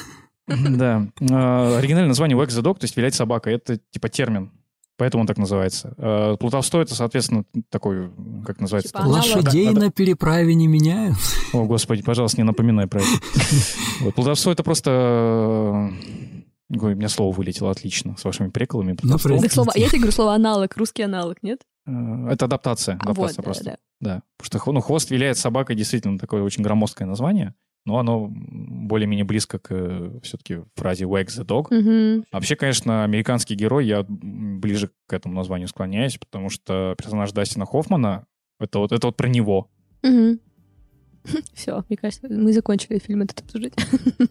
Да. 0.77 1.07
Э, 1.21 1.79
Оригинальное 1.79 2.09
название 2.09 2.37
Wag 2.37 2.49
the 2.49 2.63
Dog, 2.63 2.75
то 2.79 2.85
есть 2.85 2.97
вилять 2.97 3.15
собака, 3.15 3.51
это 3.51 3.79
типа 3.91 4.09
термин. 4.09 4.51
Поэтому 4.97 5.23
он 5.23 5.27
так 5.27 5.39
называется. 5.39 5.95
Э, 5.97 6.37
Плутовство 6.39 6.79
это, 6.81 6.95
соответственно, 6.95 7.45
такой, 7.71 8.11
как 8.45 8.61
называется? 8.61 8.93
Типа. 8.93 9.03
Лошадей 9.07 9.71
на 9.71 9.91
переправе 9.91 10.55
не 10.55 10.67
меняют. 10.67 11.17
О, 11.55 11.65
господи, 11.65 12.03
пожалуйста, 12.03 12.39
не 12.39 12.45
напоминай 12.45 12.87
про 12.87 13.01
это. 13.01 13.09
Вот, 14.01 14.15
Плутовство 14.15 14.51
это 14.51 14.63
просто... 14.63 14.91
э, 14.91 16.77
Ой, 16.79 16.93
у 16.93 16.97
меня 16.97 17.09
слово 17.09 17.35
вылетело 17.35 17.71
отлично 17.71 18.17
с 18.17 18.25
вашими 18.25 18.49
приколами. 18.49 18.93
Плутовство. 18.93 19.29
прости. 19.31 19.43
Так 19.45 19.53
слово, 19.53 19.73
я 19.75 19.89
тебе 19.89 19.99
говорю 19.99 20.13
слово 20.13 20.35
аналог, 20.35 20.77
русский 20.77 21.03
аналог, 21.03 21.43
нет? 21.43 21.63
Э, 21.87 22.29
Это 22.31 22.45
адаптация. 22.45 22.99
А, 23.01 23.13
вот, 23.13 23.31
адаптация 23.31 23.37
да, 23.37 23.43
просто. 23.43 23.65
да. 23.65 23.77
Да. 24.01 24.23
Потому 24.39 24.61
что 24.63 24.73
ну, 24.73 24.81
хвост 24.81 25.11
виляет 25.11 25.39
собакой 25.39 25.77
действительно 25.77 26.19
такое 26.19 26.43
очень 26.43 26.63
громоздкое 26.63 27.09
название, 27.09 27.55
но 27.85 27.99
оно 27.99 28.29
более-менее 28.31 29.25
близко 29.25 29.59
к 29.59 30.21
все-таки 30.23 30.61
фразе 30.75 31.05
wag 31.05 31.27
the 31.27 31.45
dog. 31.45 31.67
Мгм. 31.71 32.25
Вообще, 32.33 32.57
конечно, 32.57 33.05
американский 33.05 33.55
герой, 33.55 33.87
я 33.87 34.05
ближе 34.09 34.91
к 35.07 35.13
этому 35.13 35.35
названию 35.35 35.69
склоняюсь, 35.69 36.19
потому 36.19 36.51
что 36.51 36.95
персонаж 36.97 37.33
Дастина 37.33 37.67
Хоффмана 37.67 38.27
это 38.61 38.79
вот, 38.79 38.93
это 38.93 39.07
вот 39.09 39.17
про 39.17 39.29
него. 39.29 39.69
Все, 41.55 41.85
мне 41.89 41.97
кажется, 41.97 42.29
мы 42.29 42.53
закончили 42.53 42.99
фильм 42.99 43.23
этот 43.23 43.41
обсуждать. 43.41 43.75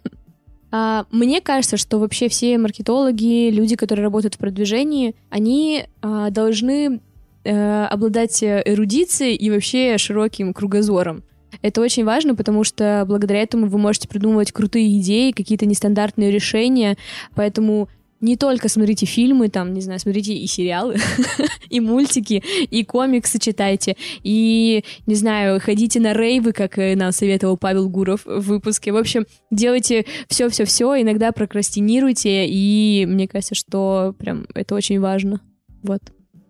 А, 0.71 1.07
Мне 1.09 1.41
кажется, 1.41 1.77
что 1.77 1.97
вообще 1.97 2.29
все 2.29 2.55
маркетологи, 2.59 3.49
люди, 3.49 3.75
которые 3.75 4.03
работают 4.03 4.35
в 4.35 4.37
продвижении, 4.37 5.15
они 5.31 5.85
а, 6.03 6.29
должны 6.29 7.01
э, 7.43 7.85
обладать 7.85 8.43
э, 8.43 8.61
эрудицией 8.63 9.35
и 9.35 9.49
вообще 9.49 9.97
широким 9.97 10.53
кругозором. 10.53 11.23
Это 11.61 11.81
очень 11.81 12.05
важно, 12.05 12.35
потому 12.35 12.63
что 12.63 13.03
благодаря 13.07 13.41
этому 13.41 13.67
вы 13.67 13.77
можете 13.77 14.07
придумывать 14.07 14.51
крутые 14.51 14.99
идеи, 14.99 15.31
какие-то 15.31 15.65
нестандартные 15.65 16.31
решения. 16.31 16.97
Поэтому 17.35 17.89
не 18.21 18.35
только 18.35 18.67
смотрите 18.67 19.05
фильмы, 19.05 19.49
там, 19.49 19.73
не 19.73 19.81
знаю, 19.81 19.99
смотрите 19.99 20.33
и 20.33 20.45
сериалы, 20.47 20.97
и 21.69 21.79
мультики, 21.79 22.43
и 22.69 22.83
комиксы 22.83 23.39
читайте, 23.39 23.95
и, 24.23 24.83
не 25.05 25.15
знаю, 25.15 25.59
ходите 25.61 25.99
на 25.99 26.13
рейвы, 26.13 26.51
как 26.51 26.77
нам 26.77 27.11
советовал 27.11 27.57
Павел 27.57 27.89
Гуров 27.89 28.25
в 28.25 28.41
выпуске. 28.41 28.91
В 28.91 28.97
общем, 28.97 29.25
делайте 29.51 30.05
все-все-все, 30.27 31.01
иногда 31.01 31.31
прокрастинируйте, 31.31 32.45
и 32.47 33.05
мне 33.07 33.27
кажется, 33.27 33.55
что 33.55 34.13
прям 34.17 34.45
это 34.53 34.75
очень 34.75 34.99
важно. 34.99 35.41
Вот. 35.81 36.01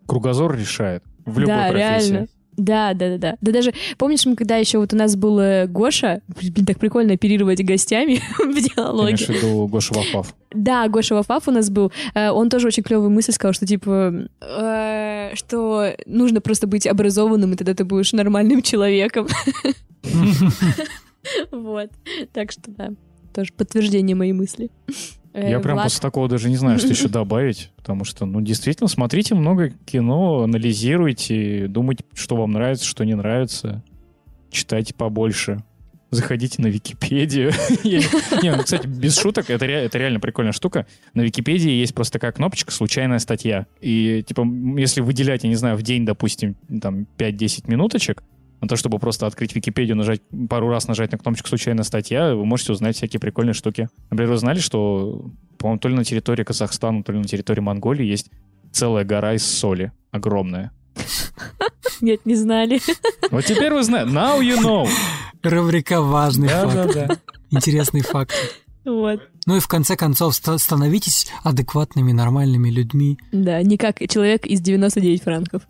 Кругозор 0.08 0.58
решает 0.58 1.04
в 1.26 1.38
любой 1.38 1.56
да, 1.56 1.70
профессии. 1.70 2.12
реально. 2.12 2.28
Да, 2.60 2.94
да, 2.94 3.12
да, 3.12 3.18
да. 3.18 3.38
Да 3.40 3.52
даже, 3.54 3.74
помнишь, 3.98 4.26
мы 4.26 4.36
когда 4.36 4.58
еще 4.58 4.80
вот 4.80 4.94
у 4.94 4.98
нас 4.98 5.16
был 5.16 5.40
э, 5.40 5.66
Гоша, 5.66 6.22
блин, 6.28 6.66
так 6.66 6.78
прикольно 6.78 7.14
оперировать 7.14 7.64
гостями 7.64 8.22
в 8.38 8.76
диалоге. 8.76 9.16
в 9.16 9.30
виду 9.30 9.68
Гоша 9.68 9.94
Вафав? 9.94 10.36
Да, 10.52 10.88
Гоша 10.90 11.16
Вафаф 11.16 11.48
у 11.48 11.52
нас 11.52 11.70
был. 11.70 11.92
Э, 12.14 12.32
Он 12.32 12.50
тоже 12.50 12.68
очень 12.68 12.84
клевую 12.84 13.10
мысль 13.10 13.32
сказал, 13.32 13.54
что 13.54 13.66
типа, 13.66 14.28
э, 14.42 15.32
что 15.36 15.94
нужно 16.06 16.42
просто 16.42 16.68
быть 16.68 16.86
образованным, 16.86 17.54
и 17.54 17.56
тогда 17.56 17.74
ты 17.74 17.86
будешь 17.86 18.12
нормальным 18.12 18.62
человеком. 18.62 19.28
Вот. 21.52 21.90
Так 22.34 22.52
что 22.52 22.72
да, 22.72 22.90
тоже 23.34 23.54
подтверждение 23.54 24.16
моей 24.16 24.34
мысли. 24.34 24.70
Э, 25.34 25.50
Я 25.50 25.60
прям 25.60 25.76
Влад, 25.76 25.86
после 25.86 26.02
такого 26.02 26.28
даже 26.28 26.50
не 26.50 26.56
знаю, 26.58 26.80
что 26.80 26.88
еще 26.90 27.08
добавить, 27.08 27.72
потому 27.78 28.04
что, 28.06 28.26
ну, 28.26 28.42
действительно, 28.42 28.88
смотрите 28.88 29.36
много 29.36 29.70
кино, 29.86 30.42
анализируйте, 30.44 31.68
думайте, 31.68 32.04
что 32.14 32.36
вам 32.36 32.52
нравится, 32.52 32.86
что 32.86 33.04
не 33.04 33.16
нравится, 33.16 33.84
читайте 34.52 34.94
побольше, 34.96 35.64
заходите 36.12 36.60
на 36.62 36.68
Википедию. 36.68 37.52
Не, 37.84 38.56
ну, 38.56 38.64
кстати, 38.64 38.88
без 38.88 39.20
шуток, 39.20 39.52
это 39.52 39.68
ре- 39.68 39.84
это 39.86 40.00
реально 40.00 40.20
прикольная 40.20 40.54
штука. 40.54 40.88
На 41.14 41.22
Википедии 41.22 41.70
есть 41.70 41.94
просто 41.94 42.14
такая 42.14 42.32
кнопочка 42.32 42.72
«Случайная 42.72 43.20
статья». 43.20 43.68
И, 43.80 44.24
типа, 44.28 44.44
если 44.78 45.02
выделять, 45.02 45.44
я 45.44 45.50
не 45.50 45.56
знаю, 45.56 45.78
в 45.78 45.84
день, 45.84 46.06
допустим, 46.06 46.56
там, 46.82 47.06
5-10 47.20 47.70
минуточек, 47.70 48.24
на 48.62 48.68
то, 48.68 48.76
чтобы 48.76 49.00
просто 49.00 49.26
открыть 49.26 49.56
Википедию, 49.56 49.96
нажать 49.96 50.22
пару 50.50 50.70
раз 50.70 50.88
нажать 50.88 51.12
на 51.12 51.18
кнопочку 51.18 51.48
«Случайная 51.48 51.84
статья», 51.84 52.36
вы 52.36 52.46
можете 52.46 52.74
узнать 52.74 52.96
всякие 52.96 53.20
прикольные 53.20 53.54
штуки. 53.54 53.90
Например, 54.10 54.34
вы 54.34 54.38
знали, 54.38 54.60
что, 54.60 55.32
по-моему, 55.58 55.80
то 55.80 55.88
ли 55.90 55.96
на 55.96 56.04
территории 56.04 56.44
Казахстана, 56.44 57.04
то 57.04 57.12
ли 57.12 57.20
на 57.20 57.26
территории 57.26 57.62
Монголии 57.62 58.06
есть 58.06 58.30
целая 58.72 59.06
гора 59.06 59.36
из 59.36 59.46
соли. 59.46 59.92
Огромная. 60.12 60.72
Нет, 62.02 62.26
не 62.26 62.36
знали. 62.36 62.80
Вот 63.32 63.46
теперь 63.46 63.74
вы 63.74 63.84
знаете. 63.84 64.12
Now 64.12 64.40
you 64.40 64.60
know. 64.62 64.88
Рубрика 65.44 66.02
«Важный 66.02 66.48
факт». 66.48 66.74
Да-да-да. 66.74 67.18
Интересный 67.52 68.02
факт. 68.02 68.34
Вот. 68.86 69.22
Ну 69.46 69.56
и 69.58 69.60
в 69.60 69.68
конце 69.68 69.96
концов, 69.96 70.36
ста- 70.36 70.58
становитесь 70.58 71.28
адекватными, 71.44 72.12
нормальными 72.12 72.70
людьми. 72.70 73.18
Да, 73.32 73.62
не 73.62 73.78
как 73.78 74.00
человек 74.10 74.46
из 74.46 74.62
99 74.62 75.24
франков. 75.24 75.62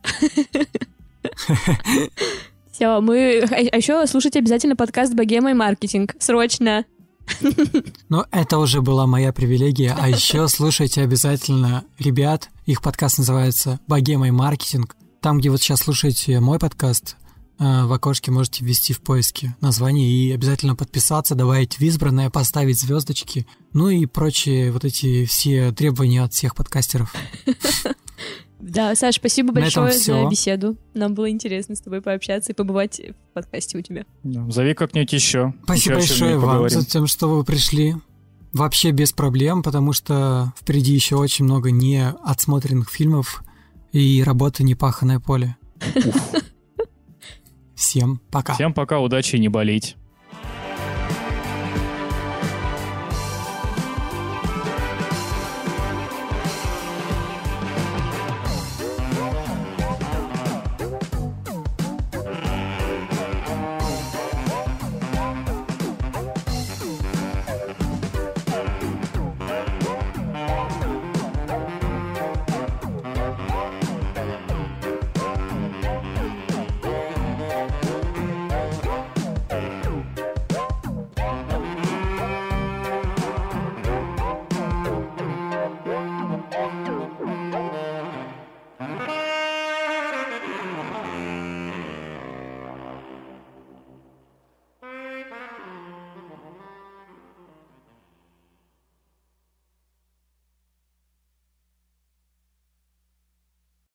Все, 2.80 3.02
мы... 3.02 3.46
А 3.52 3.76
еще 3.76 4.08
слушайте 4.08 4.40
обязательно 4.40 4.78
подкаст 4.78 5.14
«Богема 5.14 5.52
и 5.52 5.54
маркетинг». 5.54 6.16
Срочно. 6.18 6.86
Но 8.08 8.26
это 8.32 8.58
уже 8.58 8.82
была 8.82 9.06
моя 9.06 9.34
привилегия. 9.34 9.98
А 10.00 10.08
еще 10.08 10.48
слушайте 10.48 11.02
обязательно 11.02 11.84
ребят. 11.98 12.50
Их 12.66 12.82
подкаст 12.82 13.18
называется 13.18 13.82
«Богема 13.86 14.30
и 14.30 14.32
маркетинг». 14.32 14.96
Там, 15.20 15.40
где 15.40 15.50
вот 15.50 15.62
сейчас 15.62 15.82
слушаете 15.82 16.40
мой 16.40 16.58
подкаст, 16.58 17.18
э, 17.60 17.84
в 17.84 17.92
окошке 17.92 18.32
можете 18.32 18.64
ввести 18.64 18.94
в 18.94 19.02
поиске 19.02 19.58
название 19.60 20.10
и 20.10 20.32
обязательно 20.32 20.78
подписаться, 20.78 21.36
добавить 21.36 21.80
в 21.80 21.82
избранное, 21.82 22.30
поставить 22.30 22.80
звездочки, 22.80 23.46
ну 23.74 23.90
и 23.90 24.06
прочие 24.06 24.72
вот 24.72 24.86
эти 24.86 25.26
все 25.26 25.74
требования 25.74 26.24
от 26.24 26.32
всех 26.32 26.56
подкастеров. 26.56 27.14
Да, 28.60 28.94
Саш, 28.96 29.16
спасибо 29.16 29.54
большое 29.54 29.94
за 29.94 30.28
беседу. 30.30 30.76
Нам 30.94 31.14
было 31.14 31.30
интересно 31.30 31.76
с 31.76 31.82
тобой 31.82 32.02
пообщаться 32.02 32.52
и 32.52 32.56
побывать 32.56 33.00
в 33.00 33.34
подкасте 33.34 33.78
у 33.78 33.82
тебя. 33.82 34.06
Да, 34.24 34.50
Зови 34.50 34.74
как-нибудь 34.74 35.14
еще. 35.14 35.54
Спасибо 35.64 35.96
Еще 35.98 36.10
большое 36.10 36.38
вам 36.38 36.50
поговорим. 36.50 36.80
за 36.82 36.86
тем, 36.86 37.08
что 37.08 37.30
вы 37.30 37.44
пришли. 37.44 37.96
Вообще 38.52 38.92
без 38.92 39.14
проблем, 39.14 39.64
потому 39.64 39.94
что 39.94 40.54
впереди 40.60 40.94
еще 40.94 41.16
очень 41.16 41.46
много 41.46 41.72
не 41.72 42.10
отсмотренных 42.24 42.90
фильмов 42.90 43.44
и 43.92 44.24
работы 44.24 44.64
непаханное 44.64 45.20
поле. 45.20 45.56
Всем 47.76 48.20
пока. 48.32 48.54
Всем 48.56 48.74
пока, 48.74 49.00
удачи 49.00 49.36
и 49.38 49.40
не 49.40 49.48
болеть. 49.48 49.96